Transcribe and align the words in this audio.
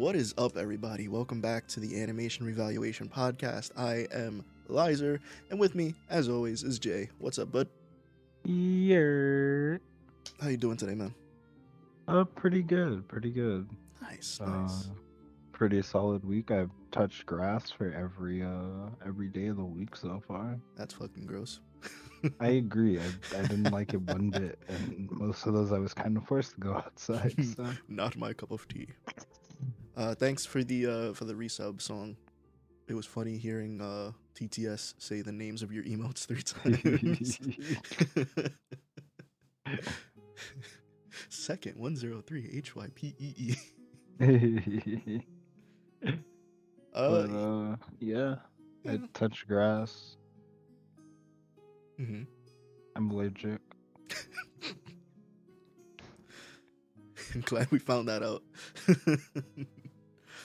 what 0.00 0.16
is 0.16 0.32
up, 0.38 0.56
everybody? 0.56 1.08
Welcome 1.08 1.42
back 1.42 1.66
to 1.68 1.80
the 1.80 2.00
Animation 2.00 2.46
Revaluation 2.46 3.06
Podcast. 3.06 3.70
I 3.76 4.06
am 4.16 4.42
Lizer, 4.68 5.20
and 5.50 5.60
with 5.60 5.74
me, 5.74 5.94
as 6.08 6.26
always, 6.26 6.62
is 6.62 6.78
Jay. 6.78 7.10
What's 7.18 7.38
up, 7.38 7.52
bud? 7.52 7.68
Yeah. 8.44 9.76
How 10.40 10.48
you 10.48 10.56
doing 10.56 10.78
today, 10.78 10.94
man? 10.94 11.14
Uh, 12.08 12.24
pretty 12.24 12.62
good. 12.62 13.06
Pretty 13.08 13.30
good. 13.30 13.68
Nice, 14.00 14.40
Uh, 14.40 14.46
nice. 14.62 14.88
pretty 15.52 15.82
solid 15.82 16.24
week. 16.24 16.50
I've 16.50 16.70
touched 16.92 17.26
grass 17.26 17.70
for 17.70 17.92
every 17.92 18.42
uh 18.42 18.88
every 19.04 19.28
day 19.28 19.48
of 19.48 19.58
the 19.58 19.64
week 19.64 19.94
so 19.94 20.22
far. 20.26 20.58
That's 20.76 20.94
fucking 20.94 21.26
gross. 21.26 21.60
I 22.40 22.48
agree. 22.64 22.98
I, 22.98 23.38
I 23.38 23.42
didn't 23.42 23.70
like 23.70 23.92
it 23.92 24.00
one 24.00 24.30
bit, 24.30 24.58
and 24.66 25.10
most 25.10 25.44
of 25.46 25.52
those 25.52 25.72
I 25.72 25.78
was 25.78 25.92
kind 25.92 26.16
of 26.16 26.24
forced 26.26 26.54
to 26.54 26.60
go 26.60 26.74
outside. 26.86 27.34
So. 27.54 27.66
Not 27.86 28.16
my 28.16 28.32
cup 28.32 28.50
of 28.50 28.66
tea. 28.66 28.88
Uh, 30.00 30.14
thanks 30.14 30.46
for 30.46 30.64
the 30.64 30.86
uh 30.86 31.12
for 31.12 31.26
the 31.26 31.34
resub 31.34 31.78
song. 31.82 32.16
It 32.88 32.94
was 32.94 33.04
funny 33.04 33.36
hearing 33.36 33.82
uh 33.82 34.12
TTS 34.34 34.94
say 34.96 35.20
the 35.20 35.30
names 35.30 35.62
of 35.62 35.70
your 35.72 35.84
emotes 35.84 36.24
three 36.24 36.40
times. 36.40 37.38
Second, 41.28 41.76
103 41.76 42.62
HYPEE. 42.62 43.58
Uh, 46.00 46.08
but 46.94 47.30
uh, 47.30 47.76
yeah, 47.98 48.36
I 48.88 49.00
touched 49.12 49.46
grass. 49.46 50.16
mhm. 52.00 52.26
I'm 52.96 53.10
allergic. 53.10 53.60
I'm 57.34 57.42
glad 57.42 57.70
we 57.70 57.78
found 57.78 58.08
that 58.08 58.22
out. 58.22 58.42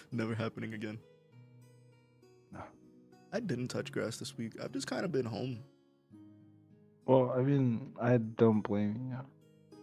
Never 0.11 0.35
happening 0.35 0.73
again. 0.73 0.99
No. 2.51 2.61
I 3.33 3.39
didn't 3.39 3.69
touch 3.69 3.91
grass 3.91 4.17
this 4.17 4.37
week. 4.37 4.53
I've 4.63 4.71
just 4.71 4.87
kind 4.87 5.05
of 5.05 5.11
been 5.11 5.25
home. 5.25 5.59
Well, 7.05 7.33
I 7.35 7.41
mean, 7.41 7.93
I 8.01 8.17
don't 8.17 8.61
blame 8.61 9.11
you. 9.11 9.77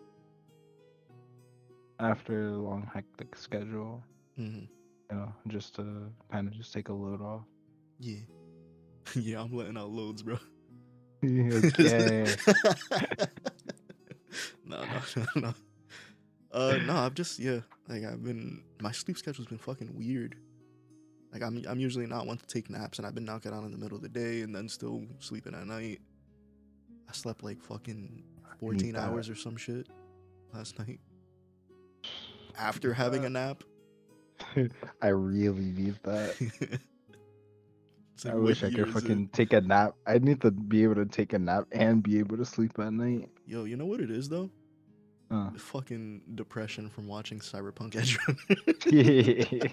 After 2.00 2.48
a 2.48 2.56
long 2.56 2.90
hectic 2.92 3.36
schedule, 3.36 4.02
hmm 4.36 4.64
you 5.12 5.18
know, 5.18 5.32
just 5.48 5.74
to 5.74 6.10
kind 6.30 6.48
of 6.48 6.54
just 6.54 6.72
take 6.72 6.88
a 6.88 6.92
load 6.92 7.20
off. 7.20 7.42
Yeah. 8.00 8.20
yeah, 9.14 9.40
I'm 9.40 9.54
letting 9.54 9.76
out 9.76 9.90
loads, 9.90 10.22
bro. 10.22 10.38
okay. 11.24 12.26
no, 14.64 14.82
no, 14.84 15.00
no, 15.16 15.24
no. 15.40 15.54
Uh, 16.52 16.78
no, 16.86 16.94
I've 16.96 17.14
just 17.14 17.38
yeah, 17.38 17.60
like 17.88 18.04
I've 18.04 18.22
been 18.22 18.62
my 18.80 18.92
sleep 18.92 19.16
schedule's 19.16 19.48
been 19.48 19.58
fucking 19.58 19.96
weird. 19.96 20.36
Like 21.32 21.42
I'm 21.42 21.64
I'm 21.66 21.80
usually 21.80 22.06
not 22.06 22.26
one 22.26 22.36
to 22.36 22.46
take 22.46 22.68
naps, 22.68 22.98
and 22.98 23.06
I've 23.06 23.14
been 23.14 23.24
knocking 23.24 23.52
out 23.52 23.64
in 23.64 23.72
the 23.72 23.78
middle 23.78 23.96
of 23.96 24.02
the 24.02 24.08
day 24.08 24.42
and 24.42 24.54
then 24.54 24.68
still 24.68 25.04
sleeping 25.18 25.54
at 25.54 25.66
night. 25.66 26.00
I 27.08 27.12
slept 27.12 27.42
like 27.42 27.60
fucking 27.60 28.22
fourteen 28.60 28.96
hours 28.96 29.30
or 29.30 29.34
some 29.34 29.56
shit 29.56 29.88
last 30.52 30.78
night 30.78 31.00
after 32.58 32.92
having 32.92 33.24
a 33.24 33.30
nap. 33.30 33.64
I 35.02 35.08
really 35.08 35.72
need 35.72 35.98
that. 36.04 36.80
Like, 38.24 38.34
I 38.34 38.36
wish 38.36 38.62
I 38.62 38.70
could 38.70 38.88
is 38.88 38.88
it? 38.88 38.92
fucking 38.92 39.28
take 39.32 39.52
a 39.52 39.60
nap. 39.60 39.94
I 40.06 40.18
need 40.18 40.40
to 40.42 40.52
be 40.52 40.84
able 40.84 40.94
to 40.94 41.06
take 41.06 41.32
a 41.32 41.40
nap 41.40 41.64
and 41.72 42.04
be 42.04 42.20
able 42.20 42.36
to 42.36 42.44
sleep 42.44 42.78
at 42.78 42.92
night. 42.92 43.28
Yo, 43.46 43.64
you 43.64 43.76
know 43.76 43.86
what 43.86 44.00
it 44.00 44.12
is 44.12 44.28
though? 44.28 44.48
Uh, 45.32 45.50
fucking 45.56 46.20
depression 46.34 46.90
from 46.90 47.06
watching 47.06 47.38
Cyberpunk 47.38 47.96
Edge 47.96 48.18
Runners. 48.28 49.72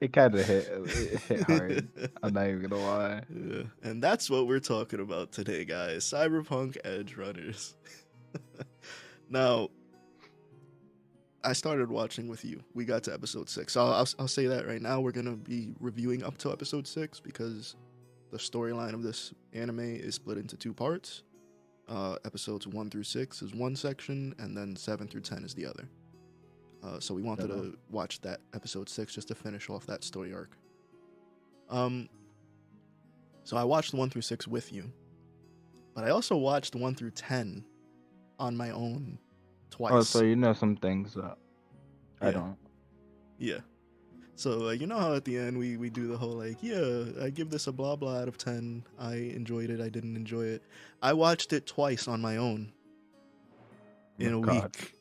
it 0.00 0.12
kind 0.12 0.34
of 0.34 0.46
hit, 0.46 0.68
it 0.68 1.20
hit 1.20 1.42
hard. 1.44 1.88
I'm 2.22 2.34
not 2.34 2.46
even 2.46 2.68
gonna 2.68 2.82
lie. 2.82 3.22
Yeah, 3.34 3.62
and 3.82 4.02
that's 4.02 4.28
what 4.28 4.46
we're 4.46 4.60
talking 4.60 5.00
about 5.00 5.32
today, 5.32 5.64
guys. 5.64 6.04
Cyberpunk 6.04 6.76
Edge 6.84 7.16
Runners. 7.16 7.74
now, 9.30 9.70
I 11.42 11.52
started 11.54 11.90
watching 11.90 12.28
with 12.28 12.44
you. 12.44 12.62
We 12.74 12.84
got 12.84 13.04
to 13.04 13.14
episode 13.14 13.48
six. 13.48 13.72
So 13.74 13.80
I'll, 13.80 13.92
I'll, 13.92 14.08
I'll 14.18 14.28
say 14.28 14.46
that 14.48 14.66
right 14.66 14.82
now. 14.82 15.00
We're 15.00 15.12
going 15.12 15.26
to 15.26 15.36
be 15.36 15.72
reviewing 15.80 16.24
up 16.24 16.36
to 16.38 16.50
episode 16.50 16.86
six 16.86 17.20
because 17.20 17.76
the 18.32 18.38
storyline 18.38 18.94
of 18.94 19.02
this 19.02 19.32
anime 19.52 19.80
is 19.80 20.16
split 20.16 20.38
into 20.38 20.56
two 20.56 20.74
parts. 20.74 21.22
Uh, 21.88 22.16
episodes 22.24 22.66
one 22.66 22.90
through 22.90 23.04
six 23.04 23.42
is 23.42 23.54
one 23.54 23.76
section, 23.76 24.34
and 24.38 24.56
then 24.56 24.74
seven 24.74 25.06
through 25.06 25.20
ten 25.20 25.44
is 25.44 25.54
the 25.54 25.64
other. 25.64 25.88
Uh, 26.82 26.98
so 26.98 27.14
we 27.14 27.22
wanted 27.22 27.50
Uh-huh. 27.50 27.62
to 27.62 27.78
watch 27.90 28.20
that 28.22 28.40
episode 28.54 28.88
six 28.88 29.14
just 29.14 29.28
to 29.28 29.34
finish 29.36 29.70
off 29.70 29.86
that 29.86 30.02
story 30.02 30.34
arc. 30.34 30.56
Um, 31.68 32.08
so 33.44 33.56
I 33.56 33.62
watched 33.64 33.94
one 33.94 34.10
through 34.10 34.22
six 34.22 34.48
with 34.48 34.72
you, 34.72 34.92
but 35.94 36.02
I 36.04 36.10
also 36.10 36.36
watched 36.36 36.74
one 36.74 36.94
through 36.96 37.12
ten 37.12 37.64
on 38.38 38.56
my 38.56 38.70
own 38.70 39.18
twice. 39.70 39.92
Oh, 39.92 40.02
so 40.02 40.22
you 40.22 40.34
know 40.36 40.52
some 40.54 40.76
things 40.76 41.14
that 41.14 41.38
I 42.20 42.26
Yeah. 42.26 42.32
don't. 42.32 42.56
Yeah. 43.38 43.60
So 44.38 44.58
like 44.58 44.80
you 44.82 44.86
know 44.86 44.98
how 44.98 45.14
at 45.14 45.24
the 45.24 45.38
end 45.38 45.56
we 45.58 45.78
we 45.78 45.88
do 45.88 46.06
the 46.08 46.16
whole 46.18 46.34
like 46.34 46.58
yeah 46.62 47.04
I 47.22 47.30
give 47.30 47.48
this 47.48 47.66
a 47.68 47.72
blah 47.72 47.96
blah 47.96 48.18
out 48.20 48.28
of 48.28 48.36
ten. 48.36 48.84
I 48.98 49.14
enjoyed 49.14 49.70
it 49.70 49.80
I 49.80 49.88
didn't 49.88 50.14
enjoy 50.14 50.44
it. 50.44 50.62
I 51.02 51.14
watched 51.14 51.54
it 51.54 51.66
twice 51.66 52.06
on 52.06 52.20
my 52.20 52.36
own 52.36 52.70
in 54.18 54.34
Oh, 54.34 54.38
a 54.38 54.42
God. 54.42 54.76
week. 54.76 54.92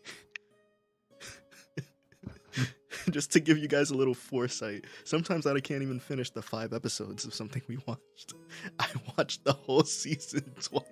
Just 3.12 3.34
to 3.34 3.40
give 3.42 3.58
you 3.58 3.68
guys 3.68 3.92
a 3.92 3.94
little 3.96 4.14
foresight. 4.14 4.86
Sometimes 5.04 5.46
I 5.46 5.60
can't 5.60 5.84
even 5.84 6.00
finish 6.00 6.30
the 6.32 6.42
five 6.42 6.74
episodes 6.74 7.26
of 7.26 7.34
something 7.34 7.62
we 7.68 7.78
watched. 7.86 8.34
I 8.80 8.88
watched 9.18 9.44
the 9.44 9.54
whole 9.54 9.84
season 10.02 10.50
twice. 10.62 10.86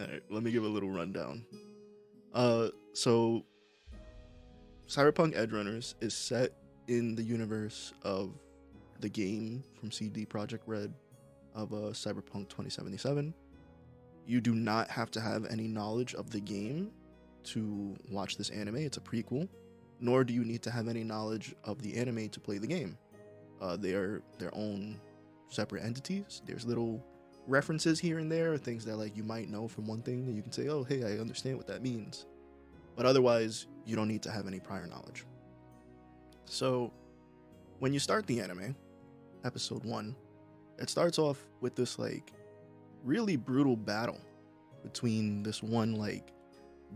All 0.00 0.06
right 0.06 0.22
let 0.30 0.42
me 0.42 0.50
give 0.50 0.64
a 0.64 0.68
little 0.68 0.90
rundown. 0.90 1.44
Uh 2.32 2.68
so 2.94 3.44
Cyberpunk 4.88 5.36
Edge 5.36 5.52
Runners 5.52 5.96
is 6.00 6.14
set 6.14 6.52
in 6.86 7.16
the 7.16 7.22
universe 7.22 7.92
of 8.04 8.30
the 9.00 9.08
game 9.08 9.64
from 9.78 9.90
CD 9.90 10.24
Projekt 10.24 10.60
Red 10.66 10.94
of 11.56 11.72
uh, 11.72 11.90
Cyberpunk 11.90 12.48
2077. 12.48 13.34
You 14.26 14.40
do 14.40 14.54
not 14.54 14.88
have 14.88 15.10
to 15.12 15.20
have 15.20 15.44
any 15.46 15.66
knowledge 15.66 16.14
of 16.14 16.30
the 16.30 16.40
game 16.40 16.92
to 17.44 17.96
watch 18.10 18.36
this 18.36 18.50
anime. 18.50 18.76
It's 18.76 18.96
a 18.96 19.00
prequel. 19.00 19.48
Nor 19.98 20.22
do 20.22 20.32
you 20.32 20.44
need 20.44 20.62
to 20.62 20.70
have 20.70 20.86
any 20.86 21.02
knowledge 21.02 21.54
of 21.64 21.82
the 21.82 21.96
anime 21.96 22.28
to 22.28 22.38
play 22.38 22.58
the 22.58 22.66
game. 22.66 22.96
Uh, 23.60 23.76
they 23.76 23.94
are 23.94 24.22
their 24.38 24.54
own 24.54 25.00
separate 25.48 25.82
entities. 25.82 26.42
There's 26.46 26.64
little 26.64 27.04
references 27.48 27.98
here 27.98 28.18
and 28.18 28.30
there, 28.30 28.56
things 28.56 28.84
that 28.84 28.96
like 28.96 29.16
you 29.16 29.24
might 29.24 29.48
know 29.48 29.66
from 29.66 29.86
one 29.86 30.02
thing 30.02 30.26
that 30.26 30.32
you 30.32 30.42
can 30.42 30.52
say, 30.52 30.68
"Oh, 30.68 30.84
hey, 30.84 31.02
I 31.02 31.18
understand 31.18 31.56
what 31.56 31.66
that 31.68 31.82
means." 31.82 32.26
But 32.96 33.06
otherwise 33.06 33.66
you 33.84 33.94
don't 33.94 34.08
need 34.08 34.22
to 34.22 34.30
have 34.30 34.46
any 34.46 34.58
prior 34.58 34.86
knowledge. 34.86 35.24
So 36.46 36.92
when 37.78 37.92
you 37.92 37.98
start 37.98 38.26
the 38.26 38.40
anime 38.40 38.74
episode 39.44 39.84
1 39.84 40.16
it 40.78 40.90
starts 40.90 41.18
off 41.18 41.46
with 41.60 41.74
this 41.74 41.98
like 41.98 42.32
really 43.04 43.36
brutal 43.36 43.76
battle 43.76 44.20
between 44.82 45.42
this 45.42 45.62
one 45.62 45.94
like 45.94 46.32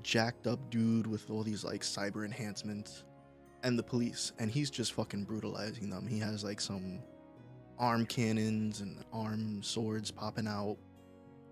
jacked 0.03 0.47
up 0.47 0.59
dude 0.71 1.07
with 1.07 1.31
all 1.31 1.43
these 1.43 1.65
like 1.65 1.83
cyber 1.83 2.25
enhancements 2.25 3.05
and 3.63 3.79
the 3.79 3.83
police. 3.83 4.33
And 4.39 4.51
he's 4.51 4.71
just 4.71 4.93
fucking 4.93 5.25
brutalizing 5.25 5.91
them. 5.91 6.07
He 6.07 6.19
has 6.19 6.45
like 6.45 6.61
some 6.61 7.01
arm 7.79 8.07
cannons 8.07 8.81
and 8.81 9.03
arm 9.13 9.63
swords 9.63 10.11
popping 10.11 10.47
out. 10.47 10.77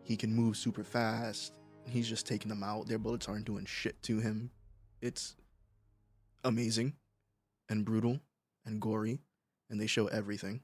He 0.03 0.17
can 0.17 0.33
move 0.33 0.56
super 0.56 0.85
fast 0.85 1.53
he's 1.88 2.08
just 2.08 2.26
taking 2.26 2.49
them 2.49 2.62
out. 2.62 2.87
Their 2.87 2.99
bullets 2.99 3.29
aren't 3.29 3.44
doing 3.44 3.64
shit 3.64 4.00
to 4.05 4.19
him. 4.20 4.50
It's 5.00 5.35
amazing 6.44 6.94
and 7.69 7.85
brutal 7.85 8.20
and 8.64 8.81
gory, 8.81 9.20
and 9.70 9.81
they 9.81 9.87
show 9.87 10.06
everything. 10.08 10.61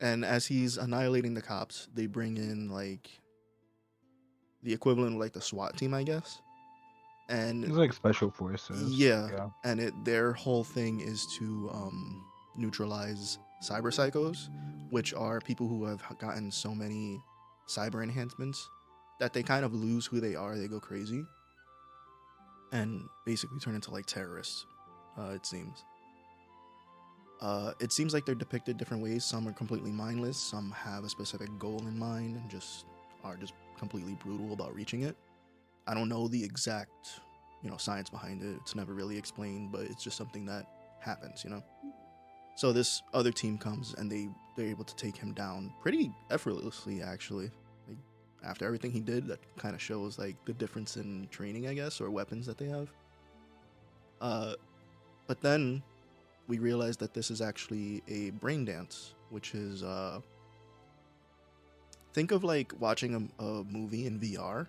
And 0.00 0.24
as 0.24 0.46
he's 0.46 0.76
annihilating 0.76 1.34
the 1.34 1.42
cops, 1.42 1.88
they 1.94 2.06
bring 2.06 2.36
in 2.36 2.68
like 2.68 3.08
the 4.62 4.72
equivalent 4.72 5.14
of 5.14 5.20
like 5.20 5.32
the 5.32 5.40
SWAT 5.40 5.76
team, 5.76 5.94
I 5.94 6.02
guess. 6.02 6.40
And 7.28 7.64
It's 7.64 7.74
like 7.74 7.92
special 7.92 8.30
forces. 8.30 8.92
yeah, 8.92 9.28
Yeah. 9.30 9.48
and 9.64 9.80
it 9.80 9.94
their 10.04 10.32
whole 10.32 10.64
thing 10.64 11.00
is 11.00 11.26
to 11.38 11.70
um, 11.72 12.24
neutralize 12.56 13.38
cyber 13.62 13.90
psychos, 13.92 14.48
which 14.90 15.14
are 15.14 15.40
people 15.40 15.66
who 15.68 15.84
have 15.86 16.02
gotten 16.18 16.50
so 16.50 16.74
many 16.74 17.18
cyber 17.66 18.02
enhancements 18.02 18.68
that 19.24 19.32
they 19.32 19.42
kind 19.42 19.64
of 19.64 19.72
lose 19.72 20.04
who 20.04 20.20
they 20.20 20.34
are. 20.34 20.54
They 20.58 20.68
go 20.68 20.78
crazy, 20.78 21.24
and 22.72 23.08
basically 23.24 23.58
turn 23.58 23.74
into 23.74 23.90
like 23.90 24.04
terrorists. 24.04 24.66
Uh, 25.18 25.30
it 25.30 25.46
seems. 25.46 25.82
Uh, 27.40 27.72
it 27.80 27.90
seems 27.90 28.12
like 28.12 28.26
they're 28.26 28.34
depicted 28.34 28.76
different 28.76 29.02
ways. 29.02 29.24
Some 29.24 29.48
are 29.48 29.52
completely 29.52 29.90
mindless. 29.90 30.36
Some 30.36 30.70
have 30.72 31.04
a 31.04 31.08
specific 31.08 31.48
goal 31.58 31.78
in 31.88 31.98
mind 31.98 32.36
and 32.36 32.50
just 32.50 32.84
are 33.24 33.36
just 33.36 33.54
completely 33.78 34.14
brutal 34.22 34.52
about 34.52 34.74
reaching 34.74 35.04
it. 35.04 35.16
I 35.86 35.94
don't 35.94 36.10
know 36.10 36.28
the 36.28 36.44
exact 36.44 37.20
you 37.62 37.70
know 37.70 37.78
science 37.78 38.10
behind 38.10 38.42
it. 38.42 38.58
It's 38.60 38.74
never 38.74 38.92
really 38.92 39.16
explained, 39.16 39.72
but 39.72 39.82
it's 39.82 40.04
just 40.04 40.18
something 40.18 40.44
that 40.44 40.66
happens, 41.00 41.44
you 41.44 41.48
know. 41.48 41.62
So 42.56 42.74
this 42.74 43.02
other 43.14 43.32
team 43.32 43.56
comes 43.56 43.94
and 43.96 44.12
they 44.12 44.28
they're 44.54 44.68
able 44.68 44.84
to 44.84 44.96
take 44.96 45.16
him 45.16 45.32
down 45.32 45.72
pretty 45.80 46.12
effortlessly, 46.30 47.00
actually. 47.00 47.50
After 48.44 48.66
everything 48.66 48.90
he 48.90 49.00
did, 49.00 49.26
that 49.28 49.40
kind 49.56 49.74
of 49.74 49.80
shows 49.80 50.18
like 50.18 50.36
the 50.44 50.52
difference 50.52 50.96
in 50.96 51.28
training, 51.30 51.66
I 51.66 51.74
guess, 51.74 52.00
or 52.00 52.10
weapons 52.10 52.46
that 52.46 52.58
they 52.58 52.66
have. 52.66 52.90
Uh, 54.20 54.54
but 55.26 55.40
then 55.40 55.82
we 56.46 56.58
realize 56.58 56.96
that 56.98 57.14
this 57.14 57.30
is 57.30 57.40
actually 57.40 58.02
a 58.08 58.30
brain 58.30 58.64
dance, 58.64 59.14
which 59.30 59.54
is 59.54 59.82
uh, 59.82 60.20
think 62.12 62.30
of 62.30 62.44
like 62.44 62.72
watching 62.78 63.30
a, 63.38 63.44
a 63.44 63.64
movie 63.64 64.06
in 64.06 64.20
VR, 64.20 64.66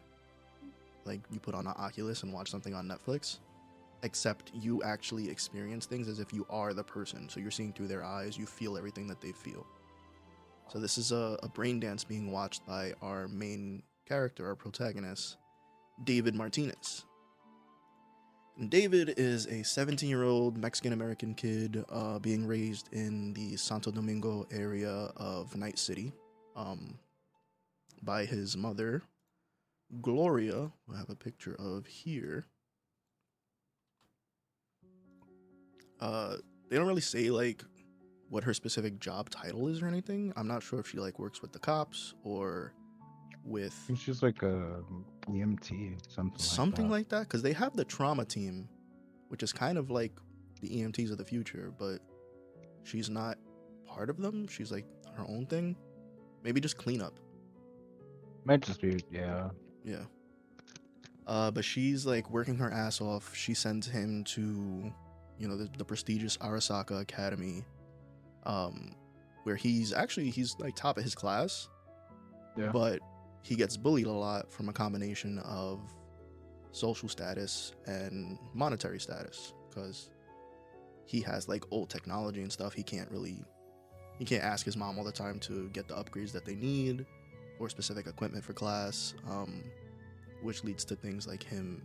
like 1.05 1.21
you 1.31 1.39
put 1.39 1.53
on 1.53 1.67
an 1.67 1.73
Oculus 1.77 2.23
and 2.23 2.33
watch 2.33 2.49
something 2.49 2.73
on 2.73 2.87
Netflix, 2.87 3.39
except 4.03 4.51
you 4.53 4.81
actually 4.83 5.29
experience 5.29 5.85
things 5.85 6.07
as 6.07 6.19
if 6.19 6.33
you 6.33 6.45
are 6.49 6.73
the 6.73 6.83
person. 6.83 7.27
So 7.29 7.39
you're 7.39 7.51
seeing 7.51 7.73
through 7.73 7.87
their 7.87 8.03
eyes, 8.03 8.37
you 8.37 8.45
feel 8.45 8.77
everything 8.77 9.07
that 9.07 9.21
they 9.21 9.31
feel. 9.31 9.65
So 10.67 10.79
this 10.79 10.97
is 10.97 11.11
a, 11.11 11.37
a 11.43 11.49
brain 11.49 11.79
dance 11.79 12.03
being 12.03 12.31
watched 12.31 12.65
by 12.65 12.93
our 13.01 13.27
main 13.27 13.83
character, 14.07 14.47
our 14.47 14.55
protagonist, 14.55 15.37
David 16.03 16.35
Martinez. 16.35 17.05
And 18.57 18.69
David 18.69 19.15
is 19.17 19.47
a 19.47 19.63
17 19.63 20.09
year 20.09 20.23
old 20.23 20.57
Mexican 20.57 20.93
American 20.93 21.33
kid 21.35 21.83
uh, 21.89 22.19
being 22.19 22.47
raised 22.47 22.89
in 22.93 23.33
the 23.33 23.57
Santo 23.57 23.91
Domingo 23.91 24.47
area 24.51 25.11
of 25.17 25.55
Night 25.55 25.77
City 25.77 26.13
um, 26.55 26.97
by 28.01 28.25
his 28.25 28.55
mother, 28.55 29.03
Gloria, 30.01 30.71
who 30.87 30.93
I 30.93 30.97
have 30.97 31.09
a 31.09 31.15
picture 31.15 31.55
of 31.59 31.85
here. 31.85 32.45
Uh, 35.99 36.37
they 36.69 36.77
don't 36.77 36.87
really 36.87 37.01
say 37.01 37.29
like 37.29 37.63
what 38.29 38.43
her 38.43 38.53
specific 38.53 38.99
job 38.99 39.29
title 39.29 39.67
is 39.67 39.81
or 39.81 39.87
anything. 39.87 40.33
I'm 40.35 40.47
not 40.47 40.63
sure 40.63 40.79
if 40.79 40.87
she 40.87 40.97
like 40.97 41.19
works 41.19 41.41
with 41.41 41.51
the 41.51 41.59
cops 41.59 42.13
or 42.23 42.73
with 43.43 43.79
I 43.83 43.87
think 43.87 43.99
she's 43.99 44.23
like 44.23 44.41
a 44.41 44.81
EMT, 45.27 46.11
something. 46.11 46.39
something 46.39 46.89
like 46.89 46.99
like 46.99 47.09
that 47.09 47.19
because 47.21 47.43
they 47.43 47.53
have 47.53 47.75
the 47.75 47.85
trauma 47.85 48.25
team 48.25 48.67
which 49.27 49.43
is 49.43 49.53
kind 49.53 49.77
of 49.77 49.91
like 49.91 50.11
the 50.61 50.81
emts 50.81 51.11
of 51.11 51.17
the 51.17 51.25
future 51.25 51.71
but 51.77 51.99
she's 52.83 53.09
not 53.09 53.37
part 53.85 54.09
of 54.09 54.17
them 54.17 54.47
she's 54.47 54.71
like 54.71 54.85
her 55.15 55.23
own 55.27 55.45
thing 55.45 55.75
maybe 56.43 56.59
just 56.59 56.77
cleanup. 56.77 57.19
Might 58.45 58.61
just 58.61 58.81
be 58.81 58.99
yeah. 59.11 59.49
yeah 59.83 60.03
uh 61.27 61.51
but 61.51 61.63
she's 61.65 62.05
like 62.05 62.29
working 62.29 62.55
her 62.57 62.71
ass 62.71 63.01
off 63.01 63.35
she 63.35 63.53
sends 63.53 63.87
him 63.87 64.23
to 64.25 64.91
you 65.37 65.47
know 65.47 65.57
the, 65.57 65.69
the 65.77 65.85
prestigious 65.85 66.37
arasaka 66.37 67.01
academy 67.01 67.63
um 68.45 68.95
where 69.43 69.55
he's 69.55 69.93
actually 69.93 70.29
he's 70.29 70.55
like 70.59 70.75
top 70.75 70.97
of 70.97 71.03
his 71.03 71.15
class 71.15 71.67
Yeah. 72.57 72.71
but 72.71 72.99
he 73.43 73.55
gets 73.55 73.77
bullied 73.77 74.07
a 74.07 74.11
lot 74.11 74.51
from 74.51 74.69
a 74.69 74.73
combination 74.73 75.39
of 75.39 75.79
social 76.71 77.07
status 77.07 77.73
and 77.85 78.37
monetary 78.53 78.99
status 78.99 79.53
because 79.69 80.09
he 81.05 81.21
has 81.21 81.47
like 81.47 81.63
old 81.71 81.89
technology 81.89 82.41
and 82.41 82.51
stuff 82.51 82.73
he 82.73 82.83
can't 82.83 83.09
really 83.11 83.43
he 84.17 84.25
can't 84.25 84.43
ask 84.43 84.65
his 84.65 84.75
mom 84.77 84.97
all 84.97 85.03
the 85.03 85.11
time 85.11 85.39
to 85.39 85.69
get 85.69 85.87
the 85.87 85.93
upgrades 85.93 86.31
that 86.31 86.45
they 86.45 86.55
need 86.55 87.05
or 87.59 87.69
specific 87.69 88.07
equipment 88.07 88.43
for 88.43 88.53
class 88.53 89.13
um, 89.29 89.63
which 90.41 90.63
leads 90.63 90.83
to 90.85 90.95
things 90.95 91.27
like 91.27 91.43
him 91.43 91.81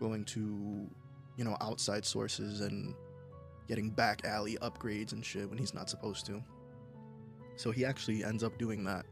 going 0.00 0.24
to 0.24 0.88
you 1.36 1.44
know 1.44 1.56
outside 1.60 2.04
sources 2.04 2.60
and 2.60 2.94
getting 3.68 3.90
back 3.90 4.24
alley 4.24 4.56
upgrades 4.62 5.12
and 5.12 5.24
shit 5.24 5.48
when 5.48 5.58
he's 5.58 5.74
not 5.74 5.88
supposed 5.88 6.26
to 6.26 6.42
so 7.56 7.70
he 7.70 7.84
actually 7.84 8.24
ends 8.24 8.42
up 8.42 8.56
doing 8.58 8.84
that 8.84 9.04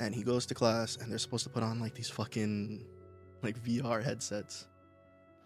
and 0.00 0.14
he 0.14 0.22
goes 0.22 0.46
to 0.46 0.54
class 0.54 0.96
and 0.96 1.12
they're 1.12 1.18
supposed 1.18 1.44
to 1.44 1.50
put 1.50 1.62
on 1.62 1.78
like 1.78 1.94
these 1.94 2.08
fucking 2.08 2.84
like 3.42 3.62
VR 3.62 4.02
headsets 4.02 4.66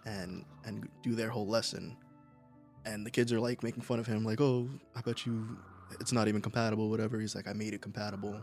and 0.07 0.45
and 0.65 0.89
do 1.03 1.15
their 1.15 1.29
whole 1.29 1.47
lesson. 1.47 1.97
And 2.87 3.05
the 3.05 3.11
kids 3.11 3.33
are 3.33 3.41
like 3.41 3.63
making 3.63 3.83
fun 3.83 3.99
of 3.99 4.07
him 4.07 4.25
like, 4.25 4.41
"Oh, 4.41 4.69
I 4.95 5.01
bet 5.01 5.27
you 5.27 5.59
it's 6.01 6.13
not 6.13 6.29
even 6.29 6.41
compatible 6.41 6.89
whatever." 6.89 7.19
He's 7.19 7.35
like, 7.35 7.49
"I 7.49 7.53
made 7.53 7.75
it 7.75 7.83
compatible." 7.83 8.41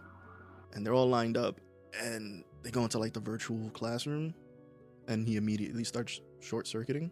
And 0.73 0.85
they're 0.85 0.93
all 0.93 1.07
lined 1.07 1.37
up 1.37 1.59
and 1.99 2.43
they 2.63 2.71
go 2.71 2.83
into 2.83 2.99
like 2.99 3.13
the 3.13 3.19
virtual 3.19 3.69
classroom 3.71 4.33
and 5.07 5.27
he 5.27 5.35
immediately 5.35 5.83
starts 5.83 6.21
short-circuiting 6.39 7.11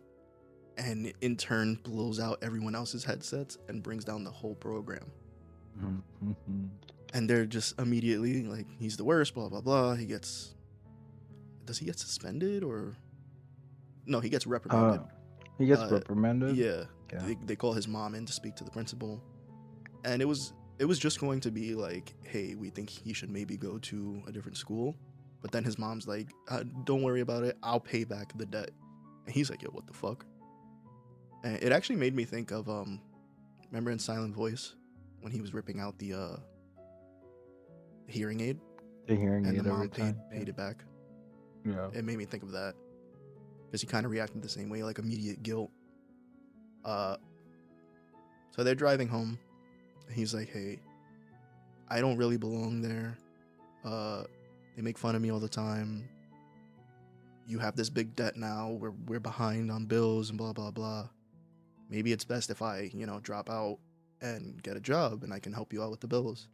and 0.79 1.13
in 1.21 1.36
turn 1.38 1.75
blows 1.83 2.19
out 2.19 2.39
everyone 2.41 2.74
else's 2.74 3.03
headsets 3.03 3.57
and 3.67 3.83
brings 3.83 4.03
down 4.05 4.24
the 4.24 4.31
whole 4.31 4.55
program. 4.55 5.12
Mm-hmm. 5.81 6.65
and 7.13 7.29
they're 7.29 7.45
just 7.45 7.79
immediately 7.79 8.43
like 8.43 8.65
he's 8.79 8.98
the 8.98 9.03
worst 9.03 9.33
blah 9.33 9.48
blah 9.50 9.62
blah. 9.62 9.93
He 9.95 10.05
gets 10.05 10.55
does 11.65 11.77
he 11.77 11.86
get 11.86 12.00
suspended 12.00 12.63
or? 12.63 12.95
No 14.05 14.19
he 14.19 14.29
gets 14.29 14.45
reprimanded. 14.48 15.01
Uh, 15.01 15.03
he 15.57 15.67
gets 15.67 15.81
Uh, 15.81 15.89
reprimanded. 15.91 16.55
yeah, 16.57 16.86
Yeah. 17.13 17.19
They, 17.25 17.38
they 17.45 17.55
call 17.55 17.74
his 17.74 17.88
mom 17.88 18.15
in 18.15 18.25
to 18.25 18.33
speak 18.33 18.55
to 18.55 18.63
the 18.63 18.71
principal. 18.71 19.21
And 20.03 20.21
it 20.21 20.25
was 20.25 20.53
it 20.79 20.86
was 20.86 20.98
just 21.00 21.19
going 21.19 21.39
to 21.41 21.51
be 21.51 21.75
like 21.75 22.13
hey 22.24 22.55
we 22.55 22.69
think 22.71 22.89
he 22.89 23.13
should 23.13 23.29
maybe 23.29 23.55
go 23.57 23.77
to 23.77 24.21
a 24.27 24.31
different 24.31 24.57
school. 24.57 24.95
But 25.41 25.51
then 25.51 25.63
his 25.63 25.77
mom's 25.77 26.07
like 26.07 26.27
uh, 26.50 26.63
don't 26.83 27.03
worry 27.03 27.21
about 27.21 27.43
it. 27.43 27.57
I'll 27.63 27.79
pay 27.79 28.03
back 28.03 28.38
the 28.38 28.45
debt. 28.45 28.71
And 29.25 29.33
he's 29.36 29.50
like 29.50 29.62
yo 29.62 29.69
what 29.69 29.88
the 29.88 29.93
fuck 29.93 30.25
and 31.43 31.55
it 31.63 31.72
actually 31.72 31.96
made 31.96 32.15
me 32.15 32.25
think 32.25 32.51
of 32.51 32.69
um 32.69 33.00
remember 33.69 33.91
in 33.91 34.00
silent 34.00 34.36
voice 34.36 34.75
when 35.22 35.31
he 35.31 35.41
was 35.41 35.53
ripping 35.53 35.79
out 35.79 35.98
the 36.00 36.13
uh 36.13 36.36
hearing 38.08 38.41
aid 38.41 38.60
The 39.08 39.15
hearing 39.15 39.46
and 39.46 39.55
aid 39.58 39.63
the 39.63 39.69
mom 39.69 39.89
paid, 39.89 40.15
paid 40.31 40.50
it 40.50 40.55
back 40.58 40.84
Yeah. 41.65 41.89
it 41.93 42.03
made 42.03 42.17
me 42.17 42.25
think 42.25 42.43
of 42.43 42.51
that 42.51 42.74
because 43.65 43.81
he 43.81 43.88
kind 43.88 44.05
of 44.05 44.12
reacted 44.12 44.41
the 44.41 44.50
same 44.50 44.67
way, 44.69 44.81
like 44.81 44.98
immediate 44.98 45.43
guilt. 45.43 45.69
Uh, 46.84 47.17
so 48.50 48.63
they're 48.63 48.74
driving 48.74 49.08
home. 49.08 49.38
And 50.08 50.15
he's 50.15 50.34
like, 50.34 50.50
"Hey, 50.50 50.79
I 51.88 52.01
don't 52.01 52.17
really 52.17 52.38
belong 52.38 52.81
there. 52.81 53.15
Uh, 53.86 54.24
they 54.75 54.81
make 54.81 54.98
fun 54.98 55.13
of 55.13 55.22
me 55.22 55.29
all 55.31 55.39
the 55.39 55.48
time. 55.48 56.10
You 57.46 57.60
have 57.60 57.75
this 57.75 57.91
big 57.91 58.15
debt 58.15 58.38
now. 58.38 58.72
We're 58.72 58.93
we're 59.05 59.19
behind 59.19 59.69
on 59.72 59.86
bills 59.86 60.29
and 60.29 60.38
blah 60.39 60.51
blah 60.53 60.72
blah. 60.72 61.08
Maybe 61.89 62.12
it's 62.12 62.24
best 62.24 62.50
if 62.50 62.62
I, 62.62 62.91
you 62.93 63.05
know, 63.05 63.19
drop 63.19 63.50
out 63.50 63.79
and 64.22 64.62
get 64.62 64.77
a 64.77 64.79
job, 64.79 65.24
and 65.24 65.34
I 65.34 65.39
can 65.39 65.53
help 65.53 65.74
you 65.74 65.84
out 65.84 65.91
with 65.91 66.00
the 66.01 66.08
bills." 66.08 66.48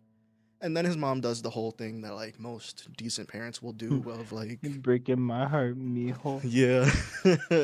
And 0.61 0.75
then 0.75 0.85
his 0.85 0.97
mom 0.97 1.21
does 1.21 1.41
the 1.41 1.49
whole 1.49 1.71
thing 1.71 2.01
that 2.01 2.15
like 2.15 2.39
most 2.39 2.87
decent 2.97 3.27
parents 3.27 3.61
will 3.61 3.73
do, 3.73 4.03
of 4.09 4.31
like, 4.31 4.59
You're 4.61 4.79
breaking 4.79 5.21
my 5.21 5.47
heart, 5.47 5.77
mijo. 5.77 6.41
yeah. 6.43 6.89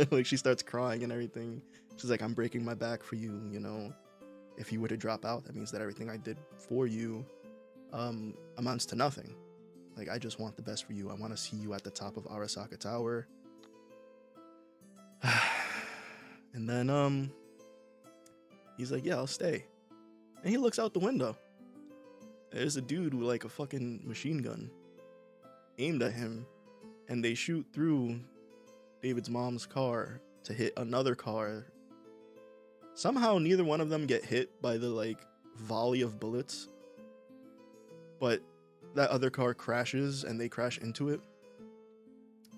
like 0.12 0.26
she 0.26 0.38
starts 0.38 0.62
crying 0.62 1.04
and 1.04 1.12
everything. 1.12 1.62
She's 1.98 2.10
like, 2.10 2.22
I'm 2.22 2.34
breaking 2.34 2.64
my 2.66 2.74
back 2.74 3.04
for 3.04 3.16
you, 3.16 3.42
you 3.52 3.60
know. 3.60 3.94
If 4.58 4.72
you 4.72 4.82
were 4.82 4.88
to 4.88 4.98
drop 4.98 5.26
out, 5.26 5.46
that 5.46 5.56
means 5.56 5.72
that 5.72 5.82
everything 5.82 6.10
I 6.10 6.18
did 6.18 6.38
for 6.58 6.86
you 6.86 7.26
um 7.94 8.34
amounts 8.58 8.86
to 8.88 8.96
nothing. 8.96 9.36
Like 9.98 10.10
I 10.10 10.18
just 10.18 10.40
want 10.40 10.56
the 10.56 10.62
best 10.62 10.86
for 10.86 10.94
you. 10.94 11.10
I 11.10 11.14
want 11.14 11.34
to 11.34 11.38
see 11.38 11.58
you 11.58 11.74
at 11.74 11.84
the 11.84 11.92
top 11.92 12.18
of 12.18 12.26
Arasaka 12.26 12.78
Tower. 12.78 13.28
and 16.54 16.70
then 16.70 16.90
um 16.90 17.32
he's 18.82 18.92
like, 18.92 19.06
Yeah, 19.06 19.16
I'll 19.16 19.28
stay. 19.28 19.66
And 20.42 20.50
he 20.50 20.58
looks 20.58 20.80
out 20.80 20.94
the 20.94 21.00
window. 21.00 21.38
There's 22.52 22.76
a 22.76 22.82
dude 22.82 23.14
with 23.14 23.28
like 23.28 23.46
a 23.46 23.50
fucking 23.50 24.02
machine 24.04 24.40
gun 24.40 24.72
aimed 25.78 26.02
at 26.02 26.14
him 26.14 26.46
and 27.08 27.24
they 27.24 27.34
shoot 27.34 27.66
through 27.72 28.20
David's 29.02 29.30
mom's 29.30 29.66
car 29.66 30.20
to 30.44 30.54
hit 30.54 30.74
another 30.78 31.16
car. 31.16 31.68
Somehow 32.94 33.38
neither 33.38 33.64
one 33.64 33.82
of 33.82 33.90
them 33.90 34.06
get 34.06 34.26
hit 34.26 34.62
by 34.62 34.78
the 34.78 34.90
like 34.90 35.20
volley 35.58 36.02
of 36.02 36.20
bullets. 36.20 36.68
But 38.20 38.42
that 38.96 39.12
other 39.12 39.30
car 39.30 39.54
crashes 39.54 40.24
and 40.24 40.42
they 40.42 40.50
crash 40.50 40.80
into 40.80 41.10
it. 41.10 41.22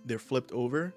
They're 0.06 0.20
flipped 0.20 0.54
over. 0.54 0.94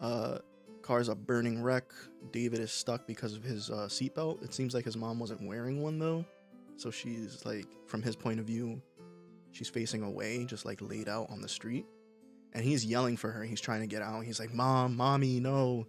Uh 0.00 0.38
car's 0.82 1.08
a 1.08 1.14
burning 1.14 1.62
wreck. 1.62 1.92
David 2.32 2.60
is 2.60 2.72
stuck 2.72 3.06
because 3.06 3.34
of 3.34 3.42
his 3.42 3.70
uh, 3.70 3.88
seatbelt. 3.88 4.42
It 4.42 4.54
seems 4.54 4.74
like 4.74 4.84
his 4.84 4.96
mom 4.96 5.18
wasn't 5.18 5.46
wearing 5.46 5.82
one 5.82 5.98
though. 5.98 6.24
So 6.76 6.90
she's 6.90 7.44
like 7.44 7.66
from 7.86 8.02
his 8.02 8.16
point 8.16 8.40
of 8.40 8.46
view, 8.46 8.80
she's 9.52 9.68
facing 9.68 10.02
away, 10.02 10.44
just 10.44 10.64
like 10.64 10.80
laid 10.80 11.08
out 11.08 11.28
on 11.30 11.40
the 11.40 11.48
street 11.48 11.86
and 12.52 12.64
he's 12.64 12.84
yelling 12.84 13.16
for 13.16 13.30
her. 13.30 13.44
He's 13.44 13.60
trying 13.60 13.80
to 13.80 13.86
get 13.86 14.02
out. 14.02 14.24
He's 14.24 14.40
like, 14.40 14.52
"Mom, 14.52 14.96
mommy, 14.96 15.40
no!" 15.40 15.86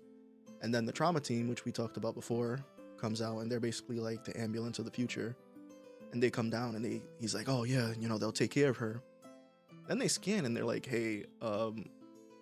And 0.62 0.74
then 0.74 0.86
the 0.86 0.92
trauma 0.92 1.20
team, 1.20 1.48
which 1.48 1.66
we 1.66 1.72
talked 1.72 1.98
about 1.98 2.14
before, 2.14 2.64
comes 2.98 3.22
out, 3.22 3.40
and 3.40 3.52
they're 3.52 3.60
basically 3.60 4.00
like 4.00 4.24
the 4.24 4.40
ambulance 4.40 4.80
of 4.80 4.86
the 4.86 4.92
future. 4.92 5.36
And 6.12 6.22
they 6.22 6.30
come 6.30 6.50
down, 6.50 6.76
and 6.76 6.84
they 6.84 7.02
he's 7.20 7.34
like, 7.34 7.50
"Oh 7.50 7.64
yeah, 7.64 7.94
you 8.00 8.08
know 8.08 8.18
they'll 8.18 8.32
take 8.32 8.52
care 8.52 8.70
of 8.70 8.78
her." 8.78 9.02
Then 9.88 9.98
they 9.98 10.08
scan, 10.08 10.46
and 10.46 10.56
they're 10.56 10.66
like, 10.66 10.86
"Hey, 10.86 11.26
um, 11.42 11.90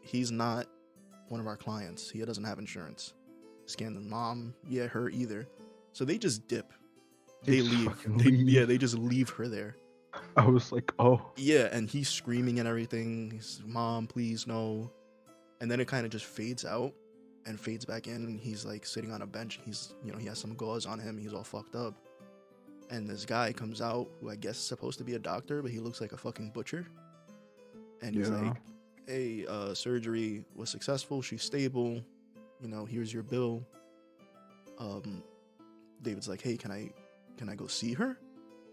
he's 0.01 0.31
not 0.31 0.67
one 1.29 1.39
of 1.39 1.47
our 1.47 1.57
clients. 1.57 2.09
He 2.09 2.19
doesn't 2.19 2.43
have 2.43 2.59
insurance. 2.59 3.13
Scan 3.65 3.93
the 3.93 4.01
mom. 4.01 4.53
Yeah, 4.67 4.87
her 4.87 5.09
either. 5.09 5.47
So 5.93 6.05
they 6.05 6.17
just 6.17 6.47
dip. 6.47 6.73
They, 7.43 7.61
leave. 7.61 7.95
They, 8.17 8.25
leave. 8.31 8.49
Yeah, 8.49 8.65
they 8.65 8.77
just 8.77 8.95
leave 8.97 9.29
her 9.31 9.47
there. 9.47 9.75
I 10.35 10.45
was 10.47 10.71
like, 10.71 10.91
oh, 10.99 11.21
Yeah, 11.37 11.67
and 11.71 11.87
he's 11.89 12.09
screaming 12.09 12.59
and 12.59 12.67
everything. 12.67 13.31
He's, 13.31 13.61
Mom, 13.65 14.07
please 14.07 14.47
no. 14.47 14.91
And 15.61 15.69
then 15.69 15.79
it 15.79 15.87
kind 15.87 16.05
of 16.05 16.11
just 16.11 16.25
fades 16.25 16.65
out 16.65 16.93
and 17.45 17.59
fades 17.59 17.85
back 17.85 18.07
in. 18.07 18.15
And 18.15 18.39
he's 18.39 18.65
like 18.65 18.85
sitting 18.85 19.11
on 19.11 19.21
a 19.21 19.27
bench. 19.27 19.59
He's, 19.63 19.93
you 20.03 20.11
know, 20.11 20.17
he 20.17 20.25
has 20.27 20.39
some 20.39 20.55
gauze 20.55 20.85
on 20.85 20.99
him. 20.99 21.17
He's 21.17 21.33
all 21.33 21.43
fucked 21.43 21.75
up. 21.75 21.93
And 22.89 23.07
this 23.07 23.23
guy 23.23 23.53
comes 23.53 23.81
out 23.81 24.07
who 24.19 24.31
I 24.31 24.35
guess 24.35 24.57
is 24.57 24.63
supposed 24.63 24.97
to 24.97 25.03
be 25.03 25.13
a 25.13 25.19
doctor, 25.19 25.61
but 25.61 25.69
he 25.69 25.79
looks 25.79 26.01
like 26.01 26.11
a 26.11 26.17
fucking 26.17 26.49
butcher. 26.51 26.87
And 28.01 28.15
he's 28.15 28.29
Yeah. 28.29 28.41
like, 28.41 28.57
hey, 29.09 29.45
uh, 29.49 29.73
surgery 29.73 30.45
was 30.55 30.69
successful. 30.69 31.21
She's 31.21 31.41
stable. 31.41 32.01
You 32.61 32.67
know, 32.67 32.85
here's 32.85 33.11
your 33.11 33.23
bill. 33.23 33.65
Um, 34.77 35.23
David's 36.01 36.29
like, 36.29 36.41
hey, 36.41 36.55
can 36.55 36.71
I, 36.71 36.91
can 37.37 37.49
I 37.49 37.55
go 37.55 37.67
see 37.67 37.93
her? 37.93 38.17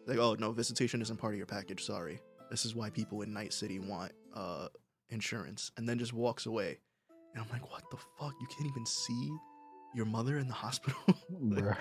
Like, 0.06 0.18
oh 0.18 0.36
no, 0.38 0.52
visitation 0.52 1.00
isn't 1.02 1.16
part 1.16 1.32
of 1.32 1.38
your 1.38 1.46
package. 1.46 1.84
Sorry. 1.84 2.20
This 2.50 2.64
is 2.64 2.76
why 2.76 2.90
people 2.90 3.22
in 3.22 3.32
Night 3.32 3.52
City 3.52 3.80
want 3.80 4.12
uh 4.34 4.68
insurance. 5.08 5.72
And 5.76 5.88
then 5.88 5.98
just 5.98 6.12
walks 6.12 6.46
away. 6.46 6.78
And 7.34 7.42
I'm 7.42 7.50
like, 7.50 7.70
what 7.72 7.82
the 7.90 7.96
fuck? 7.96 8.34
You 8.40 8.46
can't 8.46 8.70
even 8.70 8.86
see 8.86 9.30
your 9.94 10.06
mother 10.06 10.38
in 10.38 10.46
the 10.46 10.54
hospital. 10.54 11.00
Like, 11.40 11.64
bruh. 11.64 11.76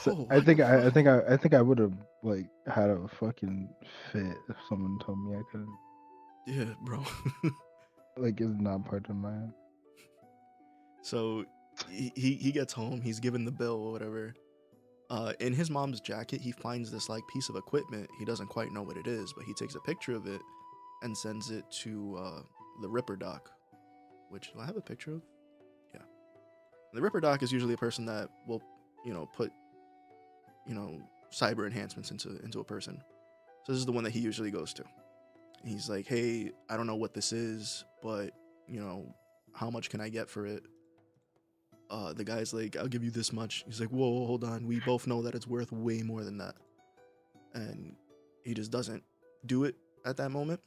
So, 0.00 0.26
I 0.30 0.40
think 0.40 0.60
I, 0.60 0.86
I 0.86 0.90
think 0.90 1.08
I, 1.08 1.20
I 1.28 1.36
think 1.36 1.52
I 1.52 1.60
would 1.60 1.78
have 1.78 1.92
like 2.22 2.46
had 2.66 2.88
a 2.88 3.06
fucking 3.20 3.68
fit 4.10 4.36
if 4.48 4.56
someone 4.66 4.98
told 5.04 5.18
me 5.18 5.36
I 5.36 5.42
couldn't. 5.50 5.76
Yeah, 6.46 6.74
bro. 6.84 7.02
Like, 8.16 8.40
it's 8.40 8.60
not 8.60 8.84
part 8.84 9.08
of 9.08 9.16
my. 9.16 9.34
so 11.02 11.44
he, 11.90 12.12
he 12.14 12.34
he 12.34 12.52
gets 12.52 12.72
home. 12.72 13.00
He's 13.00 13.20
given 13.20 13.44
the 13.44 13.50
bill 13.52 13.82
or 13.82 13.92
whatever. 13.92 14.34
Uh, 15.10 15.32
in 15.40 15.52
his 15.52 15.70
mom's 15.70 16.00
jacket, 16.00 16.40
he 16.40 16.52
finds 16.52 16.90
this 16.90 17.08
like 17.08 17.22
piece 17.32 17.48
of 17.48 17.56
equipment. 17.56 18.08
He 18.18 18.24
doesn't 18.24 18.46
quite 18.48 18.72
know 18.72 18.82
what 18.82 18.96
it 18.96 19.06
is, 19.06 19.32
but 19.32 19.44
he 19.44 19.52
takes 19.54 19.74
a 19.74 19.80
picture 19.80 20.14
of 20.14 20.26
it 20.26 20.40
and 21.02 21.16
sends 21.16 21.50
it 21.50 21.64
to 21.82 22.16
uh, 22.18 22.42
the 22.80 22.88
Ripper 22.88 23.16
Doc, 23.16 23.50
which 24.30 24.52
do 24.52 24.60
I 24.60 24.66
have 24.66 24.76
a 24.76 24.80
picture 24.80 25.14
of? 25.14 25.22
Yeah, 25.92 26.00
the 26.94 27.02
Ripper 27.02 27.20
Doc 27.20 27.42
is 27.42 27.52
usually 27.52 27.74
a 27.74 27.78
person 27.78 28.06
that 28.06 28.30
will, 28.46 28.62
you 29.04 29.12
know, 29.12 29.28
put, 29.36 29.50
you 30.66 30.74
know, 30.74 31.00
cyber 31.32 31.66
enhancements 31.66 32.10
into 32.10 32.38
into 32.42 32.60
a 32.60 32.64
person. 32.64 33.02
So 33.64 33.72
this 33.72 33.78
is 33.78 33.86
the 33.86 33.92
one 33.92 34.04
that 34.04 34.12
he 34.12 34.20
usually 34.20 34.50
goes 34.50 34.72
to. 34.74 34.84
He's 35.64 35.88
like, 35.88 36.06
"Hey, 36.06 36.52
I 36.68 36.76
don't 36.76 36.86
know 36.86 36.96
what 36.96 37.14
this 37.14 37.32
is, 37.32 37.84
but 38.02 38.32
you 38.68 38.80
know, 38.80 39.14
how 39.54 39.70
much 39.70 39.90
can 39.90 40.00
I 40.00 40.08
get 40.08 40.28
for 40.28 40.46
it?" 40.46 40.64
uh, 41.90 42.12
the 42.12 42.24
guy's 42.24 42.52
like, 42.52 42.76
I'll 42.76 42.88
give 42.88 43.04
you 43.04 43.10
this 43.10 43.32
much. 43.32 43.64
He's 43.66 43.80
like, 43.80 43.90
whoa, 43.90 44.26
hold 44.26 44.44
on. 44.44 44.66
We 44.66 44.80
both 44.80 45.06
know 45.06 45.22
that 45.22 45.34
it's 45.34 45.46
worth 45.46 45.70
way 45.72 46.02
more 46.02 46.24
than 46.24 46.38
that. 46.38 46.54
And 47.54 47.94
he 48.44 48.54
just 48.54 48.70
doesn't 48.70 49.02
do 49.46 49.64
it 49.64 49.76
at 50.04 50.16
that 50.16 50.30
moment. 50.30 50.60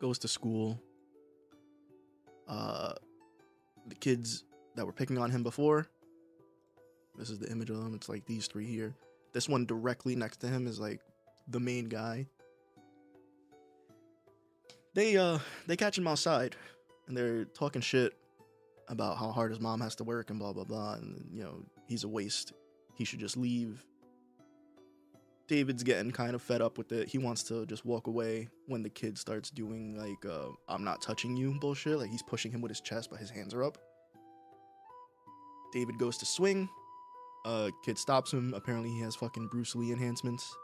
Goes 0.00 0.18
to 0.20 0.28
school. 0.28 0.80
Uh, 2.48 2.94
the 3.88 3.94
kids 3.94 4.44
that 4.74 4.86
were 4.86 4.92
picking 4.92 5.18
on 5.18 5.30
him 5.30 5.42
before, 5.42 5.86
this 7.18 7.30
is 7.30 7.38
the 7.38 7.50
image 7.50 7.70
of 7.70 7.76
them. 7.76 7.94
It's 7.94 8.08
like 8.08 8.24
these 8.26 8.46
three 8.46 8.66
here. 8.66 8.94
This 9.32 9.48
one 9.48 9.66
directly 9.66 10.16
next 10.16 10.38
to 10.38 10.48
him 10.48 10.66
is 10.66 10.78
like 10.78 11.00
the 11.48 11.60
main 11.60 11.86
guy. 11.86 12.26
They 14.96 15.18
uh 15.18 15.38
they 15.66 15.76
catch 15.76 15.98
him 15.98 16.08
outside 16.08 16.56
and 17.06 17.14
they're 17.14 17.44
talking 17.44 17.82
shit 17.82 18.14
about 18.88 19.18
how 19.18 19.30
hard 19.30 19.50
his 19.50 19.60
mom 19.60 19.82
has 19.82 19.94
to 19.96 20.04
work 20.04 20.30
and 20.30 20.38
blah 20.38 20.54
blah 20.54 20.64
blah 20.64 20.94
and 20.94 21.28
you 21.30 21.42
know 21.42 21.62
he's 21.86 22.04
a 22.04 22.08
waste. 22.08 22.54
He 22.94 23.04
should 23.04 23.20
just 23.20 23.36
leave. 23.36 23.84
David's 25.48 25.82
getting 25.82 26.10
kind 26.12 26.34
of 26.34 26.40
fed 26.40 26.62
up 26.62 26.78
with 26.78 26.92
it. 26.92 27.08
He 27.08 27.18
wants 27.18 27.42
to 27.44 27.66
just 27.66 27.84
walk 27.84 28.06
away 28.06 28.48
when 28.68 28.82
the 28.82 28.88
kid 28.88 29.18
starts 29.18 29.50
doing 29.50 29.96
like 29.96 30.24
uh, 30.24 30.48
i'm 30.66 30.82
not 30.82 31.02
touching 31.02 31.36
you 31.36 31.52
bullshit. 31.60 31.98
Like 31.98 32.10
he's 32.10 32.22
pushing 32.22 32.50
him 32.50 32.62
with 32.62 32.70
his 32.70 32.80
chest 32.80 33.10
but 33.10 33.20
his 33.20 33.28
hands 33.28 33.52
are 33.52 33.62
up. 33.62 33.76
David 35.74 35.98
goes 35.98 36.16
to 36.18 36.24
swing. 36.24 36.70
Uh 37.44 37.68
kid 37.84 37.98
stops 37.98 38.32
him. 38.32 38.54
Apparently 38.56 38.88
he 38.88 39.00
has 39.00 39.14
fucking 39.14 39.48
bruce 39.48 39.76
lee 39.76 39.92
enhancements. 39.92 40.56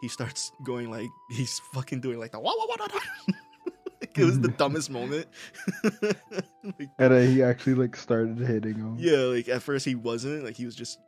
He 0.00 0.06
starts 0.06 0.52
going 0.62 0.92
like 0.92 1.08
he's 1.28 1.58
fucking 1.72 2.00
doing 2.00 2.20
like 2.20 2.30
the 2.30 2.38
wah, 2.38 2.54
wah, 2.56 2.76
wah, 2.78 2.86
it 4.16 4.24
was 4.24 4.40
the 4.40 4.48
dumbest 4.58 4.90
moment 4.90 5.26
Like, 6.02 6.88
And 6.98 7.12
then 7.12 7.30
he 7.30 7.42
actually 7.42 7.74
like 7.74 7.96
started 7.96 8.38
hitting 8.38 8.74
him. 8.76 8.96
yeah, 8.98 9.18
like 9.18 9.48
at 9.48 9.62
first 9.62 9.84
he 9.84 9.94
wasn't. 9.94 10.44
Like 10.44 10.56
he 10.56 10.64
was 10.66 10.74
just, 10.76 10.98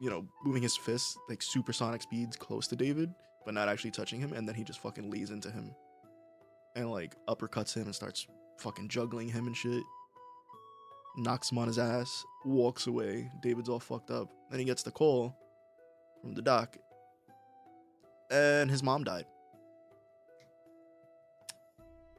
you 0.00 0.10
know, 0.10 0.26
moving 0.44 0.62
his 0.62 0.76
fists 0.76 1.16
like 1.28 1.42
supersonic 1.42 2.02
speeds 2.02 2.36
close 2.36 2.66
to 2.68 2.76
David, 2.76 3.12
but 3.44 3.54
not 3.54 3.68
actually 3.68 3.90
touching 3.92 4.20
him. 4.20 4.32
And 4.32 4.48
then 4.48 4.54
he 4.54 4.64
just 4.64 4.80
fucking 4.80 5.10
lays 5.10 5.30
into 5.30 5.50
him 5.50 5.74
and 6.76 6.90
like 6.90 7.14
uppercuts 7.28 7.74
him 7.74 7.84
and 7.84 7.94
starts 7.94 8.26
fucking 8.58 8.88
juggling 8.88 9.28
him 9.28 9.46
and 9.46 9.56
shit. 9.56 9.82
Knocks 11.16 11.50
him 11.50 11.58
on 11.58 11.66
his 11.66 11.78
ass, 11.78 12.24
walks 12.44 12.86
away. 12.86 13.30
David's 13.42 13.68
all 13.68 13.80
fucked 13.80 14.10
up. 14.10 14.28
Then 14.50 14.60
he 14.60 14.64
gets 14.64 14.82
the 14.84 14.92
call 14.92 15.36
from 16.22 16.34
the 16.34 16.42
doc, 16.42 16.76
and 18.30 18.70
his 18.70 18.82
mom 18.82 19.02
died. 19.04 19.24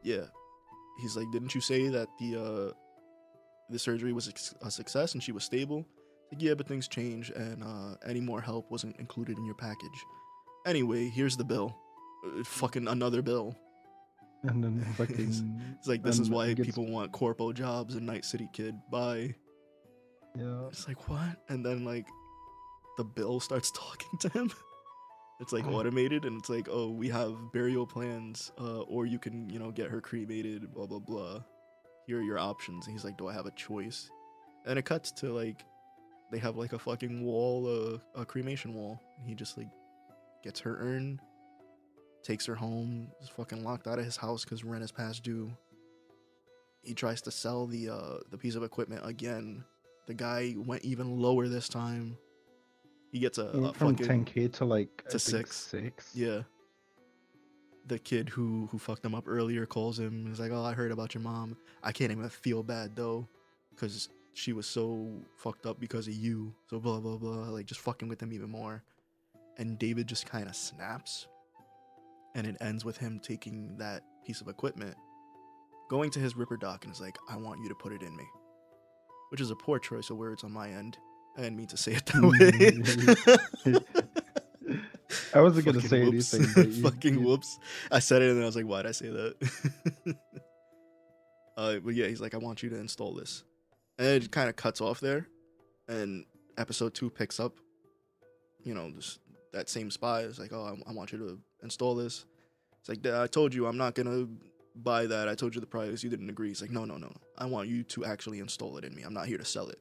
Yeah, 0.03 0.25
he's 1.01 1.15
like, 1.15 1.29
didn't 1.31 1.53
you 1.55 1.61
say 1.61 1.87
that 1.89 2.07
the 2.19 2.35
uh 2.41 2.73
the 3.69 3.79
surgery 3.79 4.11
was 4.13 4.31
a 4.61 4.69
success 4.71 5.13
and 5.13 5.23
she 5.23 5.31
was 5.31 5.43
stable. 5.45 5.85
Like, 6.31 6.41
yeah, 6.41 6.53
but 6.55 6.67
things 6.67 6.87
change 6.89 7.29
and 7.29 7.63
uh, 7.63 7.95
any 8.05 8.19
more 8.19 8.41
help 8.41 8.69
wasn't 8.71 8.97
included 8.99 9.37
in 9.37 9.45
your 9.45 9.55
package. 9.55 10.05
Anyway, 10.65 11.07
here's 11.09 11.37
the 11.37 11.43
bill. 11.45 11.75
Uh, 12.25 12.43
fucking 12.43 12.87
another 12.89 13.21
bill. 13.21 13.55
And 14.43 14.63
then 14.63 14.83
fucking. 14.97 15.61
It's 15.79 15.87
like 15.87 16.03
this 16.03 16.19
is 16.19 16.29
why 16.29 16.51
gets- 16.53 16.65
people 16.67 16.85
want 16.85 17.11
corpo 17.11 17.53
jobs 17.53 17.95
in 17.95 18.05
Night 18.05 18.25
City 18.25 18.49
Kid. 18.53 18.75
Bye. 18.91 19.35
yeah. 20.37 20.67
It's 20.69 20.87
like 20.87 21.07
what? 21.09 21.37
And 21.49 21.65
then 21.65 21.85
like 21.85 22.07
the 22.97 23.03
bill 23.05 23.39
starts 23.39 23.71
talking 23.75 24.19
to 24.19 24.29
him. 24.29 24.51
It's 25.41 25.51
like 25.51 25.65
automated 25.65 26.25
and 26.25 26.39
it's 26.39 26.49
like, 26.49 26.67
oh, 26.69 26.91
we 26.91 27.09
have 27.09 27.35
burial 27.51 27.87
plans, 27.87 28.51
uh, 28.59 28.81
or 28.81 29.07
you 29.07 29.17
can, 29.17 29.49
you 29.49 29.57
know, 29.57 29.71
get 29.71 29.89
her 29.89 29.99
cremated, 29.99 30.71
blah 30.71 30.85
blah 30.85 30.99
blah. 30.99 31.41
Here 32.05 32.19
are 32.19 32.23
your 32.23 32.37
options. 32.37 32.85
And 32.85 32.93
he's 32.93 33.03
like, 33.03 33.17
do 33.17 33.27
I 33.27 33.33
have 33.33 33.47
a 33.47 33.51
choice? 33.51 34.11
And 34.67 34.77
it 34.77 34.85
cuts 34.85 35.11
to 35.13 35.33
like 35.33 35.65
they 36.31 36.37
have 36.37 36.57
like 36.57 36.73
a 36.73 36.79
fucking 36.79 37.25
wall, 37.25 37.65
uh, 38.15 38.21
a 38.21 38.23
cremation 38.23 38.75
wall. 38.75 39.01
And 39.17 39.27
he 39.27 39.33
just 39.33 39.57
like 39.57 39.67
gets 40.43 40.59
her 40.59 40.77
urn, 40.79 41.19
takes 42.21 42.45
her 42.45 42.55
home, 42.55 43.07
is 43.23 43.29
fucking 43.29 43.63
locked 43.63 43.87
out 43.87 43.97
of 43.97 44.05
his 44.05 44.17
house 44.17 44.43
because 44.43 44.63
rent 44.63 44.83
is 44.83 44.91
past 44.91 45.23
due. 45.23 45.51
He 46.83 46.93
tries 46.93 47.21
to 47.23 47.31
sell 47.31 47.65
the 47.65 47.89
uh 47.89 48.17
the 48.29 48.37
piece 48.37 48.53
of 48.53 48.61
equipment 48.61 49.01
again. 49.05 49.63
The 50.05 50.13
guy 50.13 50.53
went 50.55 50.83
even 50.83 51.17
lower 51.19 51.47
this 51.47 51.67
time. 51.67 52.17
He 53.11 53.19
gets 53.19 53.37
a, 53.37 53.45
a 53.47 53.73
from 53.73 53.95
fucking 53.95 54.25
10k 54.25 54.53
to 54.53 54.65
like 54.65 55.03
to 55.09 55.19
six. 55.19 55.57
Six. 55.57 56.11
yeah. 56.15 56.43
The 57.87 57.99
kid 57.99 58.29
who 58.29 58.67
who 58.71 58.77
fucked 58.77 59.03
him 59.03 59.13
up 59.15 59.25
earlier 59.27 59.65
calls 59.65 59.99
him. 59.99 60.25
He's 60.27 60.39
like, 60.39 60.51
"Oh, 60.51 60.63
I 60.63 60.73
heard 60.73 60.91
about 60.91 61.13
your 61.13 61.21
mom. 61.21 61.57
I 61.83 61.91
can't 61.91 62.11
even 62.11 62.29
feel 62.29 62.63
bad 62.63 62.95
though, 62.95 63.27
because 63.71 64.07
she 64.33 64.53
was 64.53 64.65
so 64.65 65.09
fucked 65.35 65.65
up 65.65 65.79
because 65.79 66.07
of 66.07 66.13
you. 66.13 66.53
So 66.69 66.79
blah 66.79 66.99
blah 66.99 67.17
blah. 67.17 67.49
Like 67.49 67.65
just 67.65 67.81
fucking 67.81 68.07
with 68.07 68.21
him 68.21 68.31
even 68.31 68.49
more." 68.49 68.83
And 69.57 69.77
David 69.77 70.07
just 70.07 70.25
kind 70.25 70.47
of 70.47 70.55
snaps, 70.55 71.27
and 72.35 72.47
it 72.47 72.55
ends 72.61 72.85
with 72.85 72.97
him 72.97 73.19
taking 73.21 73.75
that 73.77 74.03
piece 74.25 74.39
of 74.39 74.47
equipment, 74.47 74.95
going 75.89 76.11
to 76.11 76.19
his 76.19 76.37
Ripper 76.37 76.57
doc, 76.57 76.85
and 76.85 76.93
is 76.93 77.01
like, 77.01 77.17
"I 77.29 77.35
want 77.35 77.59
you 77.61 77.67
to 77.67 77.75
put 77.75 77.91
it 77.91 78.03
in 78.03 78.15
me," 78.15 78.23
which 79.29 79.41
is 79.41 79.51
a 79.51 79.55
poor 79.55 79.79
choice 79.79 80.09
of 80.11 80.17
words 80.17 80.43
on 80.45 80.53
my 80.53 80.69
end. 80.69 80.97
I 81.37 81.41
didn't 81.41 81.57
mean 81.57 81.67
to 81.67 81.77
say 81.77 81.93
it 81.93 82.05
that 82.07 82.21
way. 83.65 83.79
I 85.33 85.41
wasn't 85.41 85.65
gonna 85.65 85.81
say 85.81 86.05
whoops. 86.05 86.33
anything. 86.33 86.53
But 86.55 86.67
you, 86.67 86.81
Fucking 86.89 87.13
you- 87.15 87.21
whoops. 87.21 87.59
I 87.91 87.99
said 87.99 88.21
it 88.21 88.29
and 88.29 88.37
then 88.37 88.43
I 88.43 88.45
was 88.45 88.55
like, 88.55 88.65
why 88.65 88.81
did 88.81 88.89
I 88.89 88.91
say 88.91 89.09
that? 89.09 90.15
uh, 91.57 91.79
but 91.79 91.93
yeah, 91.95 92.07
he's 92.07 92.21
like, 92.21 92.33
I 92.33 92.37
want 92.37 92.63
you 92.63 92.69
to 92.69 92.77
install 92.77 93.13
this. 93.13 93.43
And 93.97 94.07
it 94.23 94.31
kind 94.31 94.49
of 94.49 94.55
cuts 94.55 94.81
off 94.81 94.99
there. 94.99 95.27
And 95.87 96.25
episode 96.57 96.93
two 96.93 97.09
picks 97.09 97.39
up, 97.39 97.57
you 98.63 98.73
know, 98.73 98.89
this, 98.91 99.19
that 99.53 99.69
same 99.69 99.91
spot. 99.91 100.23
It's 100.23 100.39
like, 100.39 100.53
oh, 100.53 100.77
I, 100.87 100.89
I 100.89 100.93
want 100.93 101.11
you 101.11 101.17
to 101.19 101.39
install 101.63 101.95
this. 101.95 102.25
It's 102.79 102.89
like, 102.89 103.05
I 103.05 103.27
told 103.27 103.53
you 103.53 103.67
I'm 103.67 103.77
not 103.77 103.95
going 103.95 104.07
to 104.07 104.29
buy 104.75 105.05
that. 105.07 105.27
I 105.27 105.35
told 105.35 105.53
you 105.55 105.61
the 105.61 105.67
price. 105.67 106.03
You 106.03 106.09
didn't 106.09 106.29
agree. 106.29 106.51
It's 106.51 106.61
like, 106.61 106.71
no, 106.71 106.85
no, 106.85 106.97
no. 106.97 107.11
I 107.37 107.45
want 107.45 107.67
you 107.67 107.83
to 107.83 108.05
actually 108.05 108.39
install 108.39 108.77
it 108.77 108.85
in 108.85 108.95
me. 108.95 109.03
I'm 109.03 109.13
not 109.13 109.27
here 109.27 109.37
to 109.37 109.45
sell 109.45 109.67
it. 109.67 109.79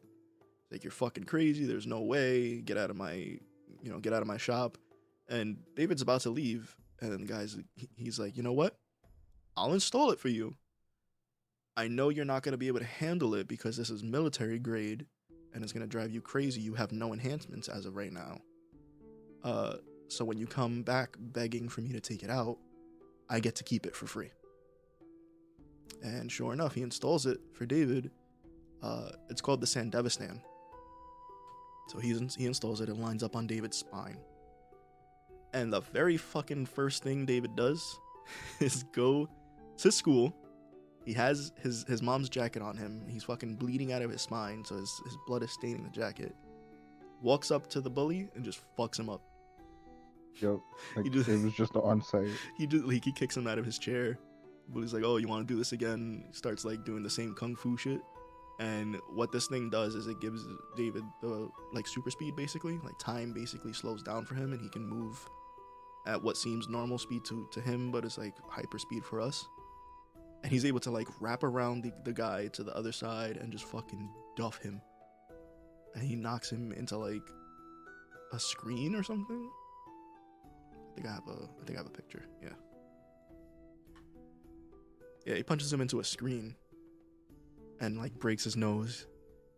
Like, 0.71 0.85
you're 0.85 0.91
fucking 0.91 1.25
crazy. 1.25 1.65
There's 1.65 1.87
no 1.87 2.01
way. 2.01 2.61
Get 2.61 2.77
out 2.77 2.91
of 2.91 2.97
my, 2.97 3.13
you 3.13 3.91
know, 3.91 3.99
get 3.99 4.13
out 4.13 4.23
of 4.23 4.29
my 4.29 4.37
shop 4.37 4.79
and 5.31 5.57
David's 5.77 6.03
about 6.03 6.23
to 6.23 6.31
leave, 6.31 6.77
and 7.01 7.13
the 7.13 7.25
guy's 7.25 7.57
he's 7.97 8.19
like, 8.19 8.37
you 8.37 8.43
know 8.43 8.53
what? 8.53 8.77
I'll 9.57 9.73
install 9.73 10.11
it 10.11 10.19
for 10.19 10.29
you. 10.29 10.57
I 11.77 11.89
know 11.89 12.09
you're 12.09 12.25
not 12.25 12.43
going 12.43 12.53
to 12.53 12.59
be 12.59 12.67
able 12.67 12.81
to 12.81 12.85
handle 12.85 13.35
it 13.35 13.49
because 13.49 13.77
this 13.77 13.89
is 13.89 14.03
military 14.03 14.59
grade 14.59 15.07
and 15.55 15.63
it's 15.63 15.73
going 15.73 15.83
to 15.83 15.89
drive 15.89 16.11
you 16.11 16.21
crazy. 16.21 16.61
You 16.61 16.75
have 16.75 16.93
no 16.93 17.13
enhancements 17.13 17.69
as 17.69 17.87
of 17.87 17.97
right 17.97 18.13
now. 18.13 18.39
Uh, 19.43 19.77
so 20.09 20.25
when 20.25 20.37
you 20.37 20.47
come 20.47 20.83
back 20.83 21.17
begging 21.19 21.69
for 21.69 21.81
me 21.81 21.93
to 21.93 22.01
take 22.01 22.23
it 22.23 22.31
out, 22.31 22.59
I 23.29 23.41
get 23.41 23.55
to 23.57 23.65
keep 23.65 23.87
it 23.87 23.95
for 23.95 24.07
free. 24.07 24.31
And 26.03 26.31
sure 26.31 26.53
enough, 26.53 26.75
he 26.75 26.83
installs 26.83 27.25
it 27.27 27.39
for 27.55 27.67
David. 27.67 28.11
Uh, 28.83 29.11
it's 29.29 29.41
called 29.41 29.61
the 29.61 29.67
Sandevistan. 29.67 30.41
So 31.91 31.99
he's, 31.99 32.35
he 32.37 32.47
installs 32.47 32.81
it 32.81 32.89
and 32.89 33.01
lines 33.03 33.25
up 33.25 33.35
on 33.35 33.49
David's 33.49 33.77
spine. 33.79 34.17
And 35.53 35.73
the 35.73 35.81
very 35.81 36.17
fucking 36.17 36.67
first 36.67 37.03
thing 37.03 37.27
David 37.27 37.57
does 37.57 37.99
is 38.61 38.85
go 38.93 39.29
to 39.79 39.91
school. 39.91 40.33
He 41.05 41.13
has 41.15 41.51
his, 41.61 41.85
his 41.89 42.01
mom's 42.01 42.29
jacket 42.29 42.63
on 42.63 42.77
him. 42.77 43.03
He's 43.09 43.25
fucking 43.25 43.57
bleeding 43.57 43.93
out 43.93 44.03
of 44.03 44.11
his 44.11 44.23
spine, 44.23 44.65
so 44.65 44.77
his, 44.77 45.01
his 45.05 45.17
blood 45.27 45.43
is 45.43 45.51
staining 45.51 45.83
the 45.83 45.91
jacket. 45.91 46.37
Walks 47.23 47.51
up 47.51 47.67
to 47.71 47.81
the 47.81 47.91
bully 47.91 48.29
and 48.37 48.45
just 48.45 48.61
fucks 48.79 48.99
him 48.99 49.09
up. 49.09 49.23
Yep. 50.41 50.59
Like, 50.97 51.05
You 51.07 51.11
do- 51.11 51.21
it 51.33 51.43
was 51.43 51.55
just 51.55 51.75
on 51.75 52.03
site. 52.03 52.29
He 52.57 52.67
just 52.69 52.85
like 52.85 53.05
he 53.05 53.13
kicks 53.13 53.37
him 53.37 53.49
out 53.49 53.59
of 53.59 53.65
his 53.67 53.79
chair. 53.79 54.17
Bully's 54.69 54.95
like, 54.95 55.03
"Oh, 55.05 55.17
you 55.17 55.27
want 55.27 55.47
to 55.47 55.53
do 55.53 55.59
this 55.59 55.73
again?" 55.73 56.25
Starts 56.31 56.65
like 56.65 56.85
doing 56.85 57.03
the 57.03 57.11
same 57.11 57.35
kung 57.35 57.57
fu 57.57 57.77
shit. 57.77 58.01
And 58.61 59.01
what 59.09 59.33
this 59.33 59.47
thing 59.47 59.71
does 59.71 59.95
is 59.95 60.07
it 60.07 60.21
gives 60.21 60.47
David 60.77 61.03
the 61.23 61.49
like 61.73 61.87
super 61.87 62.11
speed 62.11 62.37
basically, 62.37 62.79
like 62.85 62.99
time 62.99 63.33
basically 63.33 63.73
slows 63.73 64.03
down 64.03 64.27
for 64.27 64.35
him 64.35 64.53
and 64.53 64.61
he 64.61 64.69
can 64.69 64.87
move 64.87 65.27
at 66.07 66.23
what 66.23 66.37
seems 66.37 66.69
normal 66.69 66.99
speed 66.99 67.25
to, 67.25 67.49
to 67.53 67.61
him, 67.63 67.91
but 67.91 68.05
it's 68.05 68.19
like 68.19 68.35
hyper 68.51 68.79
speed 68.79 69.03
for 69.03 69.19
us. 69.19 69.47
And 70.43 70.53
he's 70.53 70.67
able 70.67 70.81
to 70.81 70.91
like 70.91 71.09
wrap 71.21 71.43
around 71.43 71.83
the, 71.83 71.93
the 72.05 72.13
guy 72.13 72.49
to 72.49 72.63
the 72.63 72.77
other 72.77 72.93
side 72.93 73.39
and 73.39 73.51
just 73.51 73.65
fucking 73.65 74.11
duff 74.37 74.59
him. 74.59 74.83
And 75.95 76.05
he 76.05 76.15
knocks 76.15 76.53
him 76.53 76.73
into 76.73 76.99
like 76.99 77.27
a 78.35 78.39
screen 78.39 78.95
or 78.95 79.03
something. 79.03 79.51
I 80.91 80.95
think 80.95 81.07
I 81.07 81.13
have 81.13 81.27
a 81.29 81.49
I 81.63 81.65
think 81.65 81.79
I 81.79 81.81
have 81.81 81.87
a 81.87 81.97
picture. 81.97 82.25
Yeah. 82.43 82.51
Yeah, 85.25 85.37
he 85.37 85.43
punches 85.43 85.73
him 85.73 85.81
into 85.81 86.01
a 86.01 86.05
screen 86.05 86.57
and 87.81 87.99
like 87.99 88.15
breaks 88.19 88.45
his 88.45 88.57
nose. 88.57 89.07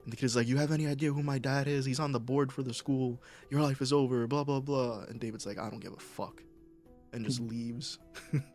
And 0.05 0.13
the 0.13 0.17
kid's 0.17 0.35
like, 0.35 0.49
You 0.49 0.57
have 0.57 0.73
any 0.73 0.87
idea 0.87 1.13
who 1.13 1.23
my 1.23 1.39
dad 1.39 1.69
is? 1.69 1.85
He's 1.85 2.01
on 2.01 2.13
the 2.13 2.21
board 2.21 2.53
for 2.53 2.63
the 2.63 2.75
school. 2.75 3.23
Your 3.51 3.61
life 3.61 3.81
is 3.83 3.93
over, 3.93 4.27
blah 4.27 4.45
blah 4.45 4.61
blah. 4.61 5.05
And 5.09 5.21
David's 5.21 5.47
like, 5.47 5.59
I 5.59 5.69
don't 5.71 5.81
give 5.81 5.93
a 5.93 6.01
fuck. 6.01 6.43
And 7.13 7.25
just 7.25 7.41
leaves. 7.51 7.99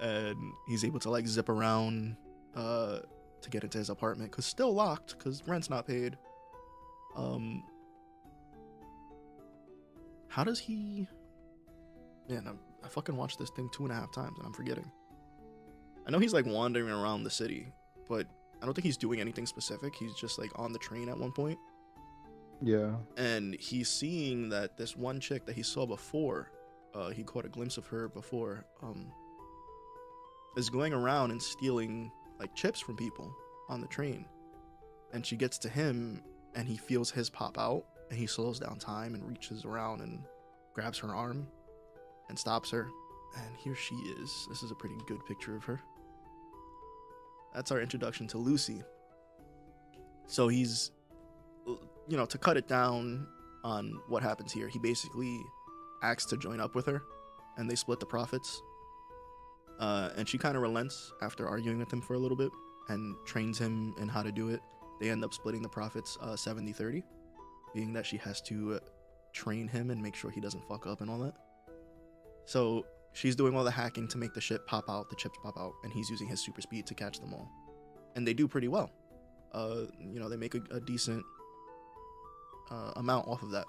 and 0.00 0.36
he's 0.68 0.84
able 0.84 1.00
to 1.00 1.10
like 1.10 1.26
zip 1.26 1.48
around 1.48 2.16
uh 2.54 3.00
to 3.40 3.50
get 3.50 3.62
into 3.62 3.78
his 3.78 3.90
apartment 3.90 4.32
cuz 4.32 4.44
still 4.44 4.72
locked 4.72 5.18
cuz 5.18 5.42
rent's 5.46 5.70
not 5.70 5.86
paid. 5.86 6.16
Um 7.16 7.62
How 10.28 10.44
does 10.44 10.58
he 10.58 11.08
Man, 12.28 12.46
I'm, 12.46 12.58
I 12.84 12.88
fucking 12.88 13.16
watched 13.16 13.38
this 13.38 13.50
thing 13.50 13.70
two 13.72 13.84
and 13.84 13.92
a 13.92 13.94
half 13.94 14.12
times 14.12 14.36
and 14.38 14.46
I'm 14.46 14.52
forgetting. 14.52 14.90
I 16.06 16.10
know 16.10 16.18
he's 16.18 16.34
like 16.34 16.46
wandering 16.46 16.90
around 16.90 17.24
the 17.24 17.30
city, 17.30 17.72
but 18.08 18.26
I 18.60 18.64
don't 18.64 18.74
think 18.74 18.84
he's 18.84 18.96
doing 18.96 19.20
anything 19.20 19.46
specific. 19.46 19.94
He's 19.94 20.14
just 20.14 20.38
like 20.38 20.50
on 20.58 20.72
the 20.72 20.78
train 20.78 21.08
at 21.08 21.16
one 21.18 21.32
point, 21.32 21.58
Yeah. 22.62 22.96
and 23.16 23.54
he's 23.60 23.88
seeing 23.88 24.48
that 24.48 24.76
this 24.76 24.96
one 24.96 25.20
chick 25.20 25.46
that 25.46 25.54
he 25.54 25.62
saw 25.62 25.86
before, 25.86 26.50
uh, 26.94 27.10
he 27.10 27.22
caught 27.22 27.44
a 27.44 27.48
glimpse 27.48 27.76
of 27.78 27.86
her 27.86 28.08
before, 28.08 28.64
um, 28.82 29.12
is 30.56 30.68
going 30.70 30.92
around 30.92 31.30
and 31.30 31.40
stealing 31.40 32.10
like 32.40 32.54
chips 32.54 32.80
from 32.80 32.96
people 32.96 33.32
on 33.68 33.80
the 33.80 33.86
train. 33.86 34.24
And 35.12 35.24
she 35.24 35.36
gets 35.36 35.58
to 35.58 35.68
him, 35.68 36.22
and 36.54 36.66
he 36.68 36.76
feels 36.76 37.10
his 37.10 37.30
pop 37.30 37.58
out, 37.58 37.84
and 38.10 38.18
he 38.18 38.26
slows 38.26 38.58
down 38.58 38.78
time 38.78 39.14
and 39.14 39.28
reaches 39.28 39.64
around 39.64 40.00
and 40.00 40.24
grabs 40.74 40.98
her 40.98 41.14
arm 41.14 41.46
and 42.28 42.38
stops 42.38 42.70
her. 42.70 42.88
And 43.36 43.56
here 43.56 43.74
she 43.74 43.94
is. 43.94 44.46
This 44.48 44.62
is 44.62 44.70
a 44.70 44.74
pretty 44.74 44.96
good 45.06 45.24
picture 45.26 45.54
of 45.56 45.64
her. 45.64 45.80
That's 47.54 47.70
our 47.70 47.80
introduction 47.80 48.26
to 48.28 48.38
Lucy. 48.38 48.82
So 50.26 50.48
he's, 50.48 50.90
you 51.66 52.16
know, 52.16 52.26
to 52.26 52.38
cut 52.38 52.56
it 52.56 52.68
down 52.68 53.26
on 53.64 53.98
what 54.08 54.22
happens 54.22 54.52
here, 54.52 54.68
he 54.68 54.78
basically 54.78 55.40
asks 56.02 56.26
to 56.26 56.36
join 56.36 56.60
up 56.60 56.74
with 56.74 56.86
her, 56.86 57.02
and 57.56 57.70
they 57.70 57.74
split 57.74 58.00
the 58.00 58.06
profits. 58.06 58.60
Uh, 59.80 60.10
and 60.16 60.28
she 60.28 60.38
kind 60.38 60.56
of 60.56 60.62
relents 60.62 61.12
after 61.22 61.48
arguing 61.48 61.78
with 61.78 61.92
him 61.92 62.00
for 62.00 62.14
a 62.14 62.18
little 62.18 62.36
bit 62.36 62.50
and 62.88 63.14
trains 63.24 63.58
him 63.58 63.94
in 64.00 64.08
how 64.08 64.22
to 64.22 64.32
do 64.32 64.48
it. 64.48 64.60
They 65.00 65.10
end 65.10 65.24
up 65.24 65.32
splitting 65.32 65.62
the 65.62 65.68
profits 65.68 66.18
uh, 66.20 66.36
70 66.36 66.72
30, 66.72 67.02
being 67.74 67.92
that 67.92 68.04
she 68.04 68.16
has 68.18 68.40
to 68.42 68.74
uh, 68.74 68.78
train 69.32 69.68
him 69.68 69.90
and 69.90 70.02
make 70.02 70.14
sure 70.14 70.30
he 70.30 70.40
doesn't 70.40 70.66
fuck 70.68 70.86
up 70.86 71.00
and 71.00 71.08
all 71.08 71.18
that. 71.18 71.34
So 72.46 72.86
she's 73.12 73.36
doing 73.36 73.56
all 73.56 73.64
the 73.64 73.70
hacking 73.70 74.08
to 74.08 74.18
make 74.18 74.34
the 74.34 74.40
shit 74.40 74.66
pop 74.66 74.88
out, 74.88 75.10
the 75.10 75.16
chips 75.16 75.38
pop 75.42 75.56
out, 75.58 75.74
and 75.82 75.92
he's 75.92 76.10
using 76.10 76.28
his 76.28 76.40
super 76.40 76.60
speed 76.60 76.86
to 76.86 76.94
catch 76.94 77.20
them 77.20 77.34
all. 77.34 77.50
And 78.16 78.26
they 78.26 78.34
do 78.34 78.48
pretty 78.48 78.68
well. 78.68 78.90
Uh, 79.52 79.82
you 79.98 80.20
know, 80.20 80.28
they 80.28 80.36
make 80.36 80.54
a, 80.54 80.60
a 80.70 80.80
decent 80.80 81.24
uh, 82.70 82.92
amount 82.96 83.26
off 83.26 83.42
of 83.42 83.50
that. 83.50 83.66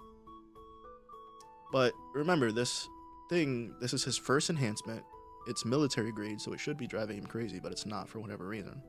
But 1.72 1.94
remember, 2.14 2.52
this 2.52 2.88
thing, 3.30 3.74
this 3.80 3.94
is 3.94 4.04
his 4.04 4.18
first 4.18 4.50
enhancement. 4.50 5.04
It's 5.48 5.66
military 5.66 6.12
grade, 6.12 6.42
so 6.42 6.54
it 6.54 6.60
should 6.60 6.78
be 6.78 6.88
driving 6.88 7.18
him 7.18 7.26
crazy, 7.26 7.60
but 7.60 7.72
it's 7.72 7.86
not 7.86 8.10
for 8.10 8.20
whatever 8.20 8.48
reason. 8.48 8.82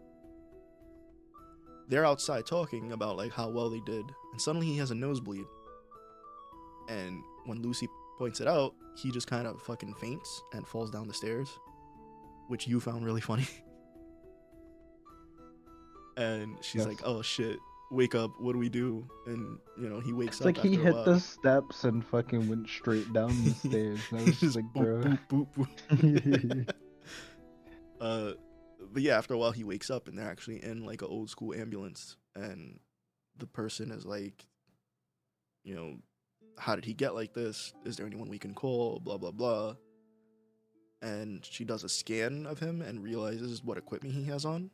They're 1.88 2.04
outside 2.04 2.46
talking 2.46 2.92
about 2.92 3.16
like 3.16 3.32
how 3.32 3.48
well 3.48 3.70
they 3.70 3.80
did, 3.80 4.04
and 4.32 4.40
suddenly 4.40 4.66
he 4.66 4.76
has 4.78 4.90
a 4.90 4.94
nosebleed. 4.94 5.46
And 6.88 7.22
when 7.46 7.62
Lucy 7.62 7.88
points 8.20 8.38
it 8.42 8.46
out, 8.46 8.74
he 8.96 9.10
just 9.10 9.26
kind 9.26 9.46
of 9.46 9.58
fucking 9.62 9.94
faints 9.94 10.42
and 10.52 10.66
falls 10.66 10.90
down 10.90 11.08
the 11.08 11.14
stairs, 11.14 11.48
which 12.48 12.68
you 12.68 12.78
found 12.78 13.02
really 13.02 13.22
funny. 13.22 13.48
and 16.18 16.58
she's 16.60 16.80
Yes. 16.80 16.86
like, 16.88 17.00
"Oh 17.02 17.22
shit, 17.22 17.58
wake 17.90 18.14
up! 18.14 18.30
What 18.38 18.52
do 18.52 18.58
we 18.58 18.68
do?" 18.68 19.08
And 19.26 19.58
you 19.78 19.88
know, 19.88 20.00
he 20.00 20.12
wakes 20.12 20.36
It's 20.36 20.40
up. 20.42 20.46
like 20.46 20.58
he 20.58 20.76
hit 20.76 20.92
the 21.06 21.18
steps 21.18 21.84
and 21.84 22.04
fucking 22.04 22.46
went 22.46 22.68
straight 22.68 23.10
down 23.14 23.28
the 23.44 23.54
stairs. 23.54 24.00
And 24.10 24.20
I 24.20 24.24
was 24.24 24.38
just 24.40 24.54
like, 24.56 24.66
bro. 24.74 25.00
boop, 25.00 25.18
boop, 25.30 25.46
boop, 25.56 25.68
boop. 25.88 26.74
uh, 28.02 28.32
but 28.92 29.02
yeah, 29.02 29.16
after 29.16 29.32
a 29.32 29.38
while, 29.38 29.52
he 29.52 29.64
wakes 29.64 29.88
up 29.90 30.08
and 30.08 30.18
they're 30.18 30.30
actually 30.30 30.62
in 30.62 30.84
like 30.84 31.00
an 31.00 31.08
old 31.08 31.30
school 31.30 31.54
ambulance, 31.54 32.16
and 32.34 32.80
the 33.38 33.46
person 33.46 33.90
is 33.90 34.04
like, 34.04 34.44
you 35.64 35.74
know, 35.74 35.96
how 36.58 36.74
did 36.74 36.84
he 36.84 36.94
get 36.94 37.14
like 37.14 37.32
this? 37.34 37.72
Is 37.84 37.96
there 37.96 38.06
anyone 38.06 38.28
we 38.28 38.38
can 38.38 38.54
call? 38.54 39.00
Blah 39.00 39.18
blah 39.18 39.30
blah. 39.30 39.74
And 41.02 41.44
she 41.44 41.64
does 41.64 41.84
a 41.84 41.88
scan 41.88 42.46
of 42.46 42.58
him 42.58 42.82
and 42.82 43.02
realizes 43.02 43.64
what 43.64 43.78
equipment 43.78 44.14
he 44.14 44.24
has 44.24 44.44
on. 44.44 44.70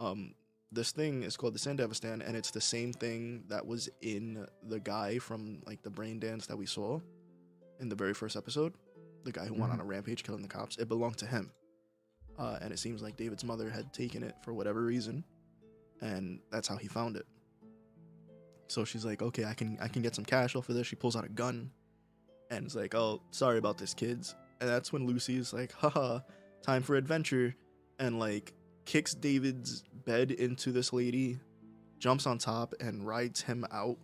Um, 0.00 0.34
this 0.72 0.90
thing 0.90 1.22
is 1.22 1.36
called 1.36 1.54
the 1.54 1.58
Sandevistan, 1.60 2.26
and 2.26 2.36
it's 2.36 2.50
the 2.50 2.60
same 2.60 2.92
thing 2.92 3.44
that 3.48 3.64
was 3.64 3.88
in 4.02 4.46
the 4.64 4.80
guy 4.80 5.18
from 5.18 5.62
like 5.66 5.82
the 5.82 5.90
brain 5.90 6.18
dance 6.18 6.46
that 6.46 6.56
we 6.56 6.66
saw 6.66 6.98
in 7.78 7.88
the 7.88 7.94
very 7.94 8.14
first 8.14 8.36
episode. 8.36 8.74
The 9.24 9.32
guy 9.32 9.46
who 9.46 9.54
went 9.54 9.72
on 9.72 9.80
a 9.80 9.84
rampage 9.84 10.24
killing 10.24 10.42
the 10.42 10.48
cops. 10.48 10.76
It 10.76 10.88
belonged 10.88 11.18
to 11.18 11.26
him. 11.26 11.50
Uh, 12.38 12.58
and 12.60 12.72
it 12.72 12.78
seems 12.78 13.00
like 13.00 13.16
David's 13.16 13.44
mother 13.44 13.70
had 13.70 13.92
taken 13.92 14.22
it 14.22 14.34
for 14.42 14.52
whatever 14.52 14.82
reason, 14.82 15.24
and 16.00 16.40
that's 16.50 16.66
how 16.66 16.76
he 16.76 16.88
found 16.88 17.16
it. 17.16 17.26
So 18.74 18.84
she's 18.84 19.04
like, 19.04 19.22
"Okay, 19.22 19.44
I 19.44 19.54
can 19.54 19.78
I 19.80 19.86
can 19.86 20.02
get 20.02 20.16
some 20.16 20.24
cash 20.24 20.56
off 20.56 20.68
of 20.68 20.74
this." 20.74 20.86
She 20.88 20.96
pulls 20.96 21.14
out 21.14 21.24
a 21.24 21.28
gun, 21.28 21.70
and 22.50 22.66
it's 22.66 22.74
like, 22.74 22.94
"Oh, 22.94 23.22
sorry 23.30 23.58
about 23.58 23.78
this, 23.78 23.94
kids." 23.94 24.34
And 24.60 24.68
that's 24.68 24.92
when 24.92 25.06
Lucy's 25.06 25.52
like, 25.52 25.70
"Haha, 25.72 26.20
time 26.60 26.82
for 26.82 26.96
adventure," 26.96 27.54
and 28.00 28.18
like 28.18 28.52
kicks 28.84 29.14
David's 29.14 29.84
bed 30.04 30.32
into 30.32 30.72
this 30.72 30.92
lady, 30.92 31.38
jumps 32.00 32.26
on 32.26 32.38
top, 32.38 32.74
and 32.80 33.06
rides 33.06 33.40
him 33.42 33.64
out. 33.70 33.96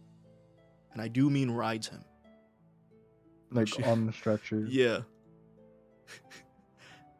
And 0.92 1.02
I 1.02 1.08
do 1.08 1.28
mean 1.30 1.50
rides 1.50 1.88
him. 1.88 2.04
like 3.50 3.66
She- 3.66 3.82
on 3.82 4.06
the 4.06 4.12
stretcher. 4.12 4.64
Yeah. 4.68 5.00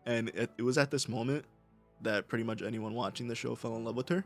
and 0.06 0.28
it, 0.30 0.50
it 0.56 0.62
was 0.62 0.78
at 0.78 0.90
this 0.90 1.08
moment 1.08 1.44
that 2.02 2.28
pretty 2.28 2.44
much 2.44 2.62
anyone 2.62 2.94
watching 2.94 3.26
the 3.28 3.34
show 3.34 3.54
fell 3.54 3.76
in 3.76 3.84
love 3.84 3.96
with 3.96 4.08
her 4.08 4.24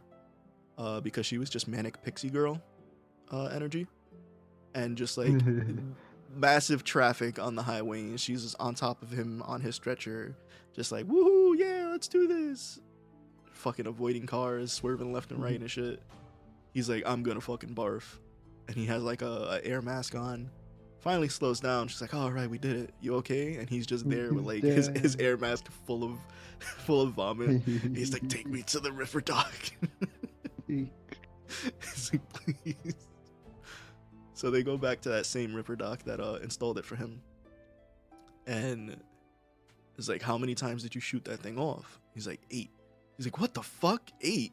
uh, 0.79 1.01
because 1.01 1.27
she 1.27 1.39
was 1.39 1.51
just 1.51 1.67
manic 1.69 2.03
pixie 2.03 2.31
girl 2.31 2.61
uh, 3.31 3.47
energy 3.47 3.87
and 4.75 4.97
just 4.97 5.17
like 5.17 5.33
massive 6.35 6.85
traffic 6.85 7.39
on 7.39 7.55
the 7.55 7.63
highway 7.63 8.01
and 8.01 8.21
she's 8.21 8.43
just 8.43 8.57
on 8.59 8.75
top 8.75 9.03
of 9.03 9.11
him 9.11 9.43
on 9.43 9.61
his 9.61 9.75
stretcher 9.77 10.37
just 10.73 10.91
like 10.91 11.07
woohoo 11.07 11.57
yeah 11.57 11.89
let's 11.91 12.09
do 12.09 12.27
this 12.27 12.81
fucking 13.53 13.87
avoiding 13.87 14.27
cars 14.27 14.73
swerving 14.73 15.13
left 15.13 15.31
and 15.31 15.41
right 15.43 15.61
and 15.61 15.71
shit 15.71 16.03
he's 16.73 16.89
like 16.91 17.05
i'm 17.07 17.23
gonna 17.23 17.41
fucking 17.41 17.75
barf 17.75 18.19
and 18.67 18.77
he 18.77 18.87
has 18.87 19.03
like 19.03 19.23
a, 19.23 19.61
a 19.63 19.65
air 19.65 19.81
mask 19.81 20.15
on 20.15 20.51
finally 21.05 21.29
slows 21.29 21.61
down. 21.61 21.87
She's 21.87 22.01
like, 22.01 22.15
"All 22.15 22.33
right, 22.33 22.49
we 22.49 22.59
did 22.59 22.77
it. 22.77 22.95
You 23.01 23.17
okay?" 23.17 23.57
And 23.57 23.69
he's 23.69 23.87
just 23.87 24.09
there 24.09 24.33
with 24.33 24.47
like 24.47 24.63
his, 24.63 24.89
his 24.89 25.17
air 25.21 25.37
mask 25.37 25.71
full 25.87 26.03
of 26.03 26.19
full 26.59 27.03
of 27.03 27.13
vomit. 27.13 27.63
He's 27.95 28.13
like, 28.13 28.27
"Take 28.29 28.49
me 28.49 28.63
to 28.63 28.81
the 28.81 28.91
Ripper 28.91 29.21
doc." 29.21 29.53
He's 30.67 32.11
like, 32.11 32.23
"Please." 32.33 32.95
So 34.35 34.51
they 34.51 34.63
go 34.63 34.77
back 34.77 35.01
to 35.03 35.09
that 35.11 35.27
same 35.27 35.55
Ripper 35.55 35.77
doc 35.77 36.03
that 36.05 36.21
uh, 36.21 36.39
installed 36.43 36.77
it 36.79 36.85
for 36.85 36.97
him, 36.97 37.23
and 38.47 38.97
it's 39.97 40.09
like, 40.09 40.23
"How 40.23 40.37
many 40.39 40.55
times 40.55 40.83
did 40.83 40.95
you 40.95 41.01
shoot 41.01 41.25
that 41.25 41.41
thing 41.41 41.59
off?" 41.59 42.01
He's 42.15 42.27
like, 42.27 42.41
eight. 42.51 42.71
He's 43.17 43.27
like, 43.27 43.39
"What 43.41 43.55
the 43.55 43.63
fuck, 43.63 44.11
eight? 44.21 44.53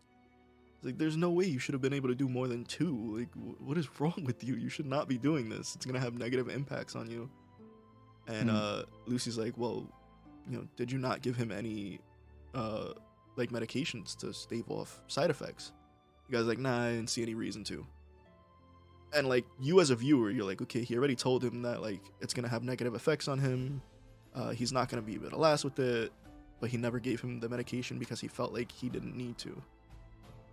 It's 0.78 0.86
like, 0.86 0.98
there's 0.98 1.18
no 1.18 1.30
way 1.32 1.46
you 1.46 1.60
should 1.60 1.74
have 1.74 1.82
been 1.82 1.94
able 1.94 2.10
to 2.10 2.16
do 2.16 2.28
more 2.30 2.48
than 2.48 2.64
two. 2.66 3.18
Like, 3.20 3.34
wh- 3.34 3.62
what 3.68 3.78
is 3.78 3.88
wrong 4.00 4.24
with 4.26 4.44
you? 4.44 4.56
You 4.56 4.70
should 4.70 4.86
not 4.88 5.08
be 5.08 5.18
doing 5.18 5.50
this. 5.50 5.76
It's 5.76 5.86
gonna 5.86 6.00
have 6.00 6.14
negative 6.16 6.50
impacts 6.50 6.96
on 6.96 7.10
you. 7.10 7.30
And 8.28 8.50
Hmm. 8.50 8.56
uh, 8.56 8.84
Lucy's 9.08 9.38
like, 9.38 9.58
well, 9.58 9.88
you 10.50 10.58
know, 10.58 10.68
did 10.76 10.92
you 10.92 10.98
not 11.00 11.22
give 11.22 11.36
him 11.36 11.52
any, 11.52 12.00
uh, 12.54 12.94
like 13.36 13.50
medications 13.52 14.16
to 14.18 14.32
stave 14.34 14.70
off 14.70 15.02
side 15.08 15.30
effects? 15.32 15.72
The 16.30 16.38
guy's 16.38 16.46
like, 16.46 16.60
nah, 16.60 16.84
I 16.86 16.92
didn't 16.92 17.10
see 17.10 17.22
any 17.24 17.34
reason 17.36 17.64
to. 17.66 17.86
And 19.14 19.28
like 19.28 19.46
you 19.60 19.82
as 19.82 19.90
a 19.90 19.96
viewer, 19.96 20.30
you're 20.30 20.46
like, 20.46 20.62
okay, 20.62 20.84
he 20.84 20.98
already 20.98 21.16
told 21.16 21.44
him 21.44 21.64
that 21.64 21.82
like 21.82 22.02
it's 22.22 22.34
gonna 22.34 22.48
have 22.48 22.64
negative 22.64 22.96
effects 22.96 23.28
on 23.28 23.40
him. 23.40 23.82
Uh, 24.34 24.52
he's 24.52 24.72
not 24.72 24.90
gonna 24.90 25.02
be 25.02 25.16
able 25.16 25.30
to 25.30 25.38
last 25.38 25.64
with 25.64 25.78
it, 25.80 26.12
but 26.62 26.70
he 26.70 26.78
never 26.78 27.00
gave 27.00 27.20
him 27.20 27.40
the 27.40 27.50
medication 27.50 28.00
because 28.00 28.22
he 28.22 28.28
felt 28.28 28.54
like 28.54 28.72
he 28.72 28.88
didn't 28.88 29.16
need 29.16 29.38
to. 29.40 29.62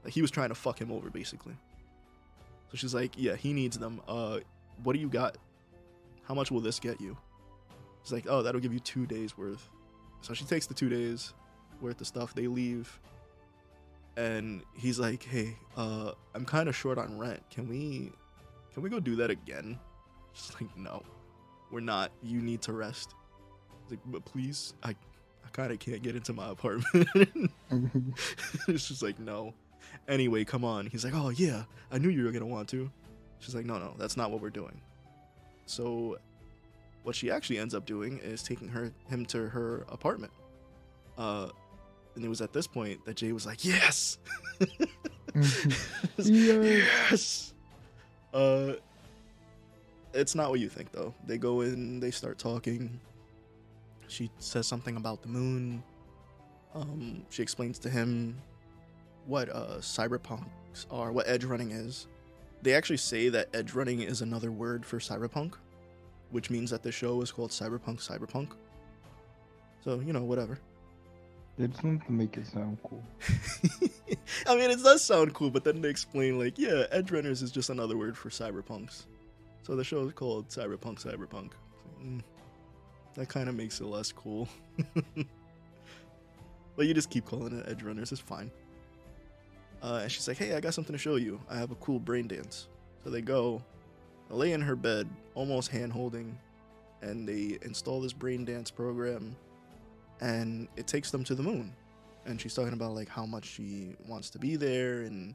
Like 0.02 0.12
he 0.12 0.22
was 0.22 0.30
trying 0.30 0.48
to 0.48 0.54
fuck 0.54 0.80
him 0.80 0.90
over 0.90 1.10
basically. 1.10 1.54
So 2.70 2.76
she's 2.76 2.94
like, 2.94 3.12
"Yeah, 3.16 3.36
he 3.36 3.52
needs 3.52 3.78
them. 3.78 4.00
Uh, 4.08 4.40
what 4.82 4.92
do 4.94 4.98
you 4.98 5.08
got? 5.08 5.38
How 6.24 6.34
much 6.34 6.50
will 6.50 6.60
this 6.60 6.80
get 6.80 7.00
you?" 7.00 7.16
He's 8.02 8.12
like, 8.12 8.26
"Oh, 8.28 8.42
that'll 8.42 8.60
give 8.60 8.72
you 8.72 8.80
two 8.80 9.06
days 9.06 9.38
worth." 9.38 9.70
So 10.20 10.34
she 10.34 10.44
takes 10.44 10.66
the 10.66 10.74
two 10.74 10.88
days 10.88 11.32
worth 11.80 12.00
of 12.00 12.06
stuff. 12.06 12.34
They 12.34 12.46
leave, 12.46 12.98
and 14.16 14.62
he's 14.74 14.98
like, 14.98 15.22
"Hey, 15.22 15.56
uh, 15.76 16.12
I'm 16.34 16.44
kind 16.44 16.68
of 16.68 16.76
short 16.76 16.98
on 16.98 17.18
rent. 17.18 17.42
Can 17.50 17.68
we, 17.68 18.12
can 18.78 18.84
we 18.84 18.90
go 18.90 19.00
do 19.00 19.16
that 19.16 19.30
again?" 19.30 19.78
She's 20.32 20.54
like, 20.60 20.76
"No, 20.76 21.02
we're 21.70 21.80
not. 21.80 22.12
You 22.22 22.40
need 22.40 22.62
to 22.62 22.72
rest." 22.72 23.14
He's 23.82 23.92
like, 23.92 24.00
"But 24.06 24.24
please, 24.24 24.74
I, 24.82 24.90
I 24.90 25.48
kind 25.52 25.72
of 25.72 25.78
can't 25.78 26.02
get 26.02 26.14
into 26.16 26.32
my 26.32 26.50
apartment." 26.50 27.08
it's 28.68 28.88
just 28.88 29.02
like 29.02 29.18
no. 29.18 29.54
Anyway, 30.06 30.44
come 30.44 30.64
on. 30.64 30.86
He's 30.86 31.04
like, 31.04 31.14
oh 31.14 31.30
yeah, 31.30 31.64
I 31.90 31.98
knew 31.98 32.08
you 32.08 32.24
were 32.24 32.30
gonna 32.30 32.46
want 32.46 32.68
to. 32.70 32.90
She's 33.40 33.54
like, 33.54 33.64
no, 33.66 33.78
no, 33.78 33.94
that's 33.98 34.16
not 34.16 34.30
what 34.30 34.40
we're 34.40 34.50
doing. 34.50 34.80
So, 35.66 36.18
what 37.02 37.14
she 37.14 37.30
actually 37.30 37.58
ends 37.58 37.74
up 37.74 37.86
doing 37.86 38.18
is 38.18 38.42
taking 38.42 38.68
her 38.68 38.92
him 39.08 39.26
to 39.26 39.48
her 39.48 39.84
apartment. 39.88 40.32
Uh, 41.16 41.48
and 42.14 42.24
it 42.24 42.28
was 42.28 42.40
at 42.40 42.52
this 42.52 42.66
point 42.66 43.04
that 43.04 43.16
Jay 43.16 43.32
was 43.32 43.46
like, 43.46 43.64
yes, 43.64 44.18
yes. 46.18 47.54
Uh, 48.32 48.74
it's 50.14 50.34
not 50.34 50.50
what 50.50 50.60
you 50.60 50.68
think 50.68 50.92
though. 50.92 51.14
They 51.26 51.38
go 51.38 51.62
in, 51.62 52.00
they 52.00 52.10
start 52.10 52.38
talking. 52.38 53.00
She 54.08 54.30
says 54.38 54.66
something 54.66 54.96
about 54.96 55.22
the 55.22 55.28
moon. 55.28 55.82
Um, 56.74 57.22
she 57.30 57.42
explains 57.42 57.78
to 57.80 57.90
him 57.90 58.36
what 59.26 59.48
uh, 59.50 59.78
cyberpunks 59.78 60.86
are, 60.90 61.12
what 61.12 61.28
edge 61.28 61.44
running 61.44 61.70
is. 61.70 62.06
They 62.62 62.74
actually 62.74 62.96
say 62.96 63.28
that 63.28 63.48
edge 63.54 63.72
running 63.74 64.00
is 64.00 64.22
another 64.22 64.50
word 64.50 64.84
for 64.84 64.98
cyberpunk, 64.98 65.54
which 66.30 66.50
means 66.50 66.70
that 66.70 66.82
the 66.82 66.90
show 66.90 67.20
is 67.22 67.30
called 67.30 67.50
Cyberpunk 67.50 68.04
Cyberpunk. 68.06 68.50
So, 69.84 70.00
you 70.00 70.12
know, 70.12 70.24
whatever. 70.24 70.58
They 71.58 71.66
just 71.66 71.82
want 71.82 72.06
to 72.06 72.12
make 72.12 72.36
it 72.36 72.46
sound 72.46 72.78
cool. 72.84 73.02
I 74.46 74.54
mean, 74.54 74.70
it 74.70 74.80
does 74.80 75.02
sound 75.02 75.34
cool, 75.34 75.50
but 75.50 75.64
then 75.64 75.80
they 75.80 75.88
explain, 75.88 76.38
like, 76.38 76.56
yeah, 76.56 76.84
edge 76.92 77.10
runners 77.10 77.42
is 77.42 77.50
just 77.50 77.68
another 77.68 77.96
word 77.96 78.16
for 78.16 78.28
cyberpunks. 78.28 79.06
So 79.64 79.74
the 79.74 79.82
show 79.82 80.06
is 80.06 80.12
called 80.12 80.48
Cyberpunk 80.50 81.02
Cyberpunk. 81.02 81.50
Mm, 82.00 82.22
that 83.14 83.28
kind 83.28 83.48
of 83.48 83.56
makes 83.56 83.80
it 83.80 83.86
less 83.86 84.12
cool. 84.12 84.48
but 86.76 86.86
you 86.86 86.94
just 86.94 87.10
keep 87.10 87.26
calling 87.26 87.58
it 87.58 87.68
edge 87.68 87.82
runners, 87.82 88.12
it's 88.12 88.20
fine. 88.20 88.52
Uh, 89.82 90.00
and 90.04 90.12
she's 90.12 90.28
like, 90.28 90.38
hey, 90.38 90.54
I 90.54 90.60
got 90.60 90.74
something 90.74 90.94
to 90.94 90.98
show 90.98 91.16
you. 91.16 91.40
I 91.50 91.58
have 91.58 91.72
a 91.72 91.76
cool 91.76 91.98
brain 91.98 92.28
dance. 92.28 92.68
So 93.02 93.10
they 93.10 93.20
go, 93.20 93.62
lay 94.30 94.52
in 94.52 94.60
her 94.60 94.76
bed, 94.76 95.08
almost 95.34 95.70
hand 95.70 95.92
holding, 95.92 96.38
and 97.02 97.28
they 97.28 97.58
install 97.62 98.00
this 98.00 98.12
brain 98.12 98.44
dance 98.44 98.70
program, 98.70 99.34
and 100.20 100.68
it 100.76 100.86
takes 100.86 101.10
them 101.10 101.24
to 101.24 101.34
the 101.34 101.42
moon. 101.42 101.74
And 102.26 102.40
she's 102.40 102.54
talking 102.54 102.72
about 102.72 102.92
like 102.94 103.08
how 103.08 103.24
much 103.24 103.46
she 103.46 103.94
wants 104.06 104.30
to 104.30 104.38
be 104.38 104.56
there, 104.56 105.02
and 105.02 105.34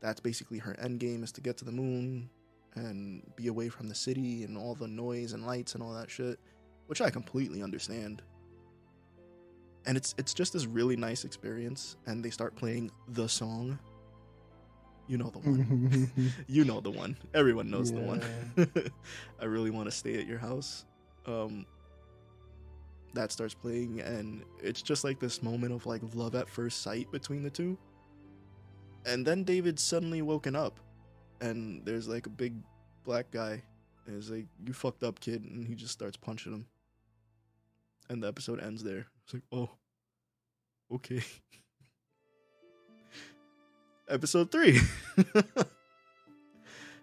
that's 0.00 0.20
basically 0.20 0.58
her 0.58 0.74
end 0.80 1.00
game 1.00 1.22
is 1.22 1.32
to 1.32 1.40
get 1.40 1.56
to 1.58 1.64
the 1.64 1.72
moon 1.72 2.30
and 2.74 3.22
be 3.36 3.48
away 3.48 3.68
from 3.68 3.88
the 3.88 3.94
city 3.94 4.44
and 4.44 4.56
all 4.56 4.74
the 4.74 4.88
noise 4.88 5.32
and 5.32 5.46
lights 5.46 5.74
and 5.74 5.82
all 5.82 5.92
that 5.92 6.10
shit, 6.10 6.38
which 6.86 7.00
I 7.00 7.10
completely 7.10 7.62
understand. 7.62 8.22
And 9.86 9.96
it's 9.96 10.14
it's 10.18 10.34
just 10.34 10.52
this 10.52 10.66
really 10.66 10.96
nice 10.96 11.24
experience, 11.24 11.96
and 12.06 12.24
they 12.24 12.30
start 12.30 12.54
playing 12.54 12.90
the 13.08 13.28
song. 13.28 13.78
You 15.08 15.18
know 15.18 15.30
the 15.30 15.38
one. 15.38 16.32
you 16.46 16.64
know 16.64 16.80
the 16.80 16.90
one. 16.90 17.16
Everyone 17.34 17.70
knows 17.70 17.90
the 17.90 18.00
one. 18.00 18.22
I 19.40 19.44
really 19.44 19.70
want 19.70 19.86
to 19.86 19.90
stay 19.90 20.18
at 20.18 20.26
your 20.26 20.38
house. 20.38 20.84
Um, 21.26 21.66
that 23.14 23.32
starts 23.32 23.54
playing, 23.54 24.00
and 24.00 24.44
it's 24.62 24.82
just 24.82 25.04
like 25.04 25.18
this 25.18 25.42
moment 25.42 25.72
of 25.72 25.86
like 25.86 26.02
love 26.14 26.34
at 26.34 26.48
first 26.48 26.82
sight 26.82 27.10
between 27.10 27.42
the 27.42 27.50
two. 27.50 27.76
And 29.06 29.26
then 29.26 29.44
David's 29.44 29.82
suddenly 29.82 30.22
woken 30.22 30.54
up, 30.54 30.78
and 31.40 31.84
there's 31.84 32.08
like 32.08 32.26
a 32.26 32.30
big 32.30 32.54
black 33.04 33.30
guy, 33.30 33.62
and 34.06 34.14
he's 34.14 34.30
like, 34.30 34.46
"You 34.64 34.72
fucked 34.72 35.02
up, 35.02 35.20
kid," 35.20 35.44
and 35.44 35.66
he 35.66 35.74
just 35.74 35.92
starts 35.92 36.16
punching 36.16 36.52
him. 36.52 36.66
And 38.08 38.22
the 38.22 38.28
episode 38.28 38.60
ends 38.60 38.82
there. 38.82 39.06
It's 39.24 39.34
like, 39.34 39.42
oh, 39.52 39.70
okay. 40.92 41.22
episode 44.08 44.50
three. 44.50 44.80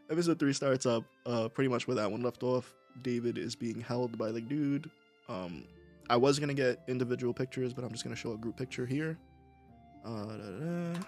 episode 0.09 0.39
three 0.39 0.53
starts 0.53 0.85
up 0.85 1.03
uh 1.25 1.49
pretty 1.49 1.69
much 1.69 1.87
where 1.87 1.95
that 1.95 2.11
one 2.11 2.21
left 2.21 2.43
off. 2.43 2.75
David 3.01 3.37
is 3.37 3.55
being 3.55 3.79
held 3.79 4.17
by 4.17 4.31
the 4.31 4.41
dude. 4.41 4.89
Um, 5.29 5.63
I 6.09 6.17
was 6.17 6.39
gonna 6.39 6.53
get 6.53 6.79
individual 6.87 7.33
pictures, 7.33 7.73
but 7.73 7.83
I'm 7.83 7.91
just 7.91 8.03
gonna 8.03 8.15
show 8.15 8.33
a 8.33 8.37
group 8.37 8.57
picture 8.57 8.85
here. 8.85 9.17
Uh, 10.05 10.25
da-da-da. 10.25 10.99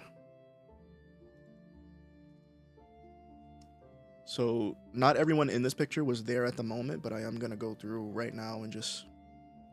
So 4.26 4.78
not 4.94 5.18
everyone 5.18 5.50
in 5.50 5.64
this 5.64 5.74
picture 5.74 6.04
was 6.04 6.24
there 6.24 6.46
at 6.46 6.56
the 6.56 6.64
moment, 6.64 7.02
but 7.02 7.14
I 7.14 7.22
am 7.22 7.40
gonna 7.40 7.56
go 7.56 7.74
through 7.74 8.10
right 8.12 8.34
now 8.34 8.64
and 8.64 8.72
just 8.72 9.06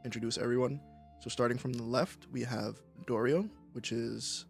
introduce 0.04 0.38
everyone. 0.38 0.80
So 1.20 1.28
starting 1.28 1.58
from 1.58 1.72
the 1.72 1.82
left, 1.82 2.26
we 2.32 2.42
have 2.42 2.80
Dorio, 3.06 3.48
which 3.72 3.92
is 3.92 4.46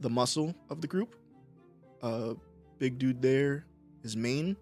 the 0.00 0.10
muscle 0.10 0.54
of 0.68 0.80
the 0.80 0.86
group. 0.86 1.16
Uh, 2.02 2.34
big 2.78 2.98
dude 2.98 3.22
there 3.22 3.66
is 4.02 4.16
Maine. 4.16 4.56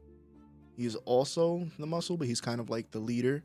He's 0.77 0.95
also 0.95 1.69
the 1.79 1.87
muscle, 1.87 2.17
but 2.17 2.27
he's 2.27 2.41
kind 2.41 2.61
of 2.61 2.71
like 2.71 2.91
the 2.91 2.99
leader. 2.99 3.43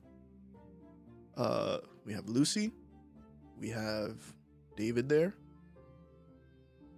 Uh, 1.39 1.77
we 2.05 2.11
have 2.13 2.27
Lucy. 2.27 2.71
We 3.57 3.69
have 3.69 4.17
David 4.75 5.07
there. 5.07 5.33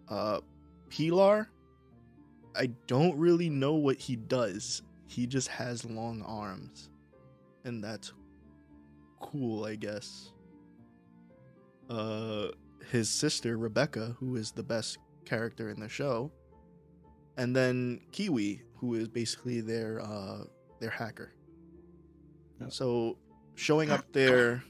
Uh, 0.09 0.41
Pilar. 0.89 1.47
I 2.55 2.65
don't 2.87 3.15
really 3.17 3.49
know 3.49 3.75
what 3.75 3.97
he 3.97 4.15
does. 4.15 4.81
He 5.05 5.27
just 5.27 5.47
has 5.47 5.85
long 5.85 6.23
arms. 6.23 6.89
And 7.63 7.83
that's 7.83 8.13
cool, 9.19 9.65
I 9.65 9.75
guess. 9.75 10.33
Uh 11.89 12.47
his 12.89 13.09
sister 13.09 13.57
Rebecca, 13.57 14.15
who 14.19 14.35
is 14.35 14.51
the 14.51 14.63
best 14.63 14.97
character 15.23 15.69
in 15.69 15.79
the 15.79 15.87
show. 15.87 16.31
And 17.37 17.55
then 17.55 18.01
Kiwi, 18.11 18.63
who 18.75 18.95
is 18.95 19.07
basically 19.07 19.61
their 19.61 20.01
uh 20.01 20.45
their 20.79 20.89
hacker. 20.89 21.31
Yeah. 22.59 22.69
So 22.69 23.17
showing 23.55 23.91
up 23.91 24.05
there 24.13 24.63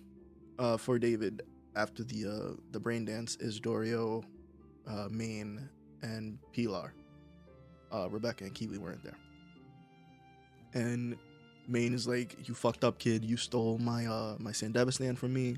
uh 0.60 0.78
for 0.78 1.00
David 1.00 1.42
after 1.76 2.04
the 2.04 2.26
uh 2.26 2.62
the 2.72 2.80
brain 2.80 3.06
dance 3.06 3.36
is 3.38 3.60
Dorio, 3.60 4.24
uh 4.88 5.08
Maine, 5.10 5.70
and 6.02 6.38
Pilar 6.54 6.94
uh, 7.92 8.10
Rebecca 8.10 8.44
and 8.46 8.54
Kiwi 8.54 8.78
weren't 8.78 9.04
there. 9.04 9.18
And 10.74 11.18
Maine 11.68 11.94
is 11.94 12.08
like, 12.08 12.48
"You 12.48 12.54
fucked 12.54 12.84
up, 12.84 12.98
kid. 12.98 13.26
You 13.26 13.38
stole 13.38 13.78
my 13.78 14.06
uh 14.06 14.36
my 14.40 14.52
Sandevistan 14.52 15.18
from 15.18 15.34
me. 15.34 15.58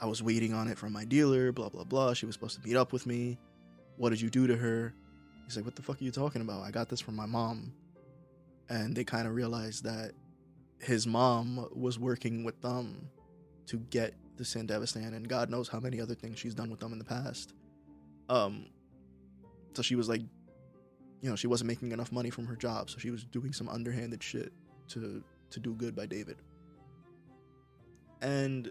I 0.00 0.06
was 0.06 0.22
waiting 0.22 0.52
on 0.52 0.68
it 0.68 0.78
from 0.78 0.92
my 0.92 1.04
dealer. 1.04 1.52
Blah 1.52 1.68
blah 1.68 1.84
blah. 1.84 2.14
She 2.14 2.26
was 2.26 2.34
supposed 2.34 2.60
to 2.60 2.66
meet 2.66 2.76
up 2.76 2.92
with 2.92 3.06
me. 3.06 3.38
What 3.96 4.10
did 4.10 4.20
you 4.20 4.30
do 4.30 4.46
to 4.46 4.56
her?" 4.56 4.94
He's 5.44 5.56
like, 5.56 5.64
"What 5.64 5.76
the 5.76 5.82
fuck 5.82 6.00
are 6.00 6.04
you 6.04 6.10
talking 6.10 6.42
about? 6.42 6.62
I 6.62 6.70
got 6.70 6.88
this 6.88 7.00
from 7.00 7.14
my 7.16 7.26
mom." 7.26 7.72
And 8.68 8.94
they 8.94 9.04
kind 9.04 9.26
of 9.26 9.34
realize 9.34 9.80
that 9.82 10.12
his 10.80 11.06
mom 11.06 11.68
was 11.74 11.98
working 11.98 12.44
with 12.44 12.60
them 12.62 13.08
to 13.66 13.78
get 13.78 14.14
the 14.36 14.44
Sandevistan, 14.44 15.14
and 15.14 15.28
God 15.28 15.50
knows 15.50 15.68
how 15.68 15.80
many 15.80 16.00
other 16.00 16.14
things 16.14 16.38
she's 16.38 16.54
done 16.54 16.70
with 16.70 16.80
them 16.80 16.92
in 16.92 16.98
the 16.98 17.04
past. 17.04 17.52
Um, 18.28 18.66
so 19.74 19.82
she 19.82 19.94
was 19.94 20.08
like, 20.08 20.22
you 21.20 21.28
know, 21.28 21.36
she 21.36 21.46
wasn't 21.46 21.68
making 21.68 21.92
enough 21.92 22.10
money 22.10 22.30
from 22.30 22.46
her 22.46 22.56
job, 22.56 22.88
so 22.88 22.98
she 22.98 23.10
was 23.10 23.24
doing 23.24 23.52
some 23.52 23.68
underhanded 23.68 24.22
shit 24.22 24.52
to 24.88 25.22
to 25.50 25.60
do 25.60 25.74
good 25.74 25.94
by 25.94 26.06
David. 26.06 26.36
And 28.22 28.70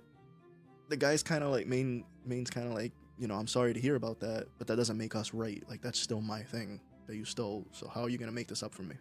the 0.87 0.97
guy's 0.97 1.21
kind 1.21 1.43
of 1.43 1.51
like 1.51 1.67
Maine 1.67 2.03
Maine's 2.25 2.49
kind 2.49 2.67
of 2.67 2.73
like, 2.73 2.91
you 3.17 3.27
know, 3.27 3.35
I'm 3.35 3.47
sorry 3.47 3.73
to 3.73 3.79
hear 3.79 3.95
about 3.95 4.19
that, 4.21 4.47
but 4.57 4.67
that 4.67 4.75
doesn't 4.75 4.97
make 4.97 5.15
us 5.15 5.33
right. 5.33 5.63
Like 5.69 5.81
that's 5.81 5.99
still 5.99 6.21
my 6.21 6.41
thing 6.41 6.81
that 7.05 7.15
you 7.15 7.25
stole. 7.25 7.67
So 7.71 7.87
how 7.87 8.01
are 8.01 8.09
you 8.09 8.17
gonna 8.17 8.31
make 8.31 8.47
this 8.47 8.63
up 8.63 8.73
for 8.73 8.83
me? 8.83 8.95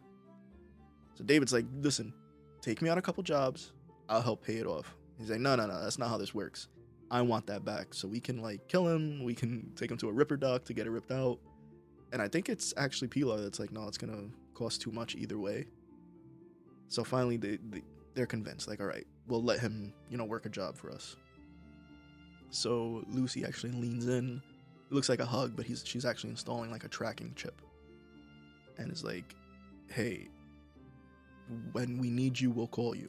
So 1.15 1.25
David's 1.25 1.53
like, 1.53 1.67
listen, 1.81 2.13
take 2.61 2.83
me 2.83 2.89
on 2.89 2.99
a 2.99 3.03
couple 3.03 3.23
jobs, 3.23 3.73
I'll 4.09 4.23
help 4.23 4.45
pay 4.45 4.57
it 4.57 4.67
off. 4.67 4.97
He's 5.19 5.31
like, 5.31 5.41
no, 5.41 5.57
no, 5.57 5.67
no, 5.67 5.83
that's 5.83 5.99
not 5.99 6.09
how 6.09 6.17
this 6.17 6.35
works. 6.35 6.69
I 7.11 7.23
want 7.23 7.47
that 7.47 7.65
back, 7.65 7.95
so 7.95 8.07
we 8.07 8.21
can 8.21 8.43
like 8.43 8.69
kill 8.69 8.87
him. 8.87 9.25
We 9.25 9.35
can 9.35 9.73
take 9.75 9.91
him 9.91 9.97
to 9.99 10.09
a 10.09 10.13
ripper 10.13 10.37
doc 10.37 10.65
to 10.65 10.75
get 10.75 10.87
it 10.87 10.91
ripped 10.91 11.11
out. 11.11 11.39
And 12.13 12.21
I 12.23 12.29
think 12.29 12.49
it's 12.49 12.75
actually 12.77 13.09
Pilar 13.09 13.41
that's 13.41 13.59
like, 13.59 13.73
no, 13.73 13.87
it's 13.89 13.99
gonna 13.99 14.29
cost 14.55 14.81
too 14.81 14.93
much 14.93 15.15
either 15.15 15.39
way. 15.39 15.67
So 16.89 17.05
finally, 17.05 17.37
they, 17.37 17.59
they 17.71 17.83
they're 18.15 18.27
convinced, 18.27 18.69
like, 18.69 18.81
all 18.81 18.87
right, 18.87 19.07
we'll 19.27 19.43
let 19.43 19.61
him, 19.61 19.93
you 20.11 20.17
know, 20.17 20.25
work 20.25 20.45
a 20.47 20.49
job 20.49 20.77
for 20.77 20.91
us. 20.91 21.17
So 22.51 23.05
Lucy 23.09 23.45
actually 23.45 23.73
leans 23.73 24.07
in. 24.07 24.43
It 24.91 24.95
looks 24.95 25.09
like 25.09 25.21
a 25.21 25.27
hug, 25.27 25.55
but 25.55 25.67
he's 25.67 25.83
she's 25.87 26.05
actually 26.05 26.31
installing 26.31 26.71
like 26.71 26.85
a 26.85 26.89
tracking 26.89 27.33
chip. 27.37 27.61
And 28.79 28.91
is 28.93 29.05
like, 29.05 29.35
hey, 29.91 30.29
when 31.73 31.99
we 31.99 32.11
need 32.11 32.39
you, 32.39 32.51
we'll 32.51 32.69
call 32.69 32.95
you. 32.95 33.09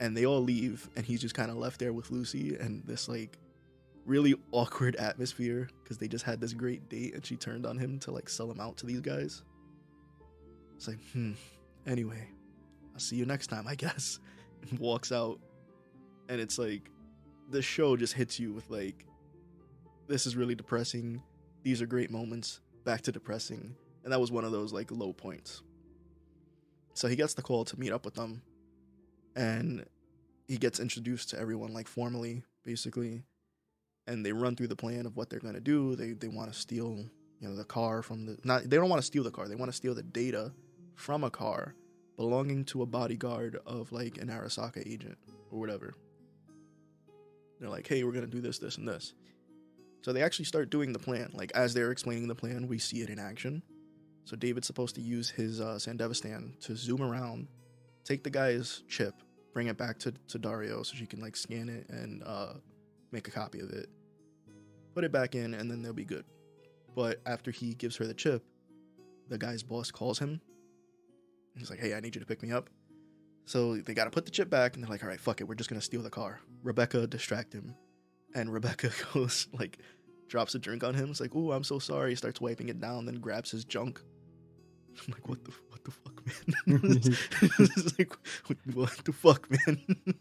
And 0.00 0.16
they 0.16 0.26
all 0.26 0.42
leave, 0.42 0.88
and 0.96 1.06
he's 1.06 1.20
just 1.20 1.34
kind 1.34 1.50
of 1.50 1.56
left 1.56 1.80
there 1.80 1.92
with 1.92 2.10
Lucy 2.10 2.56
and 2.56 2.82
this 2.84 3.08
like 3.08 3.38
really 4.04 4.34
awkward 4.52 4.96
atmosphere 4.96 5.68
because 5.82 5.98
they 5.98 6.08
just 6.08 6.24
had 6.24 6.40
this 6.40 6.52
great 6.52 6.88
date 6.88 7.14
and 7.14 7.24
she 7.24 7.36
turned 7.36 7.66
on 7.66 7.76
him 7.76 7.98
to 7.98 8.10
like 8.10 8.28
sell 8.28 8.50
him 8.50 8.60
out 8.60 8.76
to 8.78 8.86
these 8.86 9.00
guys. 9.00 9.42
It's 10.76 10.88
like, 10.88 10.98
hmm, 11.12 11.32
anyway, 11.86 12.28
I'll 12.92 13.00
see 13.00 13.16
you 13.16 13.26
next 13.26 13.48
time, 13.48 13.66
I 13.66 13.74
guess. 13.74 14.18
And 14.70 14.80
walks 14.80 15.12
out. 15.12 15.38
And 16.28 16.40
it's 16.40 16.58
like, 16.58 16.90
the 17.50 17.62
show 17.62 17.94
just 17.94 18.14
hits 18.14 18.40
you 18.40 18.52
with 18.52 18.68
like, 18.70 19.06
this 20.08 20.26
is 20.26 20.34
really 20.34 20.54
depressing. 20.54 21.22
These 21.62 21.82
are 21.82 21.86
great 21.86 22.10
moments. 22.10 22.60
Back 22.84 23.02
to 23.02 23.12
depressing. 23.12 23.76
And 24.02 24.12
that 24.12 24.20
was 24.20 24.32
one 24.32 24.44
of 24.44 24.52
those 24.52 24.72
like 24.72 24.90
low 24.90 25.12
points. 25.12 25.62
So 26.96 27.08
he 27.08 27.16
gets 27.16 27.34
the 27.34 27.42
call 27.42 27.64
to 27.66 27.78
meet 27.78 27.92
up 27.92 28.04
with 28.04 28.14
them. 28.14 28.42
And 29.34 29.84
he 30.48 30.56
gets 30.56 30.80
introduced 30.80 31.30
to 31.30 31.38
everyone 31.38 31.72
like 31.72 31.88
formally, 31.88 32.42
basically 32.64 33.24
and 34.06 34.24
they 34.24 34.32
run 34.32 34.56
through 34.56 34.68
the 34.68 34.76
plan 34.76 35.06
of 35.06 35.16
what 35.16 35.30
they're 35.30 35.40
to 35.54 35.60
do. 35.60 35.96
They 35.96 36.12
they 36.12 36.28
want 36.28 36.52
to 36.52 36.58
steal, 36.58 37.04
you 37.40 37.48
know, 37.48 37.54
the 37.54 37.64
car 37.64 38.02
from 38.02 38.26
the 38.26 38.38
not 38.44 38.68
they 38.68 38.76
don't 38.76 38.88
want 38.88 39.00
to 39.00 39.06
steal 39.06 39.24
the 39.24 39.30
car. 39.30 39.48
They 39.48 39.56
want 39.56 39.70
to 39.70 39.76
steal 39.76 39.94
the 39.94 40.02
data 40.02 40.52
from 40.94 41.24
a 41.24 41.30
car 41.30 41.74
belonging 42.16 42.64
to 42.64 42.82
a 42.82 42.86
bodyguard 42.86 43.58
of 43.66 43.92
like 43.92 44.18
an 44.18 44.28
Arasaka 44.28 44.86
agent 44.86 45.18
or 45.50 45.58
whatever. 45.58 45.94
They're 47.60 47.68
like, 47.68 47.86
"Hey, 47.86 48.04
we're 48.04 48.12
to 48.12 48.26
do 48.26 48.40
this, 48.40 48.58
this 48.58 48.76
and 48.76 48.86
this." 48.86 49.14
So 50.02 50.12
they 50.12 50.22
actually 50.22 50.44
start 50.44 50.70
doing 50.70 50.92
the 50.92 50.98
plan. 50.98 51.30
Like 51.34 51.52
as 51.54 51.74
they're 51.74 51.90
explaining 51.90 52.28
the 52.28 52.34
plan, 52.34 52.68
we 52.68 52.78
see 52.78 53.00
it 53.00 53.10
in 53.10 53.18
action. 53.18 53.62
So 54.26 54.34
David's 54.34 54.66
supposed 54.66 54.96
to 54.96 55.00
use 55.00 55.30
his 55.30 55.60
uh, 55.60 55.76
Sandevistan 55.76 56.58
to 56.62 56.74
zoom 56.74 57.00
around, 57.00 57.46
take 58.04 58.24
the 58.24 58.30
guy's 58.30 58.82
chip, 58.88 59.14
bring 59.54 59.68
it 59.68 59.78
back 59.78 60.00
to, 60.00 60.12
to 60.28 60.38
Dorio 60.38 60.82
so 60.82 60.96
she 60.96 61.06
can 61.06 61.20
like 61.20 61.36
scan 61.36 61.68
it 61.68 61.88
and 61.88 62.24
uh, 62.26 62.54
make 63.12 63.28
a 63.28 63.30
copy 63.30 63.60
of 63.60 63.70
it, 63.70 63.88
put 64.96 65.04
it 65.04 65.12
back 65.12 65.36
in, 65.36 65.54
and 65.54 65.70
then 65.70 65.80
they'll 65.80 65.92
be 65.92 66.04
good. 66.04 66.24
But 66.96 67.20
after 67.24 67.52
he 67.52 67.74
gives 67.74 67.96
her 67.98 68.04
the 68.04 68.14
chip, 68.14 68.42
the 69.28 69.38
guy's 69.38 69.62
boss 69.62 69.92
calls 69.92 70.18
him. 70.18 70.40
He's 71.56 71.70
like, 71.70 71.78
"Hey, 71.78 71.94
I 71.94 72.00
need 72.00 72.16
you 72.16 72.20
to 72.20 72.26
pick 72.26 72.42
me 72.42 72.50
up." 72.50 72.68
So 73.44 73.76
they 73.76 73.94
got 73.94 74.06
to 74.06 74.10
put 74.10 74.24
the 74.24 74.32
chip 74.32 74.50
back, 74.50 74.74
and 74.74 74.82
they're 74.82 74.90
like, 74.90 75.04
"All 75.04 75.08
right, 75.08 75.20
fuck 75.20 75.40
it, 75.40 75.44
we're 75.44 75.54
just 75.54 75.70
gonna 75.70 75.80
steal 75.80 76.02
the 76.02 76.10
car." 76.10 76.40
Rebecca 76.64 77.06
distract 77.06 77.52
him, 77.52 77.76
and 78.34 78.52
Rebecca 78.52 78.90
goes 79.14 79.46
like, 79.52 79.78
drops 80.26 80.56
a 80.56 80.58
drink 80.58 80.82
on 80.82 80.94
him. 80.94 81.10
It's 81.10 81.20
like, 81.20 81.36
"Ooh, 81.36 81.52
I'm 81.52 81.64
so 81.64 81.78
sorry." 81.78 82.10
He 82.10 82.16
starts 82.16 82.40
wiping 82.40 82.70
it 82.70 82.80
down, 82.80 83.06
then 83.06 83.20
grabs 83.20 83.52
his 83.52 83.64
junk. 83.64 84.02
I'm 85.06 85.12
like, 85.12 85.28
"What 85.28 85.44
the 85.44 85.52
what 85.70 85.84
the 85.84 85.90
fuck, 85.90 86.26
man?" 86.26 86.90
it's 87.58 87.98
like, 87.98 88.12
what, 88.46 88.58
what 88.74 89.04
the 89.04 89.12
fuck, 89.12 89.48
man? 89.50 89.80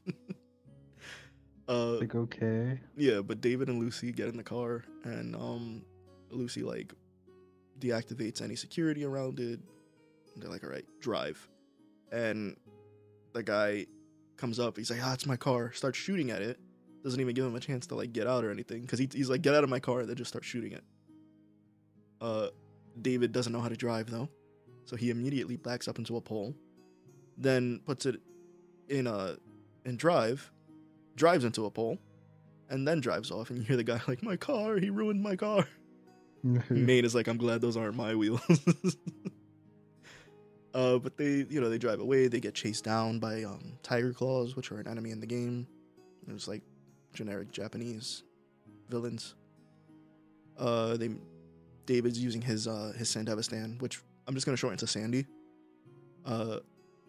uh, 1.68 2.00
like 2.00 2.16
okay. 2.16 2.80
yeah, 2.98 3.22
but 3.22 3.42
David 3.42 3.70
and 3.70 3.80
Lucy 3.80 4.12
get 4.12 4.28
in 4.28 4.38
the 4.38 4.44
car, 4.44 4.84
and 5.04 5.36
um, 5.36 5.84
Lucy 6.30 6.64
like 6.64 6.94
deactivates 7.80 8.42
any 8.42 8.56
security 8.56 9.04
around 9.04 9.40
it. 9.40 9.60
They're 10.36 10.50
like, 10.50 10.64
"All 10.64 10.70
right, 10.70 10.86
drive," 11.00 11.48
and 12.12 12.56
the 13.34 13.44
guy 13.44 13.86
comes 14.38 14.60
up. 14.60 14.78
He's 14.78 14.92
like, 14.92 15.00
"Ah, 15.04 15.14
it's 15.14 15.26
my 15.26 15.38
car." 15.38 15.72
Starts 15.74 15.98
shooting 15.98 16.32
at 16.32 16.42
it. 16.42 16.60
Doesn't 17.04 17.22
even 17.22 17.36
give 17.36 17.46
him 17.46 17.56
a 17.56 17.60
chance 17.60 17.88
to 17.88 17.96
like 17.96 18.14
get 18.14 18.28
out 18.28 18.44
or 18.44 18.52
anything 18.52 18.82
because 18.82 19.00
he, 19.00 19.10
he's 19.12 19.30
like, 19.30 19.42
"Get 19.42 19.56
out 19.56 19.64
of 19.64 19.70
my 19.70 19.80
car!" 19.80 20.02
And 20.02 20.10
then 20.10 20.16
just 20.16 20.30
start 20.30 20.44
shooting 20.44 20.72
it. 20.72 20.84
Uh, 22.20 22.48
David 23.02 23.32
doesn't 23.32 23.52
know 23.52 23.60
how 23.60 23.70
to 23.70 23.76
drive 23.76 24.10
though, 24.10 24.30
so 24.86 24.96
he 24.96 25.10
immediately 25.10 25.58
backs 25.58 25.88
up 25.88 25.98
into 25.98 26.18
a 26.18 26.22
pole, 26.22 26.56
then 27.38 27.82
puts 27.86 28.06
it 28.06 28.22
in 28.90 29.08
a 29.08 29.38
in 29.86 29.98
drive, 29.98 30.52
drives 31.16 31.44
into 31.44 31.66
a 31.66 31.72
pole, 31.72 31.98
and 32.70 32.88
then 32.88 33.02
drives 33.02 33.32
off. 33.32 33.50
And 33.50 33.60
you 33.60 33.66
hear 33.66 33.78
the 33.78 33.84
guy 33.84 34.00
like, 34.08 34.24
"My 34.24 34.38
car! 34.38 34.78
He 34.78 34.90
ruined 34.90 35.22
my 35.22 35.36
car." 35.36 35.68
Maine 36.70 37.06
is 37.06 37.16
like, 37.16 37.28
I'm 37.28 37.38
glad 37.38 37.62
those 37.62 37.76
aren't 37.76 37.96
my 37.96 38.14
wheels. 38.14 38.40
uh, 40.76 41.00
but 41.00 41.18
they, 41.18 41.46
you 41.50 41.60
know, 41.60 41.70
they 41.70 41.80
drive 41.80 42.00
away. 42.00 42.28
They 42.28 42.40
get 42.40 42.54
chased 42.54 42.84
down 42.84 43.20
by 43.20 43.44
um, 43.44 43.80
Tyger 43.82 44.16
Claws, 44.16 44.56
which 44.56 44.72
are 44.72 44.80
an 44.80 44.88
enemy 44.88 45.10
in 45.10 45.20
the 45.20 45.26
game. 45.26 45.68
There's 46.28 46.48
like 46.48 46.62
generic 47.14 47.52
Japanese 47.52 48.24
villains. 48.90 49.34
Uh, 50.58 50.98
they, 50.98 51.10
David's 51.88 52.20
using 52.20 52.42
his 52.42 52.68
uh, 52.68 52.94
his 52.96 53.10
Sandevistan, 53.10 53.82
which 53.82 54.02
I'm 54.28 54.34
just 54.34 54.46
gonna 54.46 54.58
shorten 54.58 54.78
to 54.80 54.88
Sandy. 54.88 55.26
Uh, 56.26 56.60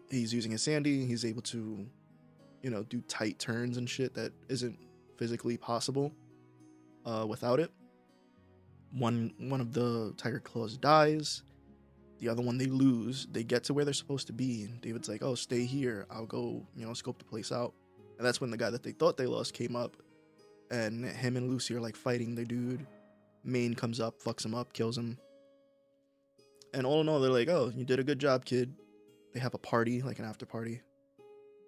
he's 0.09 0.33
using 0.33 0.51
his 0.51 0.61
Sandy. 0.61 1.05
He's 1.05 1.25
able 1.25 1.41
to, 1.43 1.85
you 2.61 2.69
know, 2.69 2.83
do 2.83 3.01
tight 3.01 3.39
turns 3.39 3.77
and 3.77 3.89
shit 3.89 4.13
that 4.13 4.31
isn't 4.49 4.77
physically 5.17 5.57
possible 5.57 6.13
uh, 7.05 7.25
without 7.27 7.59
it. 7.59 7.71
One 8.91 9.33
one 9.37 9.61
of 9.61 9.73
the 9.73 10.13
Tyger 10.17 10.43
Claws 10.43 10.77
dies. 10.77 11.43
The 12.19 12.29
other 12.29 12.41
one 12.41 12.57
they 12.57 12.65
lose. 12.65 13.27
They 13.31 13.43
get 13.43 13.63
to 13.65 13.73
where 13.73 13.85
they're 13.85 13.93
supposed 13.93 14.27
to 14.27 14.33
be 14.33 14.63
and 14.63 14.81
david's 14.81 15.09
like 15.09 15.21
oh 15.23 15.35
stay 15.35 15.65
here. 15.65 16.05
I'll 16.09 16.25
go 16.25 16.65
you 16.75 16.85
know 16.85 16.93
scope 16.93 17.19
the 17.19 17.25
place 17.25 17.51
out. 17.51 17.73
And 18.17 18.25
that's 18.25 18.41
when 18.41 18.49
the 18.49 18.57
guy 18.57 18.69
that 18.69 18.83
they 18.83 18.91
thought 18.91 19.17
they 19.17 19.27
lost 19.27 19.53
came 19.53 19.75
up 19.75 19.97
and 20.71 21.05
him 21.05 21.37
and 21.37 21.49
lucy 21.49 21.75
are 21.75 21.81
like 21.81 21.95
fighting 21.95 22.35
the 22.35 22.45
dude. 22.45 22.85
Maine 23.43 23.75
comes 23.75 23.99
up 23.99 24.21
fucks 24.21 24.45
him 24.45 24.55
up 24.55 24.73
kills 24.73 24.97
him 24.97 25.17
and 26.73 26.85
all 26.85 27.01
in 27.01 27.09
all 27.09 27.19
they're 27.19 27.31
like 27.31 27.49
oh 27.49 27.71
you 27.75 27.85
did 27.85 27.99
a 27.99 28.03
good 28.03 28.19
job 28.19 28.45
kid 28.45 28.73
they 29.33 29.39
have 29.39 29.53
a 29.53 29.59
party 29.59 30.01
like 30.01 30.19
an 30.19 30.25
after 30.25 30.45
party 30.45 30.81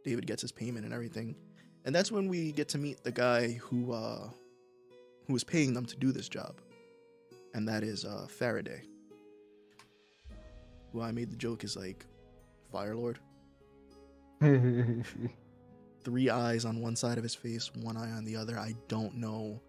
david 0.03 0.25
gets 0.25 0.41
his 0.41 0.51
payment 0.51 0.85
and 0.85 0.93
everything 0.93 1.35
and 1.85 1.93
that's 1.95 2.11
when 2.11 2.27
we 2.27 2.51
get 2.51 2.67
to 2.67 2.77
meet 2.77 3.03
the 3.03 3.11
guy 3.11 3.53
who 3.53 3.91
uh 3.91 4.29
who 5.27 5.33
was 5.33 5.43
paying 5.43 5.73
them 5.73 5.85
to 5.85 5.95
do 5.95 6.11
this 6.11 6.27
job 6.27 6.61
and 7.53 7.67
that 7.67 7.83
is 7.83 8.05
uh, 8.05 8.27
Faraday. 8.29 8.81
Who 10.91 11.01
I 11.01 11.11
made 11.11 11.31
the 11.31 11.35
joke 11.35 11.63
is 11.63 11.75
like 11.75 12.05
Fire 12.71 12.95
Lord. 12.95 13.19
Three 16.03 16.29
eyes 16.29 16.65
on 16.65 16.81
one 16.81 16.95
side 16.95 17.17
of 17.17 17.23
his 17.23 17.35
face, 17.35 17.69
one 17.81 17.97
eye 17.97 18.11
on 18.11 18.25
the 18.25 18.35
other. 18.35 18.57
I 18.57 18.73
don't 18.87 19.15
know 19.15 19.61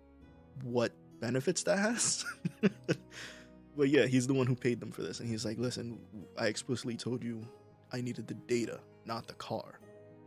what 0.63 0.93
benefits 1.21 1.63
that 1.65 1.79
has. 1.79 2.25
but 3.81 3.89
yeah, 3.89 4.05
he's 4.05 4.27
the 4.27 4.35
one 4.35 4.47
who 4.47 4.55
paid 4.55 4.79
them 4.79 4.93
for 4.93 5.01
this. 5.01 5.21
And 5.21 5.29
he's 5.29 5.47
like, 5.47 5.59
listen, 5.59 5.99
I 6.37 6.49
explicitly 6.49 6.97
told 6.97 7.25
you 7.25 7.41
I 7.93 8.03
needed 8.03 8.27
the 8.27 8.35
data, 8.35 8.79
not 9.07 9.27
the 9.27 9.33
car. 9.35 9.81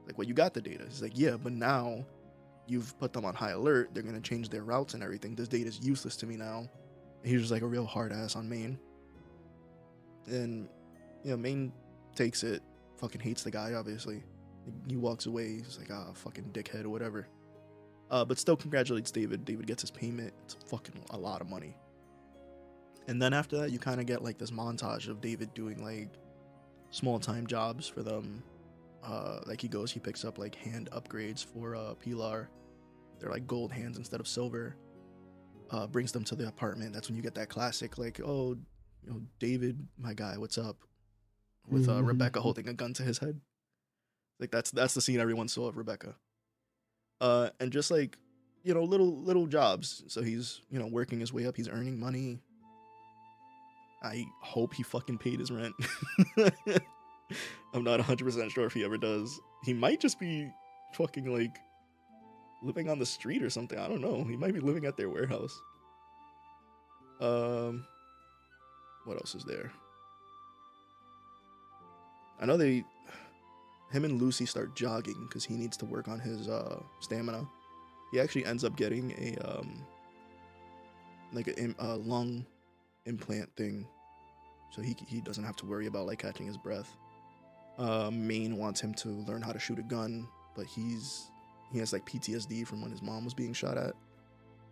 Like, 0.07 0.17
well, 0.17 0.27
you 0.27 0.33
got 0.33 0.55
the 0.55 0.61
data. 0.61 0.85
He's 0.87 1.03
like, 1.03 1.11
yeah, 1.15 1.37
but 1.37 1.53
now 1.53 2.03
you've 2.67 2.97
put 2.99 3.13
them 3.13 3.25
on 3.25 3.35
high 3.35 3.51
alert. 3.51 3.91
They're 3.93 4.01
to 4.01 4.19
change 4.21 4.49
their 4.49 4.63
routes 4.63 4.95
and 4.95 5.03
everything. 5.03 5.35
This 5.35 5.47
data 5.47 5.67
is 5.67 5.79
useless 5.85 6.15
to 6.17 6.25
me 6.25 6.35
now 6.35 6.67
He's 7.23 7.39
was 7.39 7.51
like 7.51 7.61
a 7.61 7.67
real 7.67 7.85
hard 7.85 8.11
ass 8.11 8.35
on 8.35 8.49
Maine. 8.49 8.79
And 10.25 10.67
you 11.23 11.31
know, 11.31 11.37
Maine 11.37 11.71
takes 12.15 12.43
it, 12.43 12.63
fucking 12.97 13.21
hates 13.21 13.43
the 13.43 13.51
guy, 13.51 13.73
obviously. 13.75 14.23
He 14.87 14.97
walks 14.97 15.27
away, 15.27 15.57
he's 15.57 15.77
like, 15.77 15.91
ah, 15.91 16.11
fucking 16.13 16.49
dickhead 16.53 16.85
or 16.85 16.89
whatever. 16.89 17.27
Uh, 18.11 18.25
but 18.25 18.39
still 18.39 18.55
congratulates 18.55 19.11
David. 19.11 19.45
David 19.45 19.67
gets 19.67 19.81
his 19.81 19.91
payment. 19.91 20.33
It's 20.43 20.55
fucking 20.65 21.05
a 21.11 21.17
lot 21.17 21.39
of 21.39 21.49
money. 21.49 21.75
And 23.07 23.21
then 23.21 23.33
after 23.33 23.57
that, 23.57 23.71
you 23.71 23.79
kind 23.79 23.99
of 23.99 24.05
get 24.05 24.23
like 24.23 24.37
this 24.37 24.51
montage 24.51 25.09
of 25.09 25.19
David 25.21 25.53
doing 25.53 25.83
like 25.83 26.09
small 26.89 27.19
time 27.19 27.45
jobs 27.47 27.87
for 27.87 28.01
them. 28.03 28.43
Uh, 29.03 29.39
like 29.45 29.59
he 29.59 29.67
goes, 29.67 29.91
he 29.91 29.99
picks 29.99 30.23
up 30.23 30.37
like 30.37 30.55
hand 30.55 30.89
upgrades 30.93 31.45
for 31.45 31.75
uh, 31.75 31.93
Pilar. 31.95 32.49
They're 33.19 33.31
like 33.31 33.45
gold 33.47 33.71
hands 33.71 33.97
instead 33.97 34.19
of 34.19 34.27
silver. 34.27 34.75
Uh, 35.71 35.87
brings 35.87 36.11
them 36.11 36.23
to 36.25 36.35
the 36.35 36.47
apartment. 36.47 36.93
That's 36.93 37.09
when 37.09 37.17
you 37.17 37.23
get 37.23 37.35
that 37.35 37.49
classic, 37.49 37.97
like, 37.97 38.21
oh, 38.23 38.55
you 39.03 39.09
know, 39.09 39.21
David, 39.39 39.85
my 39.97 40.13
guy, 40.13 40.37
what's 40.37 40.57
up? 40.57 40.77
With 41.67 41.89
uh, 41.89 41.93
Mhm. 41.93 42.07
Rebecca 42.07 42.41
holding 42.41 42.67
a 42.69 42.73
gun 42.73 42.93
to 42.93 43.03
his 43.03 43.17
head. 43.17 43.39
Like 44.39 44.51
that's 44.51 44.71
that's 44.71 44.93
the 44.93 45.01
scene 45.01 45.19
everyone 45.19 45.47
saw 45.47 45.67
of 45.67 45.77
Rebecca. 45.77 46.15
Uh, 47.21 47.49
and 47.59 47.71
just 47.71 47.89
like, 47.89 48.17
you 48.63 48.73
know, 48.73 48.83
little 48.83 49.21
little 49.21 49.47
jobs. 49.47 50.03
So 50.07 50.21
he's 50.21 50.61
you 50.69 50.79
know 50.79 50.87
working 50.87 51.19
his 51.19 51.31
way 51.33 51.45
up. 51.45 51.55
He's 51.55 51.69
earning 51.69 51.99
money. 51.99 52.39
I 54.03 54.25
hope 54.41 54.73
he 54.73 54.83
fucking 54.83 55.17
paid 55.17 55.39
his 55.39 55.49
rent. 55.49 55.73
I'm 57.73 57.83
not 57.83 57.99
100% 57.99 58.51
sure 58.51 58.65
if 58.65 58.73
he 58.73 58.83
ever 58.83 58.97
does. 58.97 59.39
He 59.63 59.73
might 59.73 59.99
just 59.99 60.19
be 60.19 60.51
fucking 60.93 61.25
like 61.25 61.57
living 62.61 62.89
on 62.89 62.99
the 62.99 63.05
street 63.05 63.41
or 63.41 63.49
something. 63.49 63.79
I 63.79 63.87
don't 63.87 64.01
know. 64.01 64.23
He 64.23 64.37
might 64.37 64.53
be 64.53 64.59
living 64.59 64.85
at 64.85 64.97
their 64.97 65.09
warehouse. 65.09 65.59
Um 67.21 67.85
what 69.05 69.17
else 69.17 69.35
is 69.35 69.43
there? 69.43 69.71
I 72.39 72.45
know 72.45 72.57
they 72.57 72.83
him 73.91 74.05
and 74.05 74.21
Lucy 74.21 74.45
start 74.45 74.75
jogging 74.75 75.27
cuz 75.29 75.45
he 75.45 75.55
needs 75.55 75.77
to 75.77 75.85
work 75.85 76.07
on 76.07 76.19
his 76.19 76.49
uh 76.49 76.81
stamina. 76.99 77.47
He 78.11 78.19
actually 78.19 78.45
ends 78.45 78.63
up 78.63 78.75
getting 78.75 79.11
a 79.11 79.37
um 79.37 79.85
like 81.31 81.47
a, 81.47 81.75
a 81.79 81.95
lung 81.95 82.45
implant 83.05 83.55
thing 83.55 83.87
so 84.73 84.81
he 84.81 84.95
he 85.07 85.21
doesn't 85.21 85.43
have 85.43 85.55
to 85.57 85.65
worry 85.65 85.87
about 85.87 86.07
like 86.07 86.19
catching 86.19 86.47
his 86.47 86.57
breath. 86.57 86.95
Uh, 87.77 88.09
Maine 88.11 88.57
wants 88.57 88.81
him 88.81 88.93
to 88.95 89.09
learn 89.09 89.41
how 89.41 89.51
to 89.51 89.59
shoot 89.59 89.79
a 89.79 89.83
gun, 89.83 90.27
but 90.55 90.65
he's 90.65 91.29
he 91.71 91.79
has 91.79 91.93
like 91.93 92.05
PTSD 92.05 92.65
from 92.65 92.81
when 92.81 92.91
his 92.91 93.01
mom 93.01 93.23
was 93.23 93.33
being 93.33 93.53
shot 93.53 93.77
at 93.77 93.93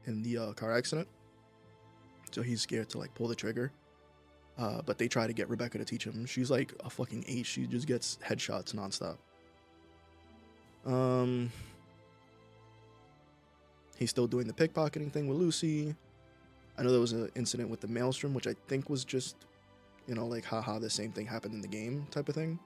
in 0.06 0.24
the 0.24 0.38
uh, 0.38 0.54
car 0.54 0.76
accident, 0.76 1.08
so 2.32 2.42
he's 2.42 2.62
scared 2.62 2.90
to 2.90 2.98
like 2.98 3.14
pull 3.14 3.28
the 3.28 3.36
trigger. 3.36 3.72
Uh, 4.58 4.82
but 4.86 4.98
they 4.98 5.08
try 5.08 5.26
to 5.26 5.34
get 5.34 5.50
Rebecca 5.50 5.78
to 5.78 5.86
teach 5.86 6.04
him. 6.04 6.26
She's 6.26 6.52
like 6.52 6.74
a 6.84 6.90
fucking 6.90 7.24
ace. 7.28 7.48
She 7.48 7.66
just 7.66 7.88
gets 7.88 8.20
headshots 8.24 8.76
nonstop. 8.76 9.18
Um, 10.86 11.52
he's 13.98 14.10
still 14.10 14.28
doing 14.28 14.48
the 14.48 14.54
pickpocketing 14.54 15.12
thing 15.12 15.28
with 15.28 15.38
Lucy. 15.38 15.96
I 16.78 16.84
know 16.84 16.92
there 16.92 17.00
was 17.00 17.14
an 17.14 17.32
incident 17.36 17.70
with 17.70 17.82
the 17.82 17.88
maelstrom, 17.88 18.34
which 18.34 18.48
I 18.48 18.56
think 18.68 18.90
was 18.90 19.06
just, 19.06 19.36
you 20.08 20.16
know, 20.16 20.26
like 20.26 20.46
haha, 20.46 20.80
the 20.80 20.90
same 20.90 21.12
thing 21.12 21.26
happened 21.26 21.54
in 21.54 21.62
the 21.62 21.68
game 21.68 22.08
type 22.12 22.30
of 22.30 22.36
thing. 22.36 22.60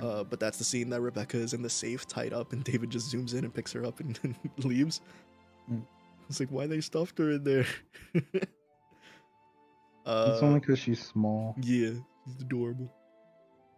Uh, 0.00 0.24
but 0.24 0.40
that's 0.40 0.58
the 0.58 0.64
scene 0.64 0.88
that 0.90 1.00
Rebecca 1.00 1.36
is 1.36 1.52
in 1.52 1.62
the 1.62 1.70
safe, 1.70 2.06
tied 2.06 2.32
up, 2.32 2.52
and 2.52 2.64
David 2.64 2.90
just 2.90 3.12
zooms 3.14 3.34
in 3.34 3.44
and 3.44 3.52
picks 3.52 3.72
her 3.72 3.84
up 3.84 4.00
and, 4.00 4.18
and 4.22 4.36
leaves. 4.64 5.00
Mm. 5.70 5.82
It's 6.28 6.40
like 6.40 6.48
why 6.50 6.66
they 6.66 6.80
stuffed 6.80 7.18
her 7.18 7.32
in 7.32 7.44
there. 7.44 7.66
uh, 10.06 10.30
it's 10.32 10.42
only 10.42 10.60
because 10.60 10.78
she's 10.78 11.04
small. 11.04 11.54
yeah, 11.60 11.90
it's 12.26 12.40
adorable. 12.40 12.90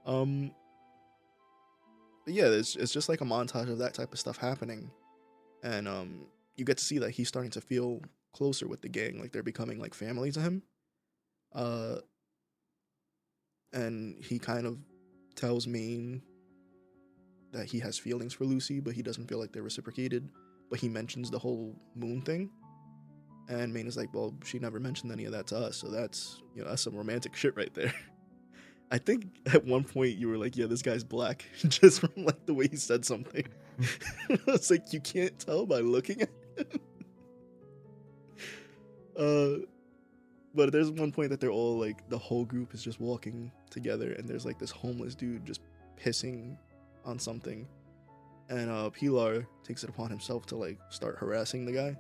Um, 0.05 0.53
but 2.25 2.35
yeah, 2.35 2.47
it's 2.47 2.77
it's 2.77 2.93
just 2.93 3.09
like 3.09 3.21
a 3.21 3.25
montage 3.25 3.71
of 3.71 3.79
that 3.79 3.95
type 3.95 4.13
of 4.13 4.19
stuff 4.19 4.37
happening, 4.37 4.91
and 5.63 5.89
um, 5.89 6.27
you 6.57 6.65
get 6.65 6.79
to 6.79 6.85
see 6.85 6.99
that 6.99 7.11
he's 7.11 7.29
starting 7.29 7.51
to 7.53 7.61
feel 7.61 8.01
closer 8.33 8.69
with 8.69 8.83
the 8.83 8.89
gang, 8.89 9.19
like 9.21 9.33
they're 9.33 9.43
becoming 9.43 9.79
like 9.79 9.95
family 9.95 10.31
to 10.33 10.41
him. 10.41 10.63
Uh, 11.55 11.97
and 13.73 14.23
he 14.23 14.39
kind 14.39 14.67
of 14.67 14.79
tells 15.35 15.67
Maine 15.67 16.23
that 17.53 17.67
he 17.67 17.79
has 17.81 17.99
feelings 17.99 18.33
for 18.33 18.45
Lucy, 18.45 18.81
but 18.81 18.95
he 18.95 19.03
doesn't 19.03 19.29
feel 19.29 19.39
like 19.39 19.53
they're 19.53 19.63
reciprocated. 19.63 20.29
But 20.71 20.81
he 20.81 20.89
mentions 20.89 21.31
the 21.31 21.39
whole 21.39 21.77
moon 21.95 22.23
thing, 22.23 22.51
and 23.49 23.73
Maine 23.73 23.87
is 23.87 23.97
like, 23.97 24.13
"Well, 24.15 24.35
she 24.45 24.59
never 24.59 24.81
mentioned 24.81 25.13
any 25.13 25.27
of 25.27 25.33
that 25.33 25.47
to 25.49 25.57
us, 25.59 25.77
so 25.77 25.89
that's 25.89 26.41
you 26.55 26.63
know 26.63 26.71
that's 26.71 26.83
some 26.83 26.97
romantic 26.97 27.37
shit 27.37 27.55
right 27.57 27.73
there." 27.75 27.93
I 28.91 28.99
think 28.99 29.27
at 29.47 29.65
one 29.65 29.85
point 29.85 30.17
you 30.17 30.29
were 30.29 30.39
like, 30.39 30.57
"Yeah, 30.57 30.67
this 30.67 30.83
guy's 30.83 31.05
black," 31.05 31.45
just 31.57 32.01
from 32.01 32.13
like 32.17 32.47
the 32.47 32.55
way 32.55 32.69
he 32.69 32.77
said 32.77 33.05
something. 33.05 33.47
it's 34.29 34.71
like 34.71 34.93
you 34.93 35.01
can't 35.01 35.39
tell 35.39 35.67
by 35.67 35.81
looking 35.81 36.23
at 36.23 36.31
him. 36.57 36.81
uh, 39.19 39.67
but 40.55 40.73
there's 40.73 40.91
one 40.91 41.13
point 41.13 41.31
that 41.31 41.41
they're 41.41 41.51
all 41.51 41.79
like 41.79 42.09
the 42.09 42.19
whole 42.19 42.45
group 42.45 42.75
is 42.75 42.83
just 42.83 43.01
walking 43.01 43.51
together, 43.73 44.13
and 44.13 44.29
there's 44.29 44.47
like 44.47 44.59
this 44.59 44.71
homeless 44.71 45.15
dude 45.15 45.45
just 45.45 45.63
pissing 46.01 46.57
on 47.05 47.19
something, 47.19 47.67
and 48.49 48.71
uh, 48.71 48.91
Pilar 48.91 49.47
takes 49.65 49.83
it 49.83 49.91
upon 49.91 50.11
himself 50.11 50.47
to 50.47 50.57
like 50.57 50.79
start 50.91 51.17
harassing 51.19 51.65
the 51.65 51.73
guy. 51.73 51.97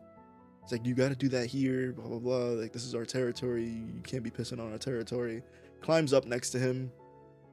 It's 0.62 0.70
like 0.70 0.86
you 0.86 0.94
got 0.94 1.08
to 1.08 1.16
do 1.16 1.28
that 1.30 1.46
here, 1.46 1.92
blah 1.92 2.06
blah 2.06 2.18
blah. 2.18 2.60
Like 2.60 2.72
this 2.72 2.84
is 2.84 2.94
our 2.94 3.04
territory. 3.04 3.64
You 3.64 4.02
can't 4.04 4.22
be 4.22 4.30
pissing 4.30 4.60
on 4.60 4.70
our 4.70 4.78
territory. 4.78 5.42
Climbs 5.80 6.12
up 6.12 6.24
next 6.24 6.50
to 6.50 6.60
him, 6.60 6.92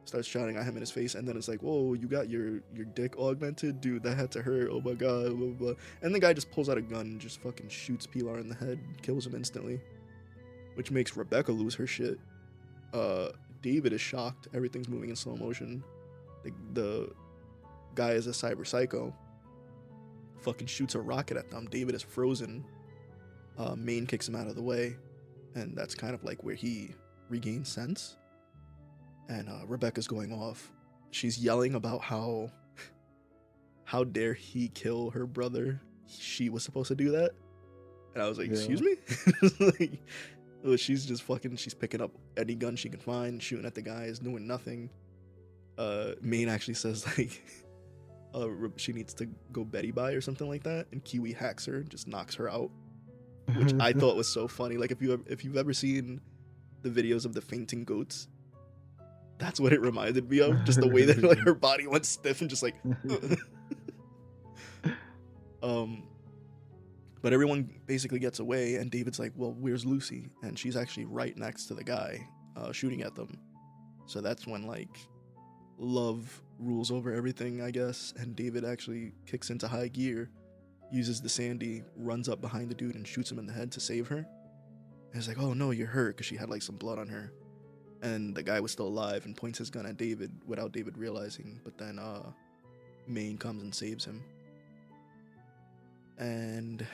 starts 0.06 0.28
shouting 0.28 0.58
at 0.58 0.64
him 0.64 0.76
in 0.76 0.82
his 0.82 0.92
face, 0.92 1.16
and 1.16 1.28
then 1.28 1.36
it's 1.36 1.48
like, 1.48 1.62
"Whoa, 1.64 1.94
you 1.94 2.08
got 2.08 2.30
your 2.30 2.62
your 2.76 2.86
dick 2.94 3.18
augmented, 3.18 3.82
dude. 3.82 4.04
That 4.04 4.18
had 4.18 4.32
to 4.32 4.42
hurt. 4.44 4.70
Oh 4.72 4.82
my 4.82 4.94
god, 4.94 5.38
blah 5.38 5.48
blah." 5.48 5.74
blah. 5.74 5.74
And 6.04 6.14
the 6.14 6.20
guy 6.20 6.34
just 6.34 6.52
pulls 6.52 6.70
out 6.70 6.78
a 6.78 6.82
gun 6.82 7.02
and 7.02 7.22
just 7.22 7.42
fucking 7.42 7.70
shoots 7.70 8.06
Pilar 8.06 8.38
in 8.38 8.50
the 8.50 8.56
head, 8.56 8.80
kills 9.02 9.26
him 9.26 9.34
instantly, 9.34 9.80
which 10.76 10.92
makes 10.92 11.18
Rebecca 11.18 11.52
lose 11.52 11.74
her 11.76 11.88
shit. 11.88 12.20
Uh, 12.94 13.30
David 13.62 13.94
is 13.94 14.02
shocked. 14.02 14.48
Everything's 14.54 14.88
moving 14.90 15.10
in 15.10 15.16
slow 15.16 15.36
motion. 15.36 15.84
The, 16.44 16.52
the 16.74 17.12
guy 17.96 18.12
is 18.12 18.28
a 18.28 18.32
cyber 18.32 18.66
psycho. 18.66 19.14
Fucking 20.40 20.68
shoots 20.68 20.96
a 20.96 21.02
rocket 21.02 21.38
at 21.38 21.52
them. 21.52 21.68
David 21.70 21.96
is 21.96 22.02
frozen. 22.02 22.64
Uh, 23.58 23.76
Maine 23.76 24.08
kicks 24.08 24.28
him 24.28 24.36
out 24.36 24.48
of 24.48 24.56
the 24.56 24.62
way, 24.62 24.96
and 25.56 25.76
that's 25.78 25.94
kind 25.94 26.14
of 26.14 26.24
like 26.24 26.42
where 26.44 26.56
he 26.56 26.92
regains 27.30 27.68
sense. 27.68 28.16
And 29.28 29.50
uh, 29.50 29.66
Rebecca's 29.68 30.08
going 30.08 30.32
off. 30.32 30.72
She's 31.12 31.38
yelling 31.38 31.76
about 31.76 32.02
how, 32.02 32.52
how 33.84 34.04
dare 34.06 34.34
he 34.34 34.70
kill 34.70 35.10
her 35.12 35.26
brother? 35.26 35.82
She 36.08 36.50
was 36.50 36.64
supposed 36.64 36.88
to 36.88 36.96
do 36.96 37.12
that. 37.12 37.32
And 38.14 38.24
I 38.24 38.30
was 38.30 38.38
like, 38.38 38.48
Yeah. 38.48 38.54
excuse 38.54 38.82
me. 38.82 38.96
like, 39.60 40.02
she's 40.78 41.06
just 41.06 41.24
fucking. 41.24 41.56
She's 41.58 41.74
picking 41.74 42.02
up 42.02 42.12
any 42.38 42.56
gun 42.56 42.76
she 42.76 42.90
can 42.90 43.00
find, 43.00 43.42
shooting 43.42 43.66
at 43.66 43.76
the 43.76 43.82
guys, 43.82 44.20
doing 44.20 44.48
nothing. 44.48 44.90
Uh, 45.78 46.12
Maine 46.22 46.50
actually 46.50 46.74
says 46.74 47.06
like, 47.18 47.42
uh, 48.34 48.48
she 48.76 48.94
needs 48.94 49.14
to 49.16 49.28
go 49.52 49.64
Betty 49.64 49.92
by 49.92 50.12
or 50.12 50.22
something 50.22 50.48
like 50.48 50.64
that, 50.64 50.88
and 50.92 51.04
Kiwi 51.04 51.34
hacks 51.34 51.66
her, 51.66 51.84
just 51.84 52.08
knocks 52.08 52.36
her 52.36 52.50
out 52.50 52.70
which 53.56 53.74
I 53.80 53.94
thought 54.00 54.16
was 54.16 54.28
so 54.28 54.48
funny. 54.48 54.78
Like 54.78 54.92
if 54.92 55.02
you 55.02 55.24
if 55.28 55.44
you've 55.44 55.58
ever 55.58 55.74
seen 55.74 56.22
the 56.82 56.90
videos 56.90 57.26
of 57.26 57.34
the 57.34 57.42
fainting 57.42 57.84
goats, 57.84 58.28
that's 59.38 59.60
what 59.60 59.74
it 59.74 59.82
reminded 59.82 60.30
me 60.30 60.40
of. 60.40 60.64
Just 60.64 60.82
the 60.82 60.88
way 60.88 61.06
that 61.06 61.22
like 61.24 61.40
her 61.46 61.54
body 61.54 61.88
went 61.88 62.06
stiff 62.06 62.42
and 62.42 62.50
just 62.50 62.64
like. 62.64 62.76
um, 65.64 66.04
but 67.22 67.34
everyone 67.34 67.70
basically 67.86 68.20
gets 68.20 68.40
away, 68.40 68.76
and 68.76 68.90
David's 68.92 69.20
like, 69.20 69.34
"Well, 69.36 69.54
where's 69.54 69.86
Lucy?" 69.86 70.30
And 70.42 70.58
she's 70.58 70.76
actually 70.76 71.06
right 71.06 71.36
next 71.38 71.66
to 71.66 71.74
the 71.74 71.84
guy 71.84 72.28
uh, 72.56 72.72
shooting 72.72 73.02
at 73.02 73.16
them. 73.16 73.40
So 74.06 74.22
that's 74.22 74.48
when 74.48 74.66
like 74.66 74.98
love 75.78 76.42
rules 76.58 76.92
over 76.92 77.14
everything, 77.14 77.62
I 77.62 77.72
guess. 77.72 78.14
And 78.18 78.36
David 78.36 78.66
actually 78.66 79.14
kicks 79.26 79.50
into 79.50 79.68
high 79.68 79.88
gear 79.88 80.30
uses 80.92 81.22
the 81.22 81.30
Sandy, 81.30 81.84
runs 81.96 82.30
up 82.30 82.42
behind 82.42 82.70
the 82.70 82.76
dude 82.76 82.96
and 82.96 83.08
shoots 83.08 83.32
him 83.32 83.40
in 83.40 83.46
the 83.46 83.54
head 83.54 83.72
to 83.74 83.80
save 83.80 84.08
her. 84.08 84.18
And 84.18 85.16
it's 85.16 85.28
like, 85.28 85.40
oh 85.40 85.54
no, 85.54 85.72
you're 85.72 85.88
hurt 85.88 86.18
because 86.18 86.26
she 86.26 86.36
had 86.36 86.50
like 86.50 86.62
some 86.62 86.76
blood 86.76 87.00
on 87.00 87.08
her. 87.10 87.32
And 88.02 88.34
the 88.34 88.44
guy 88.44 88.60
was 88.60 88.72
still 88.72 88.88
alive 88.88 89.26
and 89.26 89.36
points 89.36 89.58
his 89.60 89.70
gun 89.70 89.86
at 89.86 89.98
David 89.98 90.32
without 90.46 90.72
David 90.72 90.98
realizing. 90.98 91.60
But 91.64 91.78
then 91.78 92.00
uh, 92.00 92.32
Maine 93.08 93.38
comes 93.38 93.62
and 93.62 93.74
saves 93.74 94.06
him. 94.06 94.24
And 96.18 96.86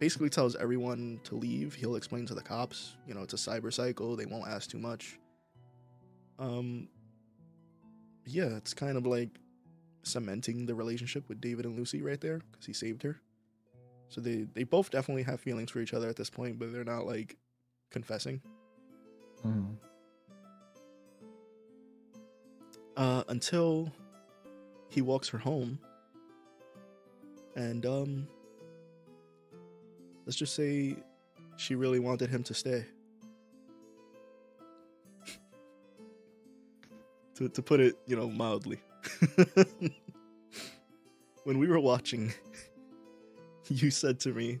basically 0.00 0.30
tells 0.30 0.56
everyone 0.56 1.20
to 1.24 1.36
leave. 1.36 1.74
He'll 1.74 1.94
explain 1.94 2.26
to 2.26 2.34
the 2.34 2.40
cops, 2.40 2.96
you 3.06 3.14
know, 3.14 3.20
it's 3.22 3.34
a 3.34 3.36
cyber 3.36 3.72
psycho. 3.72 4.16
They 4.16 4.26
won't 4.26 4.48
ask 4.48 4.68
too 4.68 4.78
much. 4.78 5.18
Um, 6.38 6.88
yeah, 8.24 8.56
it's 8.56 8.72
kind 8.74 8.96
of 8.96 9.06
like 9.06 9.28
cementing 10.02 10.64
the 10.64 10.74
relationship 10.74 11.28
with 11.28 11.40
David 11.40 11.66
and 11.66 11.76
Lucy 11.76 12.00
right 12.00 12.20
there 12.20 12.40
because 12.50 12.64
he 12.64 12.72
saved 12.72 13.02
her. 13.02 13.20
So 14.08 14.20
they 14.20 14.46
they 14.54 14.64
both 14.64 14.90
definitely 14.90 15.22
have 15.24 15.40
feelings 15.40 15.70
for 15.70 15.80
each 15.80 15.94
other 15.94 16.08
at 16.08 16.16
this 16.16 16.30
point, 16.30 16.58
but 16.58 16.72
they're 16.72 16.82
not 16.82 17.06
like 17.06 17.36
confessing. 17.90 18.40
Mhm. 19.44 19.76
Uh, 22.96 23.22
until 23.28 23.92
he 24.88 25.00
walks 25.02 25.28
her 25.28 25.38
home, 25.38 25.78
and 27.54 27.86
um, 27.86 28.26
let's 30.30 30.38
just 30.38 30.54
say 30.54 30.94
she 31.56 31.74
really 31.74 31.98
wanted 31.98 32.30
him 32.30 32.44
to 32.44 32.54
stay. 32.54 32.84
to 37.34 37.48
to 37.48 37.60
put 37.60 37.80
it, 37.80 37.98
you 38.06 38.14
know, 38.14 38.30
mildly. 38.30 38.78
when 41.42 41.58
we 41.58 41.66
were 41.66 41.80
watching, 41.80 42.32
you 43.66 43.90
said 43.90 44.20
to 44.20 44.32
me, 44.32 44.60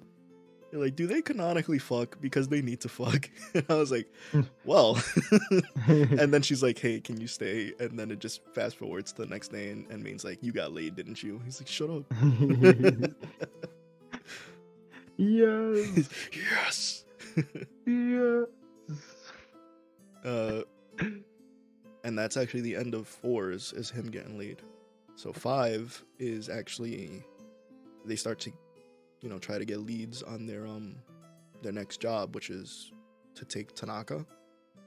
"You're 0.72 0.82
like, 0.82 0.96
do 0.96 1.06
they 1.06 1.22
canonically 1.22 1.78
fuck 1.78 2.20
because 2.20 2.48
they 2.48 2.62
need 2.62 2.80
to 2.80 2.88
fuck?" 2.88 3.30
And 3.54 3.64
I 3.68 3.74
was 3.74 3.92
like, 3.92 4.08
"Well." 4.64 5.00
and 5.86 6.34
then 6.34 6.42
she's 6.42 6.64
like, 6.64 6.80
"Hey, 6.80 7.00
can 7.00 7.20
you 7.20 7.28
stay?" 7.28 7.74
And 7.78 7.96
then 7.96 8.10
it 8.10 8.18
just 8.18 8.40
fast 8.54 8.74
forwards 8.74 9.12
to 9.12 9.22
the 9.22 9.28
next 9.28 9.52
day, 9.52 9.70
and, 9.70 9.88
and 9.88 10.02
Maine's 10.02 10.24
like, 10.24 10.42
"You 10.42 10.50
got 10.50 10.72
laid, 10.72 10.96
didn't 10.96 11.22
you?" 11.22 11.40
He's 11.44 11.60
like, 11.60 11.68
"Shut 11.68 11.90
up." 11.90 12.12
Yes. 15.20 16.08
yes. 16.32 17.04
Yes. 17.86 18.46
Uh, 20.24 20.62
and 22.04 22.18
that's 22.18 22.36
actually 22.36 22.60
the 22.62 22.76
end 22.76 22.94
of 22.94 23.06
fours 23.06 23.72
is 23.72 23.90
him 23.90 24.10
getting 24.10 24.38
laid. 24.38 24.62
So 25.16 25.32
five 25.32 26.02
is 26.18 26.48
actually 26.48 27.22
they 28.04 28.16
start 28.16 28.38
to, 28.40 28.52
you 29.20 29.28
know, 29.28 29.38
try 29.38 29.58
to 29.58 29.64
get 29.64 29.80
leads 29.80 30.22
on 30.22 30.46
their 30.46 30.66
um 30.66 30.96
their 31.62 31.72
next 31.72 32.00
job, 32.00 32.34
which 32.34 32.50
is 32.50 32.92
to 33.34 33.44
take 33.44 33.74
Tanaka, 33.74 34.24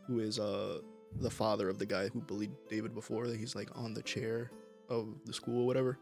who 0.08 0.20
is 0.20 0.40
uh 0.40 0.80
the 1.20 1.30
father 1.30 1.70
of 1.70 1.78
the 1.78 1.86
guy 1.86 2.08
who 2.08 2.20
bullied 2.22 2.52
David 2.70 2.96
before. 2.96 3.28
That 3.28 3.38
he's 3.38 3.56
like 3.56 3.70
on 3.76 3.94
the 3.94 4.02
chair 4.02 4.52
of 4.90 5.08
the 5.26 5.34
school 5.34 5.62
or 5.62 5.68
whatever. 5.68 6.00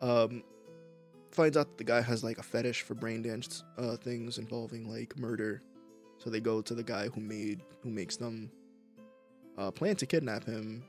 Um, 0.00 0.42
finds 1.30 1.56
out 1.56 1.68
that 1.68 1.78
the 1.78 1.84
guy 1.84 2.00
has 2.00 2.24
like 2.24 2.38
a 2.38 2.42
fetish 2.42 2.82
for 2.82 2.94
brain 2.94 3.22
dance 3.22 3.64
uh, 3.78 3.96
things 3.96 4.38
involving 4.38 4.90
like 4.90 5.16
murder. 5.16 5.62
So 6.18 6.28
they 6.28 6.40
go 6.40 6.60
to 6.60 6.74
the 6.74 6.82
guy 6.82 7.08
who 7.08 7.20
made 7.20 7.60
who 7.82 7.90
makes 7.90 8.16
them 8.16 8.50
uh, 9.56 9.70
plan 9.70 9.96
to 9.96 10.06
kidnap 10.06 10.44
him, 10.44 10.84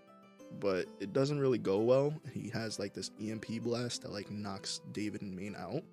but 0.60 0.88
it 1.00 1.14
doesn't 1.14 1.40
really 1.40 1.58
go 1.58 1.80
well. 1.80 2.14
He 2.34 2.50
has 2.50 2.80
like 2.80 2.94
this 2.94 3.12
EMP 3.22 3.62
blast 3.62 4.02
that 4.02 4.12
like 4.12 4.30
knocks 4.30 4.82
David 4.92 5.22
and 5.22 5.36
Maine 5.36 5.56
out 5.58 5.84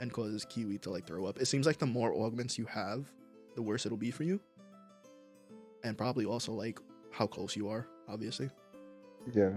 and 0.00 0.12
causes 0.12 0.44
Kiwi 0.44 0.78
to 0.78 0.90
like 0.90 1.06
throw 1.06 1.26
up. 1.26 1.40
It 1.40 1.46
seems 1.46 1.66
like 1.66 1.78
the 1.78 1.86
more 1.86 2.14
augments 2.14 2.56
you 2.56 2.64
have, 2.66 3.12
the 3.54 3.62
worse 3.62 3.84
it'll 3.84 3.98
be 3.98 4.10
for 4.10 4.22
you, 4.22 4.40
and 5.84 5.98
probably 5.98 6.24
also 6.24 6.52
like 6.52 6.78
how 7.10 7.26
close 7.26 7.56
you 7.56 7.68
are, 7.68 7.86
obviously. 8.08 8.48
Yeah. 9.32 9.52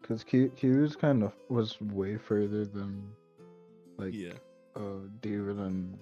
Because 0.00 0.22
Kiwi's 0.22 0.94
kind 0.94 1.24
of 1.24 1.32
was 1.48 1.80
way 1.80 2.16
further 2.16 2.64
than 2.64 3.10
like 3.96 4.14
Yeah, 4.14 4.32
uh 4.74 5.08
David 5.20 5.56
and 5.58 5.98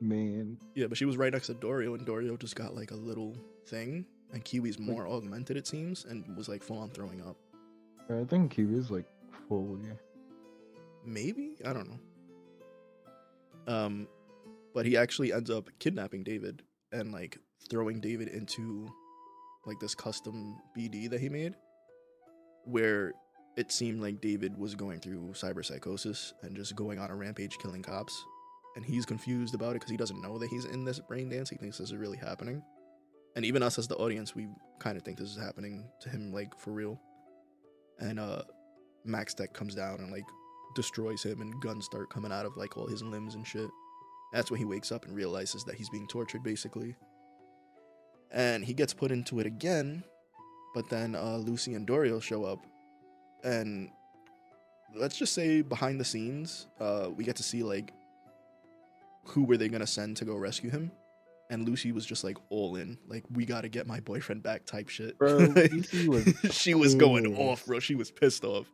me 0.00 0.34
and 0.40 0.58
yeah, 0.74 0.86
but 0.86 0.96
she 0.98 1.04
was 1.04 1.16
right 1.16 1.32
next 1.32 1.46
to 1.48 1.54
Dorio, 1.54 1.94
and 1.94 2.06
Dorio 2.06 2.36
just 2.36 2.54
got 2.56 2.74
like 2.74 2.90
a 2.92 2.96
little 2.96 3.36
thing, 3.66 4.06
and 4.32 4.44
Kiwi's 4.44 4.78
more 4.78 5.06
augmented, 5.08 5.56
it 5.56 5.66
seems, 5.66 6.04
and 6.04 6.36
was 6.36 6.48
like 6.48 6.62
full 6.62 6.78
on 6.78 6.90
throwing 6.90 7.20
up. 7.22 7.36
I 8.10 8.24
think 8.24 8.52
Kiwi's 8.54 8.84
is 8.86 8.90
like 8.90 9.06
fully. 9.48 9.80
maybe 11.04 11.52
i 11.64 11.72
don't 11.72 11.88
know 11.88 13.72
um 13.72 14.06
but 14.74 14.84
he 14.84 14.96
actually 14.96 15.32
ends 15.32 15.48
up 15.50 15.70
kidnapping 15.78 16.22
david 16.22 16.62
and 16.92 17.12
like 17.12 17.38
throwing 17.70 17.98
david 18.00 18.28
into 18.28 18.86
like 19.64 19.78
this 19.80 19.94
custom 19.94 20.56
bd 20.76 21.08
that 21.08 21.20
he 21.20 21.28
made 21.30 21.54
where 22.64 23.12
it 23.58 23.72
seemed 23.72 24.00
like 24.00 24.20
david 24.20 24.56
was 24.56 24.74
going 24.74 25.00
through 25.00 25.32
cyberpsychosis 25.32 26.32
and 26.42 26.56
just 26.56 26.76
going 26.76 26.98
on 26.98 27.10
a 27.10 27.16
rampage 27.16 27.58
killing 27.58 27.82
cops 27.82 28.24
and 28.76 28.84
he's 28.84 29.04
confused 29.04 29.54
about 29.54 29.70
it 29.70 29.74
because 29.74 29.90
he 29.90 29.96
doesn't 29.96 30.22
know 30.22 30.38
that 30.38 30.48
he's 30.48 30.64
in 30.66 30.84
this 30.84 31.00
brain 31.00 31.28
dance 31.28 31.50
he 31.50 31.56
thinks 31.56 31.78
this 31.78 31.90
is 31.90 31.96
really 31.96 32.18
happening 32.18 32.62
and 33.36 33.44
even 33.44 33.62
us 33.62 33.78
as 33.78 33.88
the 33.88 33.96
audience 33.96 34.34
we 34.34 34.48
kind 34.78 34.96
of 34.96 35.02
think 35.02 35.18
this 35.18 35.30
is 35.30 35.38
happening 35.38 35.88
to 36.00 36.08
him 36.08 36.32
like 36.32 36.58
for 36.58 36.70
real 36.70 37.00
and 37.98 38.20
uh 38.20 38.42
MaxTac 39.06 39.52
comes 39.52 39.74
down 39.74 40.00
and 40.00 40.12
like 40.12 40.26
destroys 40.74 41.22
him 41.22 41.40
and 41.40 41.60
guns 41.60 41.86
start 41.86 42.10
coming 42.10 42.32
out 42.32 42.46
of 42.46 42.56
like 42.56 42.76
all 42.76 42.86
his 42.86 43.02
limbs 43.02 43.34
and 43.34 43.46
shit. 43.46 43.70
That's 44.32 44.50
when 44.50 44.58
he 44.58 44.64
wakes 44.64 44.92
up 44.92 45.04
and 45.06 45.14
realizes 45.14 45.64
that 45.64 45.74
he's 45.74 45.88
being 45.88 46.06
tortured 46.06 46.42
basically. 46.42 46.94
And 48.30 48.64
he 48.64 48.74
gets 48.74 48.92
put 48.92 49.10
into 49.10 49.40
it 49.40 49.46
again, 49.46 50.04
but 50.74 50.88
then 50.90 51.14
uh, 51.14 51.38
Lucy 51.38 51.74
and 51.74 51.86
Dorio 51.86 52.20
show 52.20 52.44
up, 52.44 52.58
and 53.44 53.90
let's 54.94 55.16
just 55.16 55.32
say 55.32 55.62
behind 55.62 56.00
the 56.00 56.04
scenes, 56.04 56.66
uh, 56.80 57.08
we 57.14 57.24
get 57.24 57.36
to 57.36 57.42
see 57.42 57.62
like 57.62 57.92
who 59.24 59.44
were 59.44 59.56
they 59.56 59.68
gonna 59.68 59.86
send 59.86 60.16
to 60.18 60.24
go 60.24 60.36
rescue 60.36 60.70
him, 60.70 60.90
and 61.50 61.68
Lucy 61.68 61.92
was 61.92 62.06
just 62.06 62.24
like 62.24 62.36
all 62.50 62.76
in, 62.76 62.98
like 63.06 63.24
we 63.32 63.44
gotta 63.44 63.68
get 63.68 63.86
my 63.86 64.00
boyfriend 64.00 64.42
back 64.42 64.64
type 64.64 64.88
shit. 64.88 65.18
Bro, 65.18 65.36
Lucy 65.72 66.08
was 66.08 66.34
she 66.50 66.74
was 66.74 66.94
going 66.94 67.36
off, 67.36 67.66
bro. 67.66 67.80
She 67.80 67.94
was 67.94 68.10
pissed 68.10 68.44
off 68.44 68.66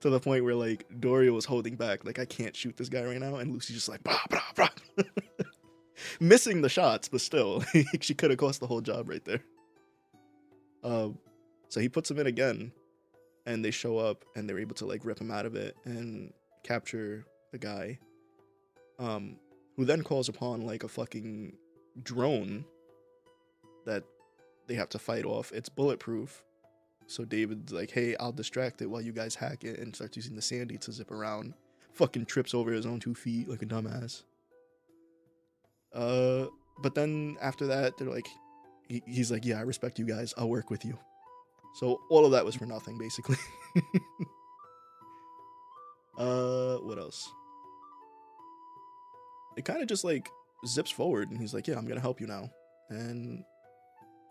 to 0.00 0.10
the 0.10 0.20
point 0.20 0.44
where 0.44 0.54
like 0.54 0.86
Dorio 1.00 1.32
was 1.32 1.44
holding 1.44 1.76
back, 1.76 2.04
like 2.04 2.18
I 2.18 2.24
can't 2.24 2.54
shoot 2.54 2.76
this 2.76 2.88
guy 2.88 3.04
right 3.04 3.18
now, 3.18 3.36
and 3.36 3.52
Lucy's 3.52 3.76
just 3.76 3.88
like 3.88 4.00
missing 6.20 6.62
the 6.62 6.68
shots, 6.68 7.08
but 7.08 7.20
still, 7.20 7.62
she 8.00 8.14
could 8.14 8.30
have 8.30 8.38
cost 8.38 8.60
the 8.60 8.66
whole 8.66 8.80
job 8.80 9.08
right 9.08 9.24
there. 9.24 9.42
Um, 10.84 11.18
so 11.68 11.80
he 11.80 11.88
puts 11.88 12.10
him 12.10 12.18
in 12.18 12.26
again, 12.26 12.72
and 13.48 13.64
they 13.64 13.70
show 13.70 13.96
up, 13.96 14.24
and 14.36 14.48
they're 14.48 14.58
able 14.58 14.74
to 14.76 14.84
like 14.84 15.04
rip 15.04 15.18
him 15.18 15.30
out 15.30 15.46
of 15.46 15.56
it 15.56 15.74
and 15.84 16.32
capture 16.62 17.24
the 17.50 17.58
guy. 17.58 17.98
Um, 18.98 19.36
who 19.76 19.84
then 19.84 20.02
calls 20.02 20.28
upon 20.28 20.66
like 20.66 20.84
a 20.84 20.88
fucking 20.88 21.56
drone 22.02 22.64
that 23.86 24.04
they 24.66 24.74
have 24.74 24.90
to 24.90 24.98
fight 24.98 25.24
off. 25.24 25.50
It's 25.52 25.70
bulletproof. 25.70 26.44
So 27.06 27.24
David's 27.24 27.72
like, 27.72 27.90
hey, 27.90 28.16
I'll 28.20 28.32
distract 28.32 28.82
it 28.82 28.86
while 28.86 29.00
you 29.00 29.12
guys 29.12 29.34
hack 29.34 29.64
it 29.64 29.78
and 29.78 29.96
starts 29.96 30.16
using 30.16 30.36
the 30.36 30.42
Sandy 30.42 30.76
to 30.78 30.92
zip 30.92 31.10
around. 31.10 31.54
Fucking 31.94 32.26
trips 32.26 32.52
over 32.52 32.70
his 32.70 32.84
own 32.84 33.00
two 33.00 33.14
feet 33.14 33.48
like 33.48 33.62
a 33.62 33.66
dumbass. 33.66 34.24
Uh, 35.94 36.46
but 36.82 36.94
then 36.94 37.38
after 37.40 37.66
that, 37.68 37.96
they're 37.96 38.10
like, 38.10 38.28
he, 38.88 39.02
he's 39.06 39.32
like, 39.32 39.46
yeah, 39.46 39.58
I 39.58 39.62
respect 39.62 39.98
you 39.98 40.04
guys. 40.04 40.34
I'll 40.36 40.50
work 40.50 40.68
with 40.68 40.84
you. 40.84 40.98
So 41.74 42.00
all 42.10 42.24
of 42.24 42.32
that 42.32 42.44
was 42.44 42.54
for 42.54 42.66
nothing, 42.66 42.98
basically. 42.98 43.36
uh, 46.18 46.76
what 46.76 46.98
else? 46.98 47.30
It 49.56 49.64
kind 49.64 49.82
of 49.82 49.88
just 49.88 50.04
like 50.04 50.28
zips 50.66 50.90
forward, 50.90 51.30
and 51.30 51.40
he's 51.40 51.54
like, 51.54 51.66
yeah, 51.66 51.76
I'm 51.76 51.86
gonna 51.86 52.00
help 52.00 52.20
you 52.20 52.26
now, 52.26 52.50
and 52.90 53.44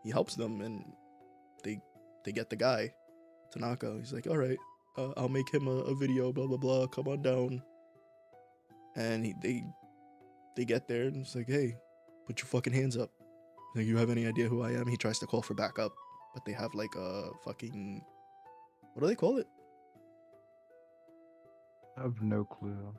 he 0.04 0.12
helps 0.12 0.36
them, 0.36 0.62
and 0.62 0.84
they 1.64 1.80
they 2.26 2.32
get 2.32 2.50
the 2.50 2.56
guy, 2.56 2.94
Tanaka. 3.52 3.96
He's 4.00 4.14
like, 4.14 4.28
all 4.28 4.38
right, 4.38 4.58
uh, 4.98 5.12
I'll 5.16 5.30
make 5.30 5.54
him 5.54 5.68
a, 5.68 5.72
a 5.72 5.96
video, 5.96 6.32
blah 6.34 6.48
blah 6.48 6.58
blah. 6.58 6.88
Come 6.88 7.08
on 7.08 7.22
down. 7.22 7.62
And 8.96 9.26
he, 9.26 9.36
they 9.42 9.64
they 10.58 10.66
get 10.66 10.88
there 10.88 11.04
and 11.04 11.18
it's 11.18 11.36
like, 11.36 11.48
hey, 11.48 11.78
put 12.26 12.40
your 12.40 12.48
fucking 12.48 12.74
hands 12.74 12.98
up. 12.98 13.12
Like, 13.76 13.86
you 13.86 13.96
have 13.98 14.10
any 14.10 14.26
idea 14.26 14.50
who 14.50 14.64
I 14.64 14.72
am? 14.72 14.88
He 14.88 14.98
tries 14.98 15.20
to 15.20 15.28
call 15.28 15.44
for 15.44 15.54
backup, 15.54 15.94
but 16.38 16.46
they 16.46 16.52
have 16.54 16.76
like 16.76 16.94
a 16.96 17.32
fucking 17.44 18.04
what 18.94 19.02
do 19.02 19.08
they 19.08 19.16
call 19.16 19.38
it? 19.40 19.48
I 21.98 22.02
have 22.04 22.22
no 22.22 22.44
clue. 22.46 22.94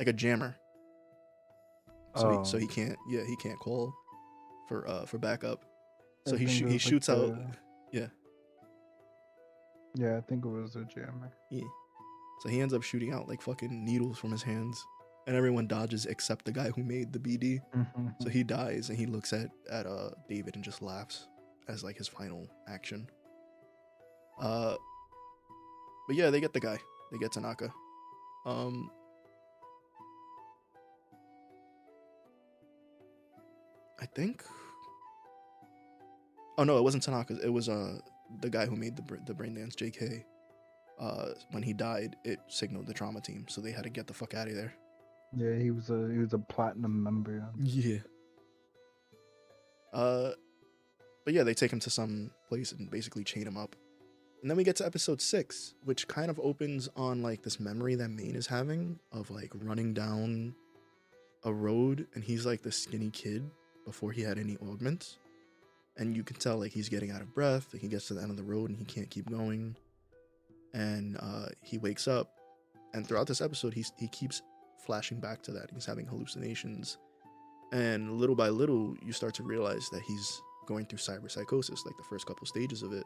Like 0.00 0.08
a 0.08 0.12
jammer. 0.12 0.56
So 2.16 2.28
he, 2.38 2.44
so 2.44 2.56
Oh. 2.56 2.60
he 2.60 2.66
can't 2.66 2.96
yeah 3.08 3.22
he 3.24 3.36
can't 3.36 3.58
call 3.60 3.94
for 4.68 4.86
uh 4.88 5.04
for 5.06 5.18
backup. 5.18 5.64
So 6.26 6.34
I 6.34 6.38
he 6.38 6.44
it 6.46 6.50
he 6.50 6.64
like 6.64 6.80
shoots 6.80 7.08
out 7.08 7.36
yeah. 7.92 8.06
Yeah, 9.94 10.16
I 10.16 10.22
think 10.22 10.44
it 10.44 10.48
was 10.48 10.74
a 10.74 10.84
jammer. 10.84 11.32
Yeah. 11.52 11.62
So 12.42 12.48
he 12.48 12.60
ends 12.60 12.74
up 12.74 12.82
shooting 12.82 13.12
out 13.12 13.28
like 13.28 13.40
fucking 13.42 13.84
needles 13.84 14.18
from 14.18 14.32
his 14.32 14.42
hands, 14.42 14.84
and 15.28 15.36
everyone 15.36 15.68
dodges 15.68 16.04
except 16.06 16.44
the 16.46 16.50
guy 16.52 16.70
who 16.70 16.82
made 16.82 17.12
the 17.12 17.20
BD. 17.20 17.60
So 18.20 18.28
he 18.28 18.42
dies, 18.42 18.88
and 18.88 18.98
he 18.98 19.06
looks 19.06 19.32
at 19.32 19.50
at 19.70 19.86
uh 19.86 20.10
David 20.28 20.56
and 20.56 20.64
just 20.64 20.82
laughs 20.82 21.28
as 21.68 21.82
like 21.84 21.96
his 21.96 22.08
final 22.08 22.48
action. 22.68 23.08
Uh, 24.40 24.76
but 26.06 26.16
yeah, 26.16 26.30
they 26.30 26.40
get 26.40 26.52
the 26.52 26.60
guy. 26.60 26.78
They 27.12 27.18
get 27.18 27.32
Tanaka. 27.32 27.72
Um. 28.46 28.90
I 34.00 34.06
think. 34.06 34.44
Oh 36.58 36.64
no, 36.64 36.78
it 36.78 36.82
wasn't 36.82 37.02
Tanaka. 37.02 37.38
It 37.42 37.52
was 37.52 37.68
uh 37.68 37.98
the 38.40 38.50
guy 38.50 38.66
who 38.66 38.76
made 38.76 38.96
the 38.96 39.02
br- 39.02 39.16
the 39.26 39.34
brain 39.34 39.54
dance, 39.54 39.74
J.K. 39.74 40.24
Uh, 41.00 41.30
when 41.50 41.62
he 41.62 41.72
died, 41.72 42.14
it 42.24 42.38
signaled 42.48 42.86
the 42.86 42.94
trauma 42.94 43.20
team, 43.20 43.46
so 43.48 43.60
they 43.60 43.72
had 43.72 43.82
to 43.82 43.90
get 43.90 44.06
the 44.06 44.14
fuck 44.14 44.34
out 44.34 44.46
of 44.48 44.54
there. 44.54 44.72
yeah, 45.36 45.56
he 45.56 45.70
was 45.70 45.90
a 45.90 46.08
he 46.12 46.18
was 46.18 46.32
a 46.34 46.38
platinum 46.38 47.02
member. 47.02 47.44
Yeah. 47.60 47.98
Uh, 49.92 50.32
but 51.24 51.34
yeah, 51.34 51.42
they 51.42 51.54
take 51.54 51.72
him 51.72 51.80
to 51.80 51.90
some 51.90 52.30
place 52.48 52.72
and 52.72 52.90
basically 52.90 53.24
chain 53.24 53.46
him 53.46 53.56
up. 53.56 53.76
And 54.42 54.50
then 54.50 54.56
we 54.58 54.64
get 54.64 54.76
to 54.76 54.86
episode 54.86 55.22
six, 55.22 55.74
which 55.84 56.06
kind 56.06 56.30
of 56.30 56.38
opens 56.40 56.88
on 56.96 57.22
like 57.22 57.42
this 57.42 57.58
memory 57.58 57.94
that 57.94 58.10
Maine 58.10 58.36
is 58.36 58.46
having 58.46 58.98
of 59.12 59.30
like 59.30 59.50
running 59.54 59.94
down 59.94 60.54
a 61.44 61.52
road, 61.52 62.06
and 62.14 62.24
he's 62.24 62.44
like 62.46 62.62
the 62.62 62.72
skinny 62.72 63.10
kid 63.10 63.50
before 63.86 64.12
he 64.12 64.22
had 64.22 64.38
any 64.38 64.56
augments. 64.62 65.18
and 65.96 66.16
you 66.16 66.24
can 66.24 66.36
tell 66.36 66.58
like 66.58 66.72
he's 66.72 66.88
getting 66.88 67.10
out 67.10 67.20
of 67.20 67.32
breath. 67.34 67.74
He 67.78 67.88
gets 67.88 68.08
to 68.08 68.14
the 68.14 68.22
end 68.22 68.30
of 68.30 68.36
the 68.36 68.42
road 68.42 68.70
and 68.70 68.78
he 68.78 68.84
can't 68.84 69.10
keep 69.10 69.30
going, 69.30 69.76
and 70.72 71.16
uh, 71.20 71.46
he 71.62 71.78
wakes 71.78 72.08
up. 72.08 72.32
And 72.92 73.06
throughout 73.06 73.26
this 73.26 73.40
episode, 73.40 73.74
he's 73.74 73.92
he 73.98 74.08
keeps 74.08 74.42
flashing 74.84 75.20
back 75.20 75.42
to 75.42 75.52
that. 75.52 75.70
He's 75.72 75.86
having 75.86 76.06
hallucinations, 76.06 76.98
and 77.72 78.12
little 78.12 78.36
by 78.36 78.48
little, 78.48 78.96
you 79.04 79.12
start 79.12 79.34
to 79.34 79.42
realize 79.42 79.88
that 79.90 80.02
he's 80.02 80.42
going 80.66 80.86
through 80.86 80.98
cyber 80.98 81.30
psychosis, 81.30 81.84
like 81.84 81.96
the 81.96 82.02
first 82.04 82.26
couple 82.26 82.46
stages 82.46 82.82
of 82.82 82.92
it. 82.92 83.04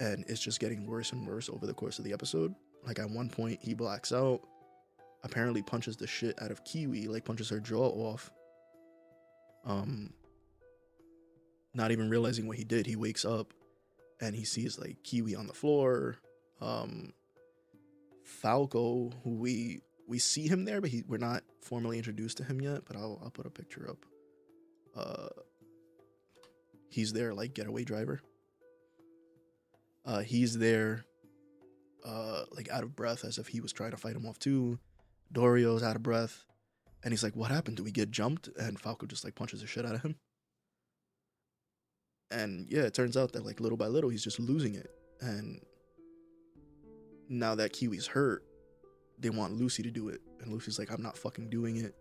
And 0.00 0.24
it's 0.28 0.40
just 0.40 0.60
getting 0.60 0.86
worse 0.86 1.12
and 1.12 1.26
worse 1.26 1.48
over 1.48 1.66
the 1.66 1.74
course 1.74 1.98
of 1.98 2.04
the 2.04 2.12
episode. 2.12 2.54
Like 2.86 2.98
at 2.98 3.10
one 3.10 3.28
point, 3.28 3.58
he 3.62 3.74
blacks 3.74 4.12
out, 4.12 4.40
apparently 5.24 5.62
punches 5.62 5.96
the 5.96 6.06
shit 6.06 6.40
out 6.40 6.50
of 6.50 6.64
Kiwi, 6.64 7.08
like 7.08 7.24
punches 7.24 7.48
her 7.50 7.60
jaw 7.60 7.88
off. 7.88 8.30
Um, 9.64 10.12
not 11.74 11.90
even 11.90 12.08
realizing 12.08 12.46
what 12.46 12.56
he 12.56 12.64
did, 12.64 12.86
he 12.86 12.96
wakes 12.96 13.24
up 13.24 13.52
and 14.20 14.34
he 14.34 14.44
sees 14.44 14.78
like 14.78 15.02
Kiwi 15.02 15.34
on 15.34 15.46
the 15.46 15.52
floor. 15.52 16.18
Um, 16.60 17.12
Falco, 18.24 19.10
who 19.24 19.36
we 19.36 19.80
we 20.06 20.18
see 20.18 20.48
him 20.48 20.64
there, 20.64 20.80
but 20.80 20.90
he 20.90 21.02
we're 21.06 21.18
not 21.18 21.42
formally 21.60 21.98
introduced 21.98 22.38
to 22.38 22.44
him 22.44 22.60
yet. 22.60 22.82
But 22.86 22.96
I'll 22.96 23.20
I'll 23.22 23.30
put 23.30 23.46
a 23.46 23.50
picture 23.50 23.88
up. 23.88 24.06
Uh, 24.96 25.28
he's 26.88 27.12
there 27.12 27.34
like 27.34 27.54
getaway 27.54 27.84
driver. 27.84 28.20
Uh, 30.04 30.20
he's 30.20 30.58
there, 30.58 31.04
uh, 32.04 32.44
like 32.52 32.70
out 32.70 32.82
of 32.82 32.96
breath, 32.96 33.24
as 33.24 33.38
if 33.38 33.48
he 33.48 33.60
was 33.60 33.72
trying 33.72 33.90
to 33.90 33.96
fight 33.96 34.16
him 34.16 34.26
off 34.26 34.38
too. 34.38 34.78
Dorio's 35.32 35.82
out 35.82 35.96
of 35.96 36.02
breath, 36.02 36.44
and 37.04 37.12
he's 37.12 37.22
like, 37.22 37.36
"What 37.36 37.50
happened? 37.50 37.76
Do 37.76 37.84
we 37.84 37.92
get 37.92 38.10
jumped?" 38.10 38.48
And 38.58 38.80
Falco 38.80 39.06
just 39.06 39.24
like 39.24 39.34
punches 39.34 39.60
the 39.60 39.66
shit 39.66 39.84
out 39.84 39.94
of 39.94 40.02
him. 40.02 40.16
And 42.30 42.66
yeah, 42.70 42.82
it 42.82 42.94
turns 42.94 43.16
out 43.16 43.32
that 43.32 43.44
like 43.44 43.60
little 43.60 43.76
by 43.76 43.86
little, 43.86 44.10
he's 44.10 44.24
just 44.24 44.40
losing 44.40 44.74
it. 44.74 44.90
And 45.20 45.60
now 47.28 47.54
that 47.56 47.72
Kiwi's 47.72 48.06
hurt, 48.06 48.44
they 49.18 49.30
want 49.30 49.54
Lucy 49.54 49.82
to 49.82 49.90
do 49.90 50.08
it, 50.08 50.22
and 50.40 50.50
Lucy's 50.50 50.78
like, 50.78 50.90
"I'm 50.90 51.02
not 51.02 51.18
fucking 51.18 51.50
doing 51.50 51.76
it." 51.76 51.94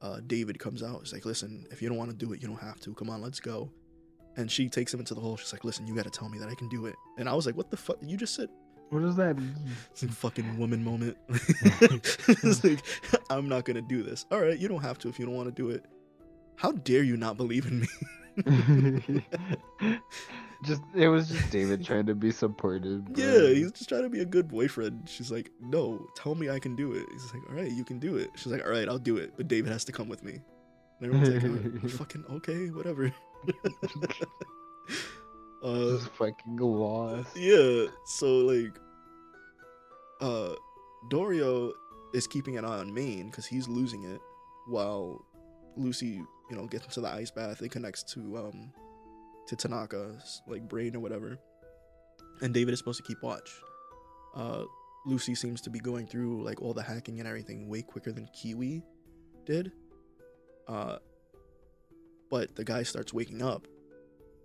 Uh, 0.00 0.20
David 0.26 0.58
comes 0.58 0.82
out. 0.82 1.00
He's 1.00 1.12
like, 1.12 1.26
"Listen, 1.26 1.66
if 1.70 1.82
you 1.82 1.90
don't 1.90 1.98
want 1.98 2.10
to 2.10 2.16
do 2.16 2.32
it, 2.32 2.40
you 2.40 2.48
don't 2.48 2.60
have 2.60 2.80
to. 2.80 2.94
Come 2.94 3.10
on, 3.10 3.20
let's 3.20 3.40
go." 3.40 3.70
And 4.36 4.50
she 4.50 4.68
takes 4.68 4.92
him 4.92 5.00
into 5.00 5.14
the 5.14 5.20
hole. 5.20 5.36
She's 5.36 5.52
like, 5.52 5.64
"Listen, 5.64 5.86
you 5.86 5.94
got 5.94 6.04
to 6.04 6.10
tell 6.10 6.28
me 6.28 6.38
that 6.38 6.48
I 6.48 6.54
can 6.54 6.68
do 6.68 6.86
it." 6.86 6.96
And 7.18 7.28
I 7.28 7.34
was 7.34 7.46
like, 7.46 7.56
"What 7.56 7.70
the 7.70 7.76
fuck? 7.76 7.96
You 8.02 8.16
just 8.16 8.34
said 8.34 8.48
What 8.90 9.02
does 9.02 9.16
that 9.16 9.38
mean? 9.38 9.54
it's 9.90 10.02
a 10.02 10.08
fucking 10.08 10.58
woman 10.58 10.82
moment. 10.82 11.16
it's 11.28 12.64
like, 12.64 12.80
I'm 13.30 13.48
not 13.48 13.64
gonna 13.64 13.82
do 13.82 14.02
this. 14.02 14.26
All 14.30 14.40
right, 14.40 14.58
you 14.58 14.68
don't 14.68 14.82
have 14.82 14.98
to 14.98 15.08
if 15.08 15.18
you 15.18 15.26
don't 15.26 15.34
want 15.34 15.48
to 15.48 15.62
do 15.62 15.70
it. 15.70 15.84
How 16.56 16.72
dare 16.72 17.02
you 17.02 17.16
not 17.16 17.36
believe 17.36 17.66
in 17.66 17.80
me? 17.80 17.88
just 20.64 20.82
it 20.94 21.08
was 21.08 21.28
just 21.28 21.50
David 21.50 21.84
trying 21.84 22.06
to 22.06 22.14
be 22.14 22.30
supportive. 22.30 23.04
bro. 23.04 23.24
yeah, 23.24 23.54
he's 23.54 23.72
just 23.72 23.88
trying 23.88 24.02
to 24.02 24.08
be 24.08 24.20
a 24.20 24.24
good 24.24 24.48
boyfriend. 24.48 25.08
She's 25.08 25.30
like, 25.30 25.50
no, 25.60 26.06
tell 26.16 26.34
me 26.34 26.50
I 26.50 26.58
can 26.58 26.74
do 26.74 26.92
it. 26.92 27.06
He's 27.12 27.32
like, 27.32 27.42
all 27.48 27.56
right, 27.56 27.70
you 27.70 27.84
can 27.84 27.98
do 27.98 28.16
it. 28.16 28.30
She's 28.36 28.52
like, 28.52 28.64
all 28.64 28.70
right, 28.70 28.88
I'll 28.88 28.98
do 28.98 29.16
it, 29.16 29.34
but 29.36 29.48
David 29.48 29.72
has 29.72 29.84
to 29.84 29.92
come 29.92 30.08
with 30.08 30.22
me. 30.22 30.40
And 31.00 31.14
everyone's 31.14 31.82
like, 31.82 31.92
fucking 31.92 32.24
okay, 32.30 32.70
whatever. 32.70 33.12
Uh, 35.62 35.98
fucking 36.18 36.56
lost. 36.56 37.36
yeah 37.36 37.86
so 38.04 38.38
like 38.38 38.78
uh 40.20 40.54
dorio 41.10 41.72
is 42.14 42.26
keeping 42.26 42.56
an 42.56 42.64
eye 42.64 42.78
on 42.78 42.92
maine 42.92 43.30
because 43.30 43.46
he's 43.46 43.68
losing 43.68 44.04
it 44.04 44.20
while 44.68 45.24
lucy 45.76 46.20
you 46.50 46.56
know 46.56 46.66
gets 46.66 46.84
into 46.84 47.00
the 47.00 47.08
ice 47.08 47.30
bath 47.30 47.60
it 47.62 47.70
connects 47.70 48.02
to 48.02 48.36
um 48.36 48.72
to 49.46 49.56
tanaka's 49.56 50.40
like 50.46 50.66
brain 50.68 50.96
or 50.96 51.00
whatever. 51.00 51.38
And 52.40 52.54
david 52.54 52.72
is 52.72 52.78
supposed 52.78 52.96
to 52.98 53.06
keep 53.06 53.22
watch. 53.22 53.50
Uh 54.34 54.64
lucy 55.06 55.34
seems 55.34 55.60
to 55.60 55.70
be 55.70 55.78
going 55.78 56.06
through 56.06 56.42
like 56.42 56.62
all 56.62 56.72
the 56.72 56.82
hacking 56.82 57.18
and 57.18 57.28
everything 57.28 57.68
way 57.68 57.82
quicker 57.82 58.10
than 58.12 58.26
kiwi 58.32 58.82
did. 59.44 59.70
Uh 60.66 60.96
but 62.30 62.54
the 62.56 62.64
guy 62.64 62.82
starts 62.82 63.12
waking 63.12 63.42
up 63.42 63.66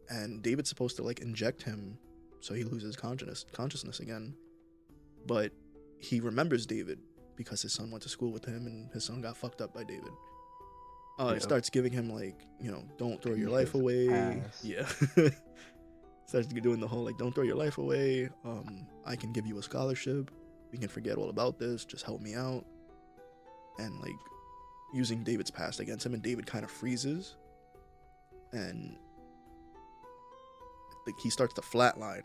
and 0.10 0.42
David's 0.42 0.70
supposed 0.70 0.96
to 0.98 1.04
like 1.04 1.20
inject 1.20 1.64
him 1.64 1.98
so 2.42 2.54
he 2.54 2.64
loses 2.64 2.96
consciousness 2.96 3.46
consciousness 3.52 4.00
again. 4.00 4.34
But 5.26 5.52
he 6.00 6.20
remembers 6.22 6.66
David 6.66 7.00
because 7.36 7.62
his 7.62 7.74
son 7.74 7.92
went 7.92 8.04
to 8.04 8.10
school 8.10 8.32
with 8.32 8.46
him 8.46 8.66
and 8.66 8.90
his 8.94 9.04
son 9.06 9.22
got 9.22 9.36
fucked 9.38 9.62
up 9.62 9.74
by 9.74 9.84
David. 9.84 10.12
Uh, 11.20 11.28
Yep. 11.28 11.36
It 11.38 11.44
starts 11.44 11.70
giving 11.70 11.92
him 11.92 12.10
like, 12.10 12.40
you 12.62 12.72
know, 12.72 12.84
don't 12.98 13.22
throw 13.22 13.34
your 13.34 13.48
Beat 13.48 13.54
life 13.56 13.72
his 13.74 13.82
away. 13.82 14.10
ass. 14.10 14.64
Yeah. 14.64 14.88
starts 16.28 16.48
doing 16.48 16.80
the 16.80 16.88
whole 16.88 17.04
like, 17.04 17.18
don't 17.18 17.34
throw 17.36 17.44
your 17.44 17.56
life 17.58 17.78
away. 17.78 18.30
Um, 18.46 18.86
I 19.06 19.16
can 19.16 19.34
give 19.34 19.46
you 19.46 19.58
a 19.58 19.64
scholarship. 19.64 20.32
We 20.72 20.78
can 20.78 20.88
forget 20.88 21.18
all 21.18 21.30
about 21.30 21.60
this. 21.60 21.84
Just 21.86 22.06
help 22.06 22.22
me 22.22 22.36
out. 22.36 22.64
And 23.80 24.00
like 24.00 24.16
using 24.94 25.24
David's 25.24 25.52
past 25.52 25.80
against 25.80 26.06
him, 26.06 26.14
and 26.14 26.22
David 26.24 26.46
kind 26.46 26.64
of 26.64 26.72
freezes. 26.72 27.36
And 28.52 28.98
like 31.06 31.16
he 31.22 31.30
starts 31.30 31.54
to 31.56 31.62
flatline. 31.62 32.24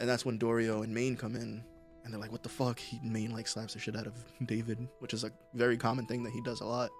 And 0.00 0.08
that's 0.08 0.24
when 0.24 0.38
Dorio 0.38 0.82
and 0.82 0.92
Maine 0.92 1.16
come 1.16 1.36
in 1.36 1.62
and 2.04 2.12
they're 2.12 2.20
like, 2.20 2.32
what 2.32 2.42
the 2.42 2.48
fuck? 2.48 2.78
He 2.78 3.00
Maine 3.02 3.32
like 3.32 3.46
slaps 3.46 3.74
the 3.74 3.80
shit 3.80 3.96
out 3.96 4.06
of 4.06 4.14
David, 4.46 4.88
which 4.98 5.14
is 5.14 5.24
a 5.24 5.30
very 5.54 5.76
common 5.76 6.06
thing 6.06 6.22
that 6.24 6.32
he 6.32 6.40
does 6.42 6.60
a 6.60 6.66
lot. 6.66 6.90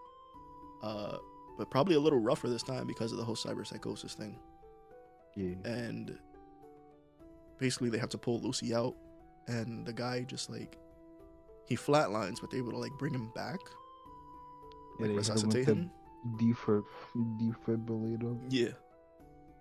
Uh 0.83 1.19
but 1.57 1.71
probably 1.71 1.95
a 1.95 2.01
little 2.01 2.19
rougher 2.19 2.49
this 2.49 2.65
time 2.65 2.87
because 2.87 3.13
of 3.13 3.19
the 3.19 3.25
whole 3.25 3.37
cyber 3.37 3.67
psychosis 3.67 4.15
thing. 4.15 4.37
Yeah. 5.37 5.55
And 5.65 6.19
basically 7.59 7.91
they 7.91 7.99
have 7.99 8.09
to 8.11 8.19
pull 8.19 8.41
Lucy 8.41 8.75
out 8.75 8.97
and 9.47 9.87
the 9.87 9.93
guy 9.93 10.23
just 10.23 10.51
like 10.51 10.79
he 11.67 11.77
flatlines, 11.77 12.41
but 12.41 12.51
they're 12.51 12.61
able 12.61 12.73
to 12.73 12.79
like 12.79 12.93
bring 12.99 13.15
him 13.15 13.31
back. 13.35 13.59
Like 14.99 15.11
they 15.11 15.17
resuscitate 15.17 15.67
him. 15.67 15.91
Defib- 16.37 16.85
defibrillator. 17.15 18.39
Yeah. 18.49 18.71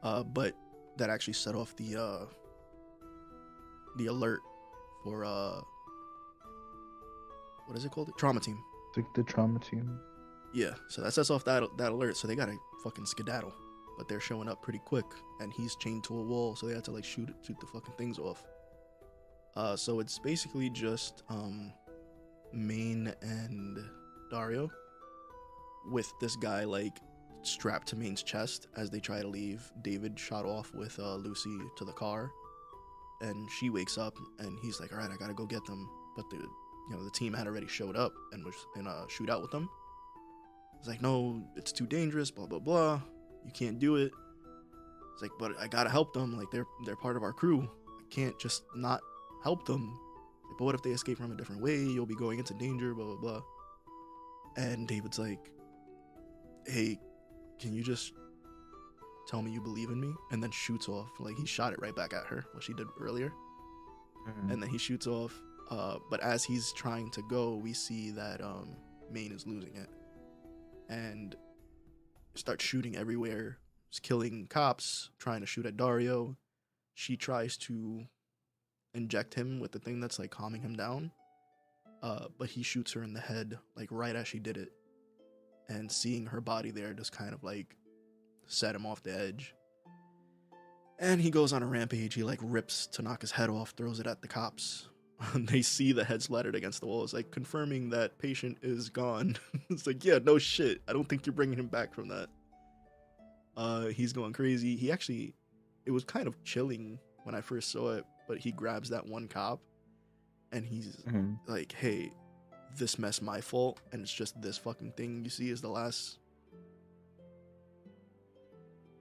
Uh, 0.01 0.23
but 0.23 0.53
that 0.97 1.09
actually 1.09 1.33
set 1.33 1.55
off 1.55 1.75
the 1.75 1.95
uh 1.95 2.25
the 3.97 4.07
alert 4.07 4.41
for 5.03 5.25
uh 5.25 5.61
what 7.65 7.77
is 7.77 7.85
it 7.85 7.91
called? 7.91 8.11
Trauma 8.17 8.39
team. 8.39 8.59
Like 8.95 9.05
the 9.13 9.23
trauma 9.23 9.59
team. 9.59 9.99
Yeah. 10.53 10.73
So 10.89 11.01
that 11.01 11.13
sets 11.13 11.29
off 11.29 11.43
that 11.45 11.63
that 11.77 11.91
alert. 11.91 12.17
So 12.17 12.27
they 12.27 12.35
gotta 12.35 12.57
fucking 12.83 13.05
skedaddle. 13.05 13.53
But 13.97 14.07
they're 14.07 14.19
showing 14.19 14.49
up 14.49 14.61
pretty 14.63 14.79
quick, 14.79 15.05
and 15.39 15.53
he's 15.53 15.75
chained 15.75 16.03
to 16.05 16.17
a 16.17 16.21
wall, 16.21 16.55
so 16.55 16.65
they 16.65 16.73
had 16.73 16.83
to 16.85 16.91
like 16.91 17.05
shoot 17.05 17.29
shoot 17.45 17.59
the 17.59 17.67
fucking 17.67 17.93
things 17.95 18.17
off. 18.17 18.43
Uh, 19.55 19.75
so 19.75 19.99
it's 19.99 20.17
basically 20.17 20.67
just 20.69 21.21
um, 21.29 21.71
Maine 22.51 23.13
and 23.21 23.77
Dorio 24.31 24.69
with 25.89 26.11
this 26.19 26.35
guy 26.35 26.63
like 26.63 26.99
strapped 27.41 27.87
to 27.89 27.95
Maine's 27.95 28.23
chest 28.23 28.67
as 28.75 28.89
they 28.89 28.99
try 28.99 29.21
to 29.21 29.27
leave. 29.27 29.71
David 29.81 30.17
shot 30.17 30.45
off 30.45 30.73
with 30.73 30.97
uh, 30.99 31.15
Lucy 31.15 31.57
to 31.75 31.85
the 31.85 31.91
car, 31.91 32.31
and 33.21 33.49
she 33.51 33.69
wakes 33.69 33.97
up, 33.97 34.17
and 34.39 34.57
he's 34.61 34.79
like, 34.79 34.91
"All 34.91 34.99
right, 34.99 35.11
I 35.11 35.15
gotta 35.15 35.33
go 35.33 35.45
get 35.45 35.65
them." 35.65 35.89
But 36.15 36.29
the 36.29 36.37
you 36.37 36.95
know 36.95 37.03
the 37.03 37.11
team 37.11 37.33
had 37.33 37.47
already 37.47 37.67
showed 37.67 37.95
up 37.95 38.13
and 38.31 38.43
was 38.43 38.55
in 38.75 38.87
a 38.87 39.05
shootout 39.09 39.41
with 39.41 39.51
them. 39.51 39.69
He's 40.79 40.87
like, 40.87 41.01
"No, 41.01 41.43
it's 41.55 41.71
too 41.71 41.85
dangerous." 41.85 42.31
Blah 42.31 42.47
blah 42.47 42.59
blah. 42.59 43.01
You 43.45 43.51
can't 43.51 43.79
do 43.79 43.97
it. 43.97 44.11
It's 45.13 45.21
like, 45.21 45.31
but 45.37 45.53
I 45.59 45.67
gotta 45.67 45.89
help 45.89 46.13
them. 46.13 46.37
Like 46.37 46.49
they're 46.51 46.67
they're 46.85 46.95
part 46.95 47.17
of 47.17 47.23
our 47.23 47.33
crew. 47.33 47.69
I 47.87 48.03
can't 48.09 48.37
just 48.39 48.63
not 48.75 49.01
help 49.43 49.65
them. 49.65 49.99
Like, 50.47 50.57
but 50.57 50.65
what 50.65 50.75
if 50.75 50.81
they 50.81 50.91
escape 50.91 51.17
from 51.17 51.31
a 51.31 51.35
different 51.35 51.61
way? 51.61 51.77
You'll 51.77 52.05
be 52.05 52.15
going 52.15 52.39
into 52.39 52.53
danger. 52.53 52.93
Blah 52.93 53.05
blah 53.05 53.15
blah. 53.15 53.41
And 54.55 54.87
David's 54.87 55.17
like, 55.17 55.49
"Hey, 56.65 56.99
can 57.59 57.73
you 57.73 57.83
just 57.83 58.13
tell 59.27 59.41
me 59.41 59.51
you 59.51 59.61
believe 59.61 59.89
in 59.89 59.99
me?" 59.99 60.13
And 60.31 60.41
then 60.41 60.51
shoots 60.51 60.87
off. 60.89 61.09
Like 61.19 61.37
he 61.37 61.45
shot 61.45 61.73
it 61.73 61.81
right 61.81 61.95
back 61.95 62.13
at 62.13 62.25
her, 62.25 62.45
what 62.53 62.63
she 62.63 62.73
did 62.73 62.87
earlier. 62.99 63.31
And 64.49 64.61
then 64.61 64.69
he 64.69 64.77
shoots 64.77 65.05
off. 65.07 65.41
Uh, 65.69 65.97
but 66.09 66.19
as 66.21 66.43
he's 66.43 66.71
trying 66.73 67.09
to 67.11 67.21
go, 67.29 67.55
we 67.55 67.73
see 67.73 68.11
that 68.11 68.41
um, 68.41 68.75
Maine 69.11 69.31
is 69.31 69.45
losing 69.47 69.75
it, 69.75 69.89
and 70.89 71.35
starts 72.35 72.63
shooting 72.63 72.95
everywhere. 72.95 73.57
He's 73.89 73.99
killing 73.99 74.47
cops, 74.47 75.09
trying 75.19 75.41
to 75.41 75.45
shoot 75.45 75.65
at 75.65 75.77
Dorio. 75.77 76.37
She 76.95 77.17
tries 77.17 77.57
to 77.57 78.05
inject 78.93 79.33
him 79.33 79.59
with 79.59 79.71
the 79.71 79.79
thing 79.79 79.99
that's 79.99 80.19
like 80.19 80.31
calming 80.31 80.61
him 80.61 80.75
down, 80.75 81.11
uh, 82.01 82.27
but 82.37 82.49
he 82.49 82.63
shoots 82.63 82.91
her 82.93 83.03
in 83.03 83.13
the 83.13 83.19
head 83.19 83.57
like 83.75 83.89
right 83.91 84.15
as 84.15 84.27
she 84.27 84.39
did 84.39 84.57
it, 84.57 84.71
and 85.69 85.91
seeing 85.91 86.25
her 86.27 86.41
body 86.41 86.71
there 86.71 86.93
just 86.93 87.11
kind 87.11 87.33
of 87.33 87.43
like 87.43 87.75
set 88.47 88.75
him 88.75 88.85
off 88.85 89.01
the 89.03 89.17
edge. 89.17 89.55
And 90.99 91.19
he 91.19 91.31
goes 91.31 91.53
on 91.53 91.63
a 91.63 91.65
rampage. 91.65 92.13
He 92.13 92.23
like 92.23 92.39
rips 92.41 92.87
Tanaka's 92.91 93.31
head 93.31 93.49
off, 93.49 93.71
throws 93.71 93.99
it 93.99 94.07
at 94.07 94.21
the 94.21 94.27
cops. 94.27 94.87
they 95.35 95.61
see 95.61 95.91
the 95.91 96.03
head 96.03 96.21
splattered 96.21 96.55
against 96.55 96.79
the 96.81 96.85
wall. 96.87 97.03
It's 97.03 97.13
like 97.13 97.31
confirming 97.31 97.89
that 97.89 98.17
patient 98.19 98.57
is 98.61 98.89
gone. 98.89 99.35
it's 99.69 99.87
like, 99.87 100.03
yeah, 100.05 100.19
no 100.23 100.37
shit. 100.37 100.81
I 100.87 100.93
don't 100.93 101.07
think 101.07 101.25
you're 101.25 101.33
bringing 101.33 101.57
him 101.59 101.67
back 101.67 101.93
from 101.93 102.07
that. 102.09 102.27
Uh, 103.55 103.87
he's 103.87 104.13
going 104.13 104.33
crazy. 104.33 104.75
He 104.75 104.91
actually, 104.91 105.33
it 105.85 105.91
was 105.91 106.03
kind 106.03 106.27
of 106.27 106.41
chilling 106.43 106.99
when 107.23 107.35
I 107.35 107.41
first 107.41 107.71
saw 107.71 107.91
it, 107.93 108.05
but 108.27 108.37
he 108.39 108.51
grabs 108.51 108.89
that 108.89 109.05
one 109.05 109.27
cop, 109.27 109.61
and 110.51 110.65
he's 110.65 110.97
Mhm. 111.07 111.37
like, 111.47 111.71
"Hey, 111.71 112.11
this 112.77 112.97
mess 112.99 113.21
my 113.21 113.41
fault, 113.41 113.79
and 113.91 114.01
it's 114.01 114.13
just 114.13 114.41
this 114.41 114.57
fucking 114.57 114.91
thing 114.93 115.23
you 115.23 115.29
see 115.29 115.49
is 115.49 115.61
the 115.61 115.69
last." 115.69 116.17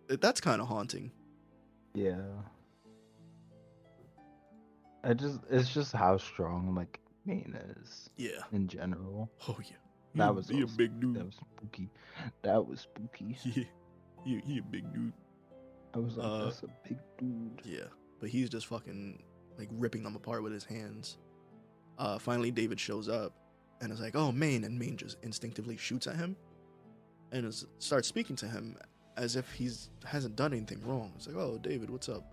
That's 0.08 0.40
kind 0.40 0.60
of 0.60 0.68
haunting. 0.68 1.10
Yeah. 1.94 2.20
I 5.04 5.14
just 5.14 5.40
it's 5.50 5.72
just 5.72 5.92
how 5.92 6.16
strong 6.18 6.74
like 6.74 7.00
Maine 7.24 7.58
is 7.80 8.10
Yeah. 8.16 8.42
in 8.52 8.68
general. 8.68 9.30
Oh 9.48 9.56
yeah. 9.64 9.76
That 10.14 10.24
He 10.24 10.28
a- 10.28 10.32
was 10.32 10.48
he 10.48 10.62
a 10.62 10.66
big 10.66 11.00
dude. 11.00 11.16
That 11.16 11.24
was 11.26 11.34
spooky. 11.36 11.90
That 12.42 12.66
was 12.66 12.80
spooky. 12.80 13.36
Yeah. 13.44 13.64
He, 14.24 14.40
he 14.52 14.58
a 14.58 14.62
big 14.62 14.92
dude. 14.94 15.12
I 15.94 15.98
was 15.98 16.16
like, 16.16 16.26
Uh, 16.26 16.44
that's 16.44 16.62
a 16.62 16.68
big 16.88 16.98
dude. 17.18 17.60
Yeah, 17.64 17.88
but 18.20 18.28
he's 18.28 18.48
just 18.48 18.66
fucking 18.68 19.20
like 19.58 19.68
ripping 19.72 20.04
them 20.04 20.14
apart 20.14 20.42
with 20.44 20.52
his 20.52 20.64
hands. 20.64 21.18
Uh, 21.98 22.18
finally, 22.18 22.50
David 22.52 22.78
shows 22.78 23.08
up 23.08 23.32
and 23.82 23.92
is 23.92 24.00
like, 24.00 24.16
"Oh, 24.16 24.32
Maine," 24.32 24.64
and 24.64 24.78
Maine 24.78 24.96
just 24.96 25.18
instinctively 25.22 25.76
shoots 25.76 26.06
at 26.06 26.16
him 26.16 26.36
and 27.32 27.44
is, 27.44 27.66
starts 27.78 28.08
speaking 28.08 28.36
to 28.36 28.46
him 28.46 28.78
as 29.16 29.36
if 29.36 29.52
he's 29.52 29.90
hasn't 30.04 30.36
done 30.36 30.54
anything 30.54 30.80
wrong. 30.86 31.12
It's 31.16 31.26
like, 31.26 31.36
"Oh, 31.36 31.58
David, 31.58 31.90
what's 31.90 32.08
up?" 32.08 32.24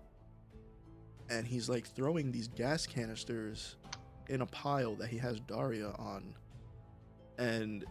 And 1.28 1.46
he's 1.46 1.68
like 1.68 1.86
throwing 1.86 2.32
these 2.32 2.48
gas 2.48 2.86
canisters 2.86 3.76
in 4.28 4.40
a 4.40 4.46
pile 4.46 4.94
that 4.94 5.08
he 5.08 5.18
has 5.18 5.40
Daria 5.40 5.90
on, 5.98 6.34
and 7.36 7.84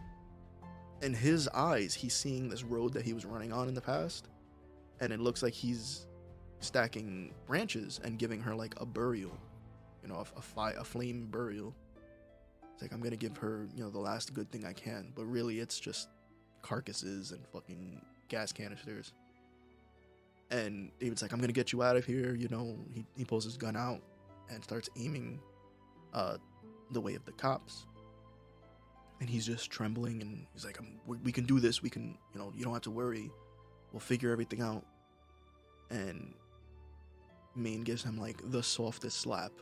in 1.02 1.14
his 1.14 1.46
eyes, 1.48 1.94
he's 1.94 2.14
seeing 2.14 2.48
this 2.48 2.62
road 2.62 2.94
that 2.94 3.04
he 3.04 3.12
was 3.12 3.24
running 3.24 3.52
on 3.52 3.68
in 3.68 3.74
the 3.74 3.80
past, 3.80 4.28
and 5.00 5.12
it 5.12 5.20
looks 5.20 5.42
like 5.42 5.52
he's 5.52 6.06
stacking 6.60 7.34
branches 7.46 8.00
and 8.04 8.18
giving 8.18 8.40
her 8.40 8.54
like 8.54 8.74
a 8.80 8.86
burial, 8.86 9.36
you 10.02 10.08
know, 10.08 10.16
a, 10.16 10.60
a, 10.60 10.80
a 10.80 10.84
flame 10.84 11.26
burial. 11.30 11.74
It's 12.80 12.82
like 12.90 12.94
I'm 12.94 13.02
gonna 13.02 13.16
give 13.16 13.36
her, 13.36 13.68
you 13.76 13.84
know, 13.84 13.90
the 13.90 13.98
last 13.98 14.32
good 14.32 14.50
thing 14.50 14.64
I 14.64 14.72
can, 14.72 15.12
but 15.14 15.26
really 15.26 15.60
it's 15.60 15.78
just 15.78 16.08
carcasses 16.62 17.30
and 17.30 17.46
fucking 17.48 18.00
gas 18.28 18.52
canisters. 18.52 19.12
And 20.50 20.90
David's 20.98 21.20
like, 21.20 21.34
I'm 21.34 21.40
gonna 21.40 21.52
get 21.52 21.74
you 21.74 21.82
out 21.82 21.96
of 21.96 22.06
here, 22.06 22.34
you 22.34 22.48
know. 22.48 22.78
He 22.94 23.04
he 23.18 23.26
pulls 23.26 23.44
his 23.44 23.58
gun 23.58 23.76
out 23.76 24.00
and 24.48 24.64
starts 24.64 24.88
aiming, 24.96 25.40
uh, 26.14 26.38
the 26.92 27.02
way 27.02 27.14
of 27.16 27.24
the 27.26 27.32
cops. 27.32 27.84
And 29.20 29.28
he's 29.28 29.44
just 29.44 29.70
trembling, 29.70 30.22
and 30.22 30.46
he's 30.54 30.64
like, 30.64 30.78
"We 31.06 31.32
can 31.32 31.44
do 31.44 31.60
this. 31.60 31.82
We 31.82 31.90
can, 31.90 32.16
you 32.32 32.40
know. 32.40 32.50
You 32.56 32.64
don't 32.64 32.72
have 32.72 32.82
to 32.82 32.90
worry. 32.90 33.30
We'll 33.92 34.00
figure 34.00 34.32
everything 34.32 34.62
out." 34.62 34.86
And 35.90 36.32
Maine 37.54 37.82
gives 37.82 38.02
him 38.02 38.16
like 38.16 38.40
the 38.50 38.62
softest 38.62 39.18
slap 39.18 39.52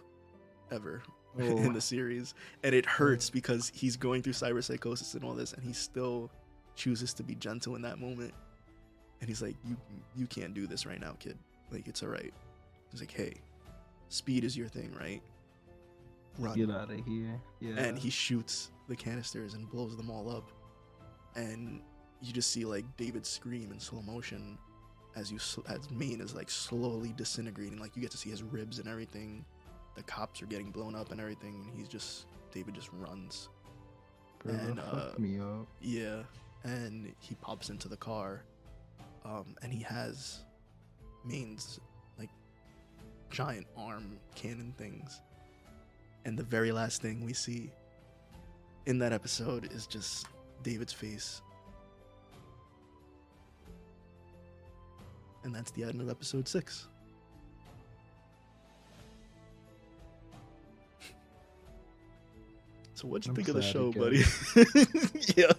ever 0.71 1.03
Oh. 1.39 1.43
in 1.43 1.69
Oh. 1.69 1.73
the 1.73 1.81
series, 1.81 2.35
and 2.63 2.75
it 2.75 2.87
hurts 2.87 3.31
because 3.31 3.71
he's 3.75 3.97
going 3.97 4.23
through 4.23 4.33
cyberpsychosis 4.33 5.15
and 5.15 5.25
all 5.25 5.35
this, 5.35 5.53
and 5.53 5.63
he 5.63 5.73
still 5.73 6.31
chooses 6.75 7.13
to 7.15 7.23
be 7.23 7.35
gentle 7.35 7.75
in 7.77 7.83
that 7.83 7.99
moment. 7.99 8.33
And 9.21 9.29
he's 9.29 9.43
like, 9.43 9.57
"You 9.65 9.77
you 10.17 10.27
can't 10.27 10.55
do 10.55 10.67
this 10.67 10.87
right 10.87 11.01
now, 11.01 11.13
kid. 11.19 11.37
Like 11.71 11.87
it's 11.89 12.03
all 12.03 12.09
right." 12.09 12.33
He's 12.91 13.01
like, 13.01 13.11
"Hey, 13.11 13.35
speed 14.09 14.45
is 14.45 14.57
your 14.57 14.69
thing, 14.69 14.93
right? 14.99 15.23
Run." 16.39 16.57
Get 16.57 16.71
out 16.71 16.91
of 16.91 17.05
here. 17.05 17.41
Yeah. 17.61 17.75
and 17.79 17.99
he 17.99 18.11
shoots 18.11 18.71
the 18.89 18.97
canisters 18.97 19.55
and 19.55 19.69
blows 19.71 19.97
them 19.97 20.11
all 20.11 20.31
up 20.31 20.51
and 21.37 21.83
you 22.23 22.33
just 22.33 22.51
see 22.51 22.65
like 22.65 22.85
david 22.97 23.27
scream 23.27 23.71
in 23.71 23.79
slow 23.79 24.01
motion 24.01 24.57
as 25.15 25.31
you 25.31 25.39
as 25.69 25.91
Maine 25.91 26.23
is 26.23 26.35
like 26.35 26.49
slowly 26.49 27.13
disintegrating 27.13 27.79
like 27.79 27.95
you 27.95 28.01
get 28.01 28.11
to 28.13 28.17
see 28.17 28.31
his 28.31 28.43
ribs 28.43 28.79
and 28.79 28.89
everything 28.89 29.45
the 29.99 30.05
cops 30.05 30.41
are 30.41 30.47
getting 30.47 30.71
blown 30.71 30.95
up 30.95 31.11
and 31.11 31.21
everything 31.21 31.55
and 31.67 31.77
he's 31.77 31.89
just 31.89 32.27
david 32.53 32.73
just 32.75 32.89
runs. 32.93 33.49
Bro, 34.39 34.55
and, 34.55 34.79
uh, 34.79 35.11
me 35.19 35.41
up. 35.41 35.67
yeah 35.81 36.23
and 36.63 37.13
he 37.19 37.35
pops 37.35 37.69
into 37.69 37.89
the 37.89 37.97
car 37.97 38.45
um 39.25 39.57
and 39.63 39.73
he 39.73 39.83
has 39.83 40.45
Maine's 41.25 41.81
like 42.19 42.31
giant 43.31 43.67
arm 43.77 44.19
cannon 44.35 44.73
things. 44.79 45.21
And 46.25 46.39
the 46.39 46.43
very 46.43 46.73
last 46.73 47.03
thing 47.03 47.25
we 47.25 47.33
see 47.33 47.71
in 48.87 48.99
that 48.99 49.13
episode 49.13 49.73
is 49.73 49.87
just 49.87 50.27
David's 50.63 50.93
face. 50.93 51.43
And 55.45 55.55
that's 55.55 55.71
the 55.73 55.85
end 55.85 56.01
of 56.01 56.09
episode 56.09 56.47
6 56.47 56.89
so 62.99 63.07
what'd 63.07 63.25
you 63.27 63.31
I'm 63.31 63.37
think 63.37 63.49
of 63.49 63.55
the 63.55 63.63
show 63.63 63.93
buddy 63.93 64.23
yeah 65.37 65.53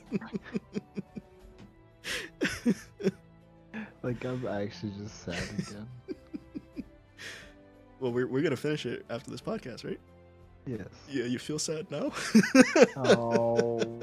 Like 4.01 4.23
I'm 4.25 4.47
actually 4.47 4.93
just 5.01 5.23
sad 5.23 5.41
again. 5.57 5.87
Well, 8.01 8.13
we're, 8.13 8.27
we're 8.27 8.41
gonna 8.41 8.55
finish 8.55 8.85
it 8.85 9.05
after 9.09 9.29
this 9.29 9.41
podcast, 9.41 9.83
right? 9.83 9.99
yes. 10.65 10.87
Yeah, 11.09 11.25
you 11.25 11.37
feel 11.37 11.59
sad 11.59 11.91
now. 11.91 12.11
Oh. 12.95 13.99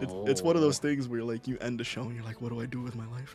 it's, 0.00 0.12
it's 0.30 0.40
one 0.42 0.54
of 0.54 0.62
those 0.62 0.78
Oh. 0.78 0.82
things 0.82 1.08
where 1.08 1.24
like 1.24 1.48
you 1.48 1.58
end 1.60 1.80
the 1.80 1.84
show 1.84 2.02
and 2.02 2.14
you're 2.14 2.24
like, 2.24 2.40
what 2.40 2.50
do 2.52 2.60
I 2.60 2.66
do 2.66 2.80
with 2.80 2.94
my 2.94 3.06
life 3.08 3.34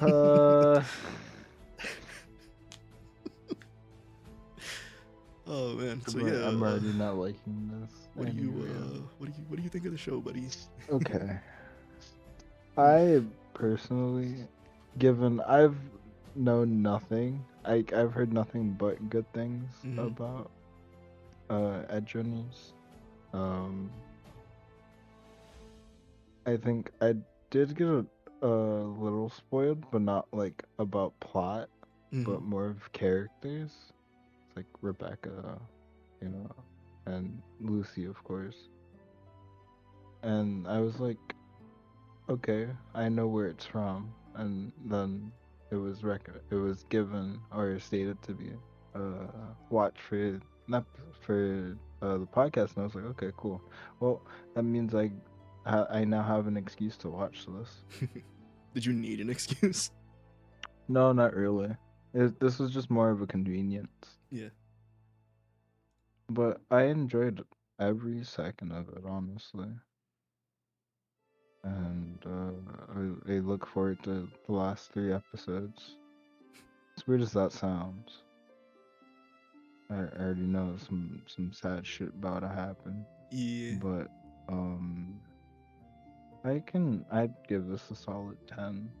now? 0.00 0.06
Uh, 0.06 0.82
Oh 5.46 5.74
man, 5.74 6.00
so 6.06 6.18
I'm, 6.20 6.26
yeah, 6.26 6.48
I'm 6.48 6.62
uh, 6.62 6.62
already 6.62 6.92
not 6.92 7.16
liking 7.16 7.70
this. 7.80 7.92
what 8.14 8.26
do 8.28 8.32
you 8.34 8.50
uh, 8.62 8.98
what 9.18 9.26
do 9.26 9.32
you 9.36 9.44
what 9.48 9.56
do 9.56 9.62
you 9.62 9.68
think 9.70 9.84
of 9.86 9.92
the 9.92 9.98
show, 9.98 10.20
buddy? 10.20 10.48
Okay. 10.90 11.38
I 12.76 13.22
personally, 13.54 14.48
given 14.98 15.40
I've 15.40 15.76
known 16.34 16.82
nothing, 16.82 17.44
I 17.64 17.84
I've 17.94 18.12
heard 18.12 18.32
nothing 18.32 18.72
but 18.78 19.10
good 19.10 19.26
things 19.32 19.68
Mhm. 19.84 19.98
about 19.98 20.50
uh 21.50 21.82
Edgerunners. 21.90 22.72
Um, 23.32 23.90
I 26.46 26.56
think 26.56 26.90
I 27.00 27.14
did 27.50 27.76
get 27.76 27.88
a, 27.88 28.06
a 28.42 28.48
little 28.48 29.30
spoiled, 29.30 29.84
but 29.90 30.02
not 30.02 30.26
like 30.32 30.64
about 30.78 31.18
plot, 31.20 31.68
but 32.24 32.42
Mhm. 32.42 32.42
more 32.42 32.66
of 32.66 32.92
characters. 32.92 33.93
Like 34.56 34.66
Rebecca, 34.80 35.60
you 36.22 36.28
know, 36.28 36.50
and 37.06 37.42
Lucy, 37.60 38.04
of 38.04 38.22
course. 38.24 38.56
And 40.22 40.66
I 40.66 40.80
was 40.80 41.00
like, 41.00 41.18
okay, 42.28 42.68
I 42.94 43.08
know 43.08 43.26
where 43.26 43.46
it's 43.46 43.66
from. 43.66 44.12
And 44.36 44.72
then 44.86 45.32
it 45.70 45.76
was 45.76 46.02
rec- 46.02 46.30
it 46.50 46.54
was 46.54 46.84
given 46.88 47.40
or 47.52 47.78
stated 47.78 48.22
to 48.22 48.32
be 48.32 48.50
uh 48.94 49.26
watch 49.70 49.96
for 50.08 50.40
not 50.68 50.84
for 51.20 51.76
uh, 52.00 52.18
the 52.18 52.26
podcast, 52.26 52.76
and 52.76 52.80
I 52.80 52.82
was 52.82 52.94
like, 52.94 53.04
okay, 53.04 53.30
cool. 53.36 53.60
Well, 54.00 54.22
that 54.54 54.62
means 54.62 54.94
I 54.94 55.10
I 55.66 56.04
now 56.04 56.22
have 56.22 56.46
an 56.46 56.56
excuse 56.56 56.96
to 56.98 57.08
watch 57.08 57.46
this. 57.46 57.84
Did 58.74 58.84
you 58.84 58.92
need 58.92 59.20
an 59.20 59.30
excuse? 59.30 59.90
No, 60.88 61.12
not 61.12 61.34
really. 61.34 61.76
It, 62.12 62.38
this 62.40 62.58
was 62.58 62.70
just 62.70 62.90
more 62.90 63.10
of 63.10 63.22
a 63.22 63.26
convenience. 63.26 64.18
Yeah. 64.34 64.48
But 66.28 66.60
I 66.68 66.84
enjoyed 66.86 67.44
every 67.78 68.24
second 68.24 68.72
of 68.72 68.88
it, 68.88 69.04
honestly. 69.08 69.68
And 71.62 72.18
uh, 72.26 73.30
I, 73.30 73.34
I 73.34 73.38
look 73.38 73.64
forward 73.64 74.02
to 74.02 74.28
the 74.46 74.52
last 74.52 74.90
three 74.92 75.12
episodes. 75.12 75.98
As 76.98 77.06
weird 77.06 77.20
as 77.20 77.32
that 77.32 77.52
sounds, 77.52 78.24
I, 79.88 79.94
I 79.94 80.24
already 80.24 80.40
know 80.40 80.74
some 80.84 81.22
some 81.26 81.52
sad 81.52 81.86
shit 81.86 82.08
about 82.08 82.40
to 82.40 82.48
happen. 82.48 83.06
Yeah. 83.30 83.76
But 83.80 84.08
um, 84.48 85.20
I 86.44 86.60
can 86.66 87.04
I'd 87.12 87.34
give 87.48 87.68
this 87.68 87.88
a 87.92 87.94
solid 87.94 88.38
ten. 88.48 88.90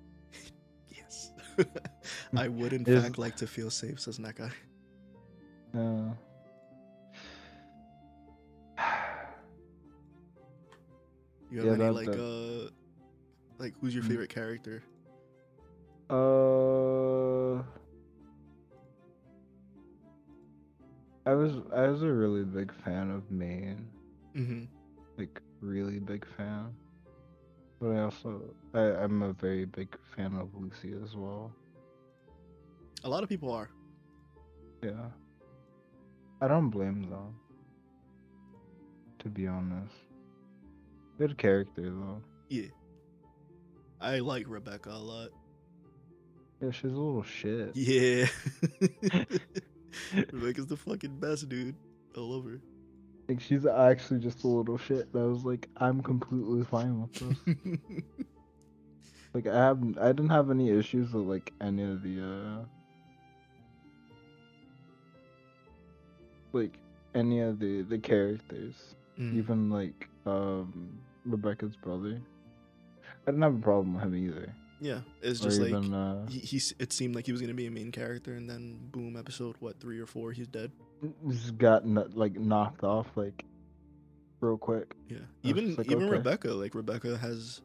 Yes. 0.88 1.32
I 2.36 2.46
would 2.46 2.72
in 2.72 2.84
fact 2.84 3.18
like 3.18 3.34
to 3.36 3.48
feel 3.48 3.70
safe, 3.70 3.98
says 4.00 4.18
Nekai. 4.18 4.52
Uh, 5.74 6.14
You 11.50 11.60
have 11.60 11.78
Yeah, 11.78 11.84
any 11.84 11.90
like 11.90 12.08
uh 12.08 12.68
like 13.58 13.74
who's 13.80 13.94
your 13.94 14.02
Mm. 14.02 14.08
favorite 14.08 14.30
character? 14.30 14.82
Uh, 16.10 17.62
I 21.26 21.34
was 21.34 21.52
I 21.74 21.86
was 21.88 22.02
a 22.02 22.12
really 22.12 22.44
big 22.44 22.72
fan 22.84 23.10
of 23.10 23.30
Maine, 23.30 23.88
Mm-hmm. 24.36 24.64
like 25.16 25.40
really 25.60 25.98
big 25.98 26.26
fan. 26.36 26.74
But 27.80 27.90
I 27.92 28.00
also 28.02 28.42
I, 28.74 28.80
I'm 28.80 29.22
a 29.22 29.32
very 29.32 29.64
big 29.64 29.96
fan 30.14 30.34
of 30.36 30.54
Lucy 30.54 30.94
as 31.02 31.14
well. 31.16 31.52
A 33.04 33.08
lot 33.08 33.22
of 33.22 33.28
people 33.28 33.50
are. 33.50 33.70
Yeah. 34.82 35.08
I 36.44 36.48
don't 36.48 36.68
blame 36.68 37.08
them. 37.08 37.34
To 39.20 39.30
be 39.30 39.46
honest. 39.46 39.94
Good 41.16 41.38
character 41.38 41.84
though. 41.84 42.20
Yeah. 42.50 42.66
I 43.98 44.18
like 44.18 44.44
Rebecca 44.46 44.90
a 44.90 44.98
lot. 44.98 45.30
Yeah, 46.60 46.70
she's 46.70 46.92
a 46.92 46.96
little 46.96 47.22
shit. 47.22 47.74
Yeah. 47.74 48.26
Rebecca's 50.32 50.66
the 50.66 50.76
fucking 50.76 51.18
best, 51.18 51.48
dude. 51.48 51.76
I 52.14 52.20
love 52.20 52.44
her. 52.44 52.60
Like 53.26 53.40
she's 53.40 53.64
actually 53.64 54.20
just 54.20 54.44
a 54.44 54.48
little 54.48 54.76
shit. 54.76 55.08
I 55.14 55.18
was 55.20 55.46
like, 55.46 55.70
I'm 55.78 56.02
completely 56.02 56.62
fine 56.64 57.00
with 57.00 57.12
this. 57.14 57.78
like 59.32 59.46
I 59.46 59.56
have 59.56 59.82
I 59.98 60.08
didn't 60.08 60.28
have 60.28 60.50
any 60.50 60.68
issues 60.68 61.10
with 61.14 61.24
like 61.24 61.54
any 61.62 61.84
of 61.84 62.02
the 62.02 62.20
uh 62.22 62.64
like 66.54 66.78
any 67.14 67.40
of 67.40 67.58
the 67.58 67.82
the 67.82 67.98
characters. 67.98 68.74
Mm. 69.18 69.36
Even 69.36 69.70
like 69.70 70.08
um 70.26 70.98
Rebecca's 71.24 71.76
brother. 71.76 72.20
I 73.26 73.30
didn't 73.30 73.42
have 73.42 73.54
a 73.54 73.58
problem 73.58 73.94
with 73.94 74.02
him 74.04 74.14
either. 74.14 74.54
Yeah, 74.80 75.00
it's 75.22 75.40
Or 75.40 75.44
just 75.44 75.60
like 75.60 75.70
even 75.70 75.94
uh 75.94 76.26
he, 76.28 76.40
he's. 76.40 76.74
It 76.78 76.92
seemed 76.92 77.14
like 77.14 77.26
he 77.26 77.32
was 77.32 77.40
gonna 77.40 77.54
be 77.54 77.66
a 77.66 77.70
main 77.70 77.92
character, 77.92 78.34
and 78.34 78.48
then 78.50 78.78
boom, 78.90 79.16
episode 79.16 79.56
what 79.60 79.80
three 79.80 79.98
or 79.98 80.06
four, 80.06 80.32
he's 80.32 80.48
dead. 80.48 80.70
just 81.28 81.56
got 81.58 81.86
like 81.86 82.38
knocked 82.38 82.82
off 82.82 83.06
like 83.14 83.44
real 84.40 84.58
quick. 84.58 84.94
Yeah, 85.08 85.18
even 85.42 85.74
like, 85.76 85.86
even 85.90 86.04
okay. 86.04 86.16
Rebecca, 86.16 86.48
like 86.48 86.74
Rebecca 86.74 87.16
has, 87.16 87.62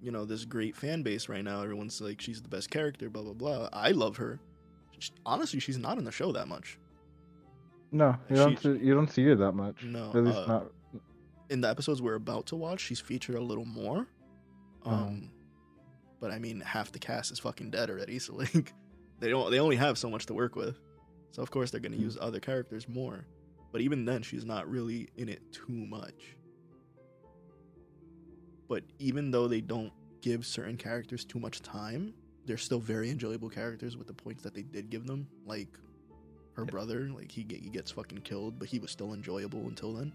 you 0.00 0.10
know, 0.10 0.24
this 0.24 0.44
great 0.44 0.76
fan 0.76 1.02
base 1.02 1.28
right 1.28 1.44
now. 1.44 1.60
Everyone's 1.62 2.00
like, 2.00 2.20
she's 2.20 2.40
the 2.40 2.48
best 2.48 2.70
character, 2.70 3.10
blah 3.10 3.22
blah 3.22 3.34
blah. 3.34 3.68
I 3.72 3.90
love 3.90 4.16
her. 4.16 4.38
Sh- 5.00 5.10
Honestly, 5.26 5.60
she's 5.60 5.76
not 5.78 5.98
in 5.98 6.04
the 6.04 6.12
show 6.12 6.32
that 6.32 6.48
much. 6.48 6.78
No, 7.92 8.16
you 8.30 8.36
don't 8.36 8.58
see, 8.58 8.68
you 8.70 8.94
don't 8.94 9.10
see 9.10 9.24
her 9.24 9.34
that 9.36 9.52
much. 9.52 9.82
No, 9.82 10.08
At 10.14 10.24
least 10.24 10.38
uh, 10.38 10.46
not 10.46 10.72
in 11.50 11.60
the 11.60 11.68
episodes 11.68 12.00
we're 12.00 12.14
about 12.14 12.46
to 12.46 12.56
watch, 12.56 12.80
she's 12.80 13.00
featured 13.00 13.36
a 13.36 13.40
little 13.40 13.66
more. 13.66 14.06
Um, 14.84 14.92
Uh-huh. 14.92 15.10
but 16.20 16.30
I 16.30 16.38
mean, 16.38 16.60
half 16.60 16.90
the 16.92 16.98
cast 16.98 17.30
is 17.32 17.38
fucking 17.38 17.70
dead 17.70 17.90
already, 17.90 18.18
so 18.18 18.34
like, 18.36 18.72
they 19.20 19.28
don't 19.28 19.50
they 19.50 19.60
only 19.60 19.76
have 19.76 19.98
so 19.98 20.08
much 20.08 20.26
to 20.26 20.34
work 20.34 20.56
with. 20.56 20.80
So 21.32 21.42
of 21.42 21.50
course 21.50 21.70
they're 21.70 21.80
gonna 21.80 21.96
Hmm. 21.96 22.02
use 22.02 22.16
other 22.20 22.40
characters 22.40 22.88
more. 22.88 23.26
But 23.72 23.80
even 23.82 24.04
then, 24.04 24.22
she's 24.22 24.44
not 24.44 24.68
really 24.68 25.08
in 25.16 25.28
it 25.28 25.40
too 25.52 25.72
much. 25.86 26.36
But 28.68 28.84
even 28.98 29.30
though 29.30 29.48
they 29.48 29.60
don't 29.60 29.92
give 30.22 30.46
certain 30.46 30.76
characters 30.76 31.24
too 31.24 31.38
much 31.38 31.62
time, 31.62 32.14
they're 32.46 32.56
still 32.58 32.80
very 32.80 33.10
enjoyable 33.10 33.48
characters 33.48 33.96
with 33.96 34.06
the 34.06 34.12
points 34.14 34.42
that 34.42 34.54
they 34.54 34.62
did 34.62 34.90
give 34.90 35.06
them. 35.06 35.26
Like 35.46 35.68
her 36.54 36.64
Yeah. 36.64 36.70
brother, 36.70 37.08
like 37.14 37.30
he 37.32 37.42
get, 37.44 37.60
he 37.60 37.68
gets 37.70 37.90
fucking 37.90 38.18
killed, 38.22 38.58
but 38.58 38.68
he 38.68 38.78
was 38.78 38.90
still 38.90 39.14
enjoyable 39.14 39.60
until 39.68 39.92
then. 39.94 40.12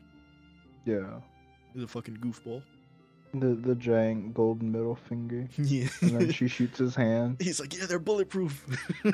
yeah. 0.85 1.19
He's 1.73 1.83
a 1.83 1.87
fucking 1.87 2.17
goofball. 2.17 2.63
The 3.33 3.47
the 3.55 3.75
giant 3.75 4.33
golden 4.33 4.71
middle 4.71 4.95
finger. 4.95 5.47
Yeah. 5.57 5.89
And 6.01 6.11
then 6.11 6.31
she 6.31 6.47
shoots 6.47 6.79
his 6.79 6.95
hand. 6.95 7.37
He's 7.41 7.59
like, 7.59 7.77
yeah, 7.77 7.85
they're 7.85 7.99
bulletproof. 7.99 8.65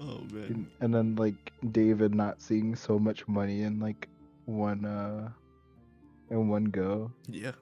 oh 0.00 0.20
man. 0.32 0.66
and 0.80 0.94
then 0.94 1.14
like 1.16 1.52
David 1.70 2.14
not 2.14 2.40
seeing 2.40 2.74
so 2.74 2.98
much 2.98 3.26
money 3.28 3.62
in 3.62 3.78
like 3.80 4.08
one 4.46 4.84
uh 4.84 5.28
in 6.30 6.48
one 6.48 6.64
go. 6.64 7.12
Yeah. 7.28 7.52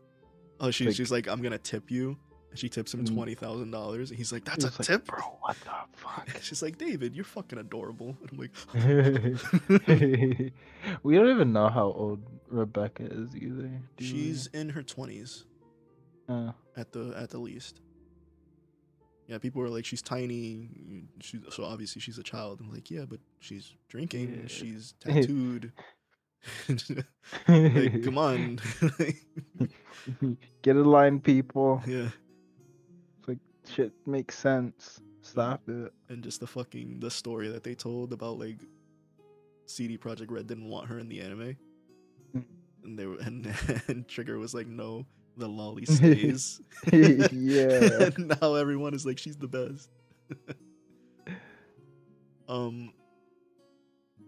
Oh, 0.60 0.70
she's 0.70 0.86
Like- 0.88 0.96
she's 0.96 1.10
like, 1.10 1.26
I'm 1.28 1.42
gonna 1.42 1.58
tip 1.58 1.90
you, 1.90 2.16
she 2.54 2.68
tips 2.68 2.92
him 2.94 3.04
Mm. 3.04 3.14
twenty 3.14 3.34
thousand 3.34 3.70
dollars, 3.70 4.10
and 4.10 4.18
he's 4.18 4.32
like, 4.32 4.44
that's 4.44 4.64
a 4.64 4.68
like, 4.68 4.78
tip, 4.86 5.06
Bro, 5.06 5.18
what 5.40 5.56
the 5.60 5.70
fuck? 5.96 6.28
She's 6.42 6.62
like, 6.62 6.78
David, 6.78 7.14
you're 7.14 7.24
fucking 7.24 7.58
adorable. 7.58 8.16
And 8.20 8.30
I'm 8.32 8.38
like, 8.38 8.50
we 11.02 11.14
don't 11.16 11.30
even 11.30 11.52
know 11.52 11.68
how 11.68 11.86
old 11.86 12.20
Rebecca 12.48 13.04
is 13.04 13.34
either. 13.36 13.70
do 13.96 13.98
we? 13.98 14.04
she's 14.06 14.46
in 14.48 14.68
her 14.70 14.82
twenties 14.82 15.44
uh, 16.28 16.52
at 16.76 16.92
the 16.92 17.14
at 17.16 17.30
the 17.30 17.38
least. 17.38 17.80
Yeah, 19.28 19.38
people 19.38 19.62
were 19.62 19.68
like, 19.70 19.84
she's 19.86 20.02
tiny. 20.02 20.68
She, 21.20 21.38
so 21.50 21.64
obviously 21.64 22.02
she's 22.02 22.18
a 22.18 22.22
child. 22.24 22.60
I'm 22.60 22.70
like, 22.72 22.90
yeah, 22.90 23.04
but 23.08 23.20
she's 23.38 23.72
drinking. 23.88 24.40
Yeah. 24.42 24.48
She's 24.48 24.94
tattooed. 25.00 25.72
like, 27.48 28.02
come 28.04 28.18
on. 28.18 28.58
get 30.62 30.76
a 30.76 30.82
line, 30.82 31.20
people. 31.20 31.80
yeah. 31.86 32.08
Shit 33.74 33.92
makes 34.06 34.36
sense. 34.38 35.00
Stop 35.22 35.68
it. 35.68 35.92
and 36.08 36.22
just 36.22 36.40
the 36.40 36.46
fucking 36.46 36.98
the 37.00 37.10
story 37.10 37.48
that 37.48 37.62
they 37.62 37.74
told 37.74 38.12
about 38.12 38.38
like 38.38 38.58
CD 39.66 39.96
Projekt 39.96 40.30
Red 40.30 40.46
didn't 40.48 40.68
want 40.68 40.88
her 40.88 40.98
in 40.98 41.08
the 41.08 41.20
anime, 41.20 41.56
Mm. 42.36 42.44
and 42.84 42.98
they 42.98 43.06
were 43.06 43.16
and, 43.20 43.46
and 43.88 44.08
Trigger 44.08 44.38
was 44.38 44.52
like, 44.54 44.66
no, 44.66 45.06
the 45.36 45.48
lolly 45.48 45.84
stays. 45.86 46.60
yeah. 46.92 48.08
and 48.16 48.34
now 48.42 48.54
everyone 48.54 48.94
is 48.94 49.06
like, 49.06 49.18
she's 49.18 49.36
the 49.36 49.46
best. 49.48 49.88
um, 52.48 52.92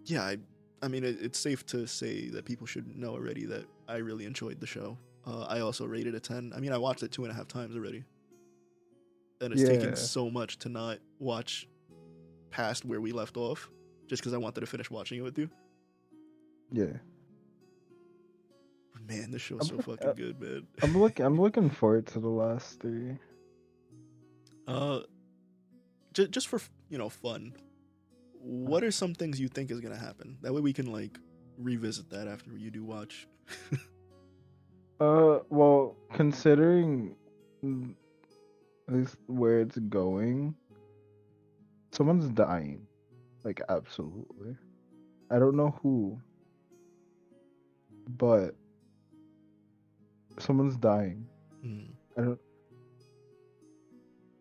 yeah, 0.04 0.22
I, 0.22 0.36
I 0.82 0.88
mean, 0.88 1.04
it, 1.04 1.16
it's 1.20 1.38
safe 1.38 1.64
to 1.66 1.86
say 1.86 2.28
that 2.30 2.44
people 2.44 2.66
should 2.66 2.96
know 2.96 3.12
already 3.12 3.46
that 3.46 3.64
I 3.88 3.96
really 3.96 4.24
enjoyed 4.26 4.60
the 4.60 4.66
show. 4.66 4.96
Uh, 5.26 5.44
I 5.48 5.60
also 5.60 5.86
rated 5.86 6.14
a 6.14 6.20
ten. 6.20 6.52
I 6.54 6.60
mean, 6.60 6.72
I 6.72 6.78
watched 6.78 7.02
it 7.02 7.10
two 7.10 7.24
and 7.24 7.32
a 7.32 7.34
half 7.34 7.48
times 7.48 7.74
already, 7.74 8.04
and 9.40 9.52
it's 9.52 9.62
Yeah. 9.62 9.68
taken 9.68 9.96
so 9.96 10.30
much 10.30 10.58
to 10.60 10.68
not 10.68 10.98
watch 11.18 11.68
past 12.50 12.84
where 12.84 13.00
we 13.00 13.12
left 13.12 13.36
off, 13.36 13.68
just 14.06 14.22
because 14.22 14.32
I 14.32 14.38
wanted 14.38 14.60
to 14.60 14.66
finish 14.66 14.90
watching 14.90 15.18
it 15.18 15.22
with 15.22 15.38
you. 15.38 15.50
Yeah. 16.72 16.98
Man, 19.06 19.30
this 19.30 19.42
show's 19.42 19.70
I'm 19.70 19.76
so 19.76 19.82
fucking 19.82 20.08
uh, 20.08 20.12
good, 20.14 20.40
man. 20.40 20.66
I'm 20.82 20.96
looking 20.96 21.26
I'm 21.26 21.38
looking 21.40 21.68
forward 21.68 22.06
to 22.08 22.20
the 22.20 22.28
last 22.28 22.80
three. 22.80 23.18
Uh, 24.66 25.00
just 26.14 26.30
just 26.30 26.48
for 26.48 26.58
you 26.88 26.96
know 26.96 27.10
fun, 27.10 27.54
what 28.40 28.82
are 28.82 28.90
some 28.90 29.14
things 29.14 29.38
you 29.38 29.48
think 29.48 29.70
is 29.70 29.80
gonna 29.80 29.96
happen? 29.98 30.38
That 30.40 30.54
way 30.54 30.62
we 30.62 30.72
can 30.72 30.90
like 30.90 31.18
revisit 31.58 32.08
that 32.10 32.28
after 32.28 32.56
you 32.56 32.70
do 32.70 32.84
watch. 32.84 33.26
Uh 35.00 35.40
well, 35.50 35.96
considering 36.12 37.16
at 38.88 38.94
least 38.94 39.16
where 39.26 39.60
it's 39.60 39.78
going, 39.78 40.54
someone's 41.92 42.28
dying. 42.28 42.86
Like 43.42 43.60
absolutely. 43.68 44.56
I 45.30 45.38
don't 45.38 45.56
know 45.56 45.78
who. 45.82 46.20
But 48.18 48.54
someone's 50.38 50.76
dying. 50.76 51.26
Mm. 51.64 51.88
I 52.18 52.20
don't. 52.20 52.40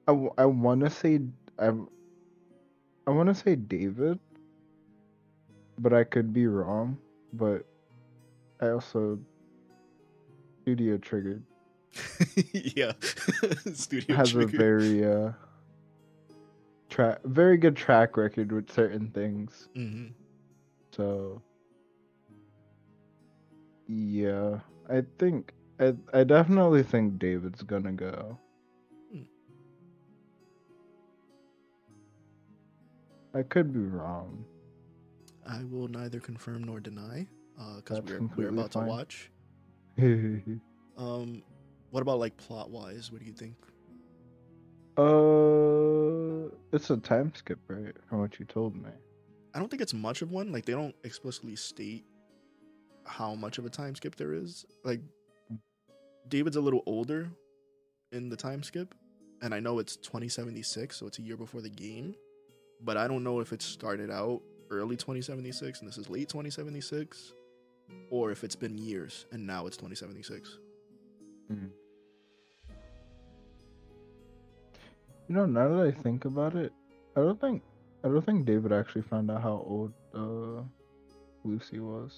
I, 0.08 0.12
w- 0.12 0.34
I 0.38 0.46
want 0.46 0.82
to 0.82 0.90
say 0.90 1.20
I'm. 1.58 1.88
I 3.08 3.12
want 3.12 3.30
to 3.30 3.36
say 3.36 3.56
David, 3.56 4.20
but 5.80 5.94
I 5.94 6.04
could 6.04 6.34
be 6.34 6.48
wrong. 6.48 6.98
But 7.34 7.66
I 8.62 8.70
also 8.70 9.20
studio 10.64 10.98
triggered 10.98 11.44
yeah, 12.54 12.94
studio 13.74 14.16
has 14.16 14.32
trigger. 14.32 14.56
a 14.56 14.60
very 14.60 15.06
uh 15.06 15.32
track 16.90 17.20
very 17.24 17.58
good 17.58 17.76
track 17.76 18.18
record 18.18 18.52
with 18.52 18.72
certain 18.72 19.10
things. 19.12 19.68
Mhm. 19.76 20.14
So 20.92 21.42
yeah, 23.88 24.60
I 24.90 25.04
think 25.20 25.54
I 25.80 25.94
I 26.14 26.24
definitely 26.24 26.84
think 26.84 27.20
David's 27.20 27.62
gonna 27.64 27.92
go. 27.92 28.38
Hmm. 29.12 29.24
I 33.34 33.44
could 33.44 33.74
be 33.74 33.80
wrong. 33.80 34.46
I 35.46 35.64
will 35.66 35.88
neither 35.90 36.20
confirm 36.20 36.64
nor 36.64 36.80
deny, 36.80 37.28
because 37.78 38.00
That's 38.00 38.12
we're 38.12 38.30
we're 38.38 38.50
about 38.50 38.72
fine. 38.74 38.84
to 38.84 38.90
watch. 38.90 39.32
uh, 40.00 40.04
Um, 40.96 41.42
what 41.94 42.02
about 42.02 42.18
like 42.18 42.36
plot 42.38 42.72
wise? 42.72 43.12
What 43.12 43.22
do 43.22 43.28
you 43.28 43.34
think? 43.34 43.56
Uh, 44.98 46.52
it's 46.76 46.90
a 46.90 46.98
time 46.98 47.32
skip, 47.36 47.60
right? 47.68 47.94
From 48.10 48.18
what 48.18 48.40
you 48.40 48.46
told 48.46 48.76
me. 48.76 48.90
I 49.54 49.60
don't 49.60 49.70
think 49.70 49.80
it's 49.80 49.94
much 49.94 50.24
of 50.24 50.32
one. 50.32 50.52
Like 50.52 50.66
they 50.66 50.74
don't 50.74 50.96
explicitly 51.04 51.56
state 51.56 52.04
how 53.06 53.36
much 53.36 53.60
of 53.60 53.68
a 53.68 53.70
time 53.70 53.94
skip 53.94 54.16
there 54.16 54.34
is. 54.34 54.66
Like 54.84 55.02
David's 56.30 56.56
a 56.56 56.62
little 56.62 56.82
older 56.88 57.30
in 58.12 58.28
the 58.28 58.38
time 58.38 58.64
skip, 58.64 58.96
and 59.44 59.54
I 59.54 59.60
know 59.60 59.78
it's 59.78 59.96
2076, 59.98 60.98
so 60.98 61.06
it's 61.06 61.20
a 61.20 61.22
year 61.22 61.38
before 61.38 61.62
the 61.62 61.70
game. 61.70 62.16
But 62.82 62.98
I 62.98 63.08
don't 63.08 63.24
know 63.24 63.40
if 63.40 63.54
it 63.54 63.62
started 63.62 64.10
out 64.10 64.42
early 64.72 64.96
2076 64.96 65.80
and 65.82 65.88
this 65.88 66.00
is 66.00 66.10
late 66.10 66.28
2076, 66.28 67.34
or 68.10 68.32
if 68.32 68.44
it's 68.44 68.56
been 68.56 68.80
years 68.80 69.28
and 69.32 69.46
now 69.46 69.68
it's 69.68 69.78
2076. 69.78 70.58
Mm. 71.52 71.70
You 75.30 75.36
know, 75.36 75.46
now 75.46 75.70
that 75.70 75.88
I 75.88 75.92
think 75.92 76.26
about 76.26 76.56
it, 76.56 76.74
I 77.16 77.22
don't 77.22 77.40
think 77.40 77.64
I 78.04 78.10
don't 78.10 78.26
think 78.26 78.46
David 78.46 78.74
actually 78.74 79.04
found 79.04 79.32
out 79.32 79.42
how 79.42 79.64
old 79.66 79.94
uh, 80.14 80.62
Lucy 81.46 81.80
was. 81.80 82.18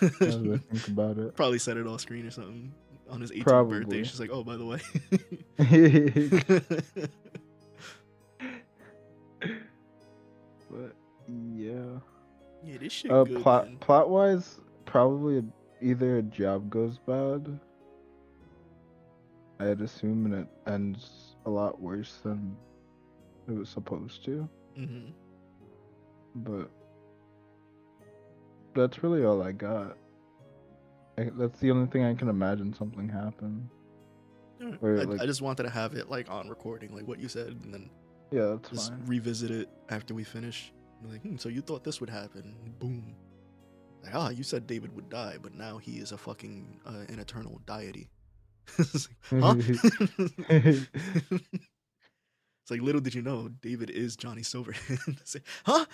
Now 0.00 0.08
that 0.10 0.60
I 0.70 0.74
think 0.74 0.88
about 0.88 1.18
it. 1.18 1.34
Probably 1.36 1.58
said 1.58 1.76
it 1.76 1.86
off 1.86 2.00
screen 2.00 2.26
or 2.26 2.30
something 2.30 2.72
on 3.10 3.20
his 3.20 3.30
18th 3.32 3.42
Probably. 3.44 3.80
birthday. 3.80 4.04
She's 4.04 4.20
like, 4.20 4.30
"Oh, 4.32 4.44
by 4.44 4.56
the 4.56 4.64
way." 4.64 4.80
but 10.70 10.94
yeah. 11.28 11.98
yeah, 12.64 12.78
this 12.78 12.92
shit 12.92 13.10
Uh, 13.10 13.24
good. 13.24 13.42
plot 13.42 13.66
man. 13.66 13.76
plot 13.78 14.10
wise, 14.10 14.60
probably 14.86 15.42
either 15.80 16.18
a 16.18 16.22
job 16.22 16.70
goes 16.70 16.98
bad. 16.98 17.58
I'd 19.60 19.80
assume, 19.80 20.26
and 20.26 20.34
it 20.34 20.48
ends 20.66 21.33
a 21.46 21.50
lot 21.50 21.80
worse 21.80 22.18
than 22.22 22.56
it 23.48 23.52
was 23.52 23.68
supposed 23.68 24.24
to. 24.24 24.48
Mhm. 24.78 25.12
But 26.36 26.70
that's 28.74 29.02
really 29.02 29.24
all 29.24 29.42
I 29.42 29.52
got. 29.52 29.96
I, 31.16 31.30
that's 31.36 31.60
the 31.60 31.70
only 31.70 31.86
thing 31.86 32.04
I 32.04 32.14
can 32.14 32.28
imagine 32.28 32.74
something 32.74 33.08
happen. 33.08 33.70
Alright. 34.60 34.78
Or, 34.82 35.00
I, 35.00 35.04
like- 35.04 35.20
I 35.20 35.26
just 35.26 35.42
wanted 35.42 35.64
to 35.64 35.70
have 35.70 35.94
it 35.94 36.10
like 36.10 36.30
on 36.30 36.48
recording, 36.48 36.94
like 36.94 37.06
what 37.06 37.20
you 37.20 37.28
said, 37.28 37.48
and 37.62 37.72
then 37.72 37.90
Yeah, 38.32 38.56
that's 38.56 38.70
just 38.70 38.90
fine. 38.90 39.02
revisit 39.06 39.50
it 39.50 39.68
after 39.90 40.14
we 40.14 40.24
finish. 40.24 40.72
Like, 41.06 41.20
hmm, 41.22 41.36
so 41.36 41.48
you 41.48 41.60
thought 41.60 41.84
this 41.84 42.00
would 42.00 42.10
happen? 42.10 42.56
Boom. 42.78 43.14
Like, 44.02 44.14
ah, 44.14 44.30
you 44.30 44.42
said 44.42 44.66
David 44.66 44.94
would 44.96 45.08
die, 45.10 45.36
but 45.40 45.54
now 45.54 45.76
he 45.78 45.98
is 45.98 46.12
a 46.12 46.18
fucking 46.18 46.80
uh, 46.86 47.04
an 47.12 47.18
eternal 47.18 47.60
deity. 47.66 48.08
It's 48.78 49.08
like, 49.30 49.42
huh? 49.42 49.54
it's 50.48 50.88
like 52.70 52.80
little 52.80 53.00
did 53.00 53.14
you 53.14 53.22
know, 53.22 53.48
David 53.62 53.90
is 53.90 54.16
Johnny 54.16 54.42
Silverhand. 54.42 55.18
It's 55.20 55.34
like, 55.34 55.44
huh? 55.64 55.84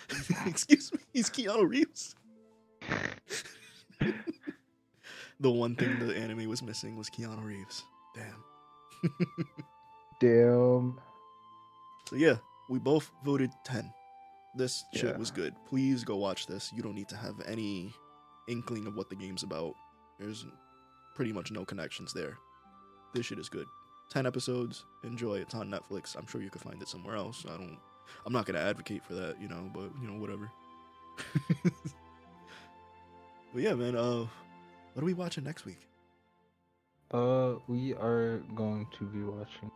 Excuse 0.46 0.92
me, 0.92 1.00
he's 1.12 1.30
Keanu 1.30 1.68
Reeves. 1.68 2.14
the 5.40 5.50
one 5.50 5.74
thing 5.74 5.98
the 5.98 6.16
anime 6.16 6.48
was 6.48 6.62
missing 6.62 6.96
was 6.96 7.10
Keanu 7.10 7.42
Reeves. 7.44 7.82
Damn. 8.14 8.44
Damn. 10.20 11.00
So 12.08 12.16
yeah, 12.16 12.36
we 12.68 12.78
both 12.78 13.10
voted 13.24 13.50
10. 13.64 13.90
This 14.56 14.84
shit 14.94 15.10
Yeah. 15.10 15.16
was 15.16 15.30
good. 15.30 15.54
Please 15.68 16.04
go 16.04 16.16
watch 16.16 16.46
this. 16.46 16.70
You 16.74 16.82
don't 16.82 16.94
need 16.94 17.08
to 17.08 17.16
have 17.16 17.40
any 17.46 17.92
inkling 18.48 18.86
of 18.86 18.96
what 18.96 19.08
the 19.08 19.16
game's 19.16 19.42
about. 19.44 19.74
There's 20.18 20.44
pretty 21.14 21.32
much 21.32 21.50
no 21.52 21.64
connections 21.64 22.12
there. 22.12 22.36
This 23.12 23.26
shit 23.26 23.38
is 23.38 23.48
good. 23.48 23.66
10 24.10 24.26
episodes. 24.26 24.84
Enjoy. 25.04 25.34
It's 25.36 25.54
on 25.54 25.70
Netflix. 25.70 26.16
I'm 26.16 26.26
sure 26.26 26.42
you 26.42 26.50
could 26.50 26.62
find 26.62 26.80
it 26.82 26.88
somewhere 26.88 27.16
else. 27.16 27.44
I 27.46 27.56
don't 27.56 27.78
I'm 28.26 28.32
not 28.32 28.44
going 28.44 28.56
to 28.56 28.60
advocate 28.60 29.04
for 29.04 29.14
that, 29.14 29.40
you 29.40 29.48
know, 29.48 29.70
but 29.72 29.90
you 30.00 30.08
know, 30.08 30.18
whatever. 30.20 30.50
but 33.52 33.62
yeah, 33.62 33.74
man, 33.74 33.96
uh 33.96 34.26
what 34.94 35.02
are 35.02 35.06
we 35.06 35.14
watching 35.14 35.44
next 35.44 35.64
week? 35.64 35.78
Uh, 37.12 37.54
we 37.68 37.94
are 37.94 38.38
going 38.54 38.86
to 38.98 39.04
be 39.04 39.22
watching 39.22 39.70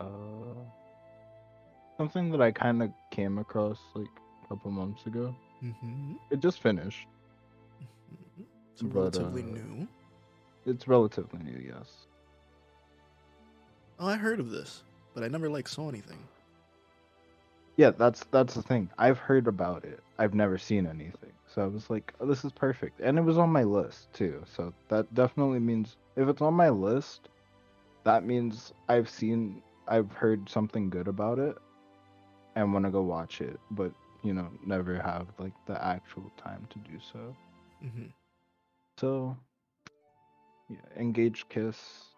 uh 0.00 0.64
something 1.96 2.30
that 2.30 2.40
I 2.40 2.50
kind 2.52 2.82
of 2.82 2.90
came 3.10 3.38
across 3.38 3.78
like 3.94 4.06
a 4.44 4.48
couple 4.48 4.70
months 4.70 5.06
ago. 5.06 5.34
Mhm. 5.62 6.16
It 6.30 6.40
just 6.40 6.60
finished. 6.62 7.06
It's 8.72 8.82
But, 8.82 8.94
relatively 8.94 9.42
uh, 9.42 9.46
new. 9.46 9.88
It's 10.66 10.88
relatively 10.88 11.40
new, 11.40 11.58
yes. 11.58 12.06
Oh, 14.00 14.06
I 14.08 14.16
heard 14.16 14.40
of 14.40 14.50
this, 14.50 14.82
but 15.14 15.22
I 15.22 15.28
never 15.28 15.50
like 15.50 15.68
saw 15.68 15.90
anything. 15.90 16.18
Yeah, 17.76 17.90
that's 17.90 18.24
that's 18.30 18.54
the 18.54 18.62
thing. 18.62 18.90
I've 18.98 19.18
heard 19.18 19.46
about 19.46 19.84
it. 19.84 20.00
I've 20.18 20.32
never 20.32 20.56
seen 20.56 20.86
anything. 20.86 21.32
So 21.54 21.62
I 21.62 21.66
was 21.66 21.90
like, 21.90 22.14
oh, 22.20 22.26
this 22.26 22.44
is 22.44 22.52
perfect. 22.52 23.00
And 23.00 23.18
it 23.18 23.22
was 23.22 23.36
on 23.36 23.50
my 23.50 23.62
list 23.62 24.12
too. 24.14 24.42
So 24.56 24.72
that 24.88 25.14
definitely 25.14 25.58
means 25.58 25.96
if 26.16 26.28
it's 26.28 26.40
on 26.40 26.54
my 26.54 26.70
list, 26.70 27.28
that 28.04 28.24
means 28.24 28.72
I've 28.88 29.08
seen 29.08 29.62
I've 29.86 30.10
heard 30.12 30.48
something 30.48 30.88
good 30.88 31.08
about 31.08 31.38
it 31.38 31.56
and 32.56 32.72
want 32.72 32.86
to 32.86 32.90
go 32.90 33.02
watch 33.02 33.40
it, 33.40 33.58
but 33.72 33.92
you 34.22 34.32
know, 34.32 34.48
never 34.66 34.96
have 34.96 35.26
like 35.38 35.52
the 35.66 35.82
actual 35.84 36.30
time 36.36 36.66
to 36.70 36.78
do 36.78 36.98
so. 37.12 37.34
hmm 37.82 38.06
So 38.98 39.36
yeah, 40.68 40.76
Engaged 40.96 41.48
Kiss 41.48 42.09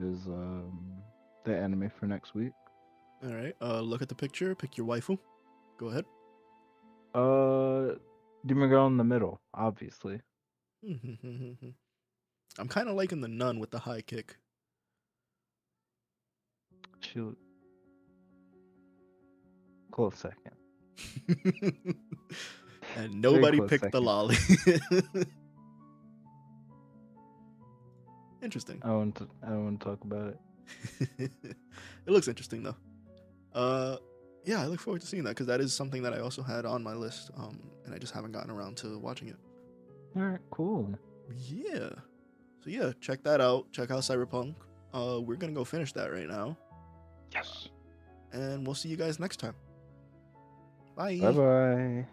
is 0.00 0.26
um 0.26 1.02
the 1.44 1.56
anime 1.56 1.90
for 1.98 2.06
next 2.06 2.34
week. 2.34 2.52
All 3.24 3.34
right. 3.34 3.54
Uh, 3.60 3.80
look 3.80 4.02
at 4.02 4.08
the 4.08 4.14
picture. 4.14 4.54
Pick 4.54 4.76
your 4.76 4.86
waifu. 4.86 5.18
Go 5.78 5.86
ahead. 5.86 6.04
Uh 7.14 7.96
Demon 8.46 8.68
Girl 8.68 8.86
in 8.86 8.96
the 8.96 9.04
middle, 9.04 9.40
obviously. 9.54 10.20
I'm 12.58 12.68
kind 12.68 12.88
of 12.88 12.94
liking 12.94 13.20
the 13.20 13.28
nun 13.28 13.58
with 13.58 13.70
the 13.70 13.78
high 13.78 14.02
kick. 14.02 14.36
Shoot. 17.00 17.36
Close 19.90 20.16
second. 20.16 20.54
and 22.96 23.20
nobody 23.20 23.60
picked 23.60 23.92
the 23.92 24.00
lolly. 24.00 24.36
Interesting. 28.44 28.80
I 28.84 28.90
want 28.90 29.14
to 29.16 29.28
I 29.42 29.50
want 29.52 29.80
to 29.80 29.84
talk 29.86 30.04
about 30.04 30.34
it. 31.18 31.30
it 31.46 31.56
looks 32.06 32.28
interesting 32.28 32.62
though. 32.62 32.76
Uh, 33.54 33.96
yeah, 34.44 34.60
I 34.62 34.66
look 34.66 34.80
forward 34.80 35.00
to 35.00 35.06
seeing 35.06 35.24
that 35.24 35.30
because 35.30 35.46
that 35.46 35.60
is 35.60 35.72
something 35.72 36.02
that 36.02 36.12
I 36.12 36.18
also 36.20 36.42
had 36.42 36.66
on 36.66 36.82
my 36.82 36.92
list. 36.92 37.30
Um, 37.36 37.60
and 37.86 37.94
I 37.94 37.98
just 37.98 38.12
haven't 38.12 38.32
gotten 38.32 38.50
around 38.50 38.76
to 38.78 38.98
watching 38.98 39.28
it. 39.28 39.36
Alright, 40.16 40.40
cool. 40.50 40.90
Yeah. 41.48 41.88
So 42.62 42.70
yeah, 42.70 42.92
check 43.00 43.22
that 43.24 43.40
out. 43.40 43.70
Check 43.72 43.90
out 43.90 44.00
Cyberpunk. 44.00 44.54
Uh, 44.92 45.20
we're 45.20 45.36
gonna 45.36 45.52
go 45.52 45.64
finish 45.64 45.92
that 45.94 46.12
right 46.12 46.28
now, 46.28 46.56
Yes. 47.32 47.68
and 48.32 48.64
we'll 48.66 48.74
see 48.76 48.88
you 48.88 48.96
guys 48.96 49.18
next 49.18 49.38
time. 49.38 49.54
Bye. 50.96 51.18
Bye 51.20 51.32
bye. 51.32 52.06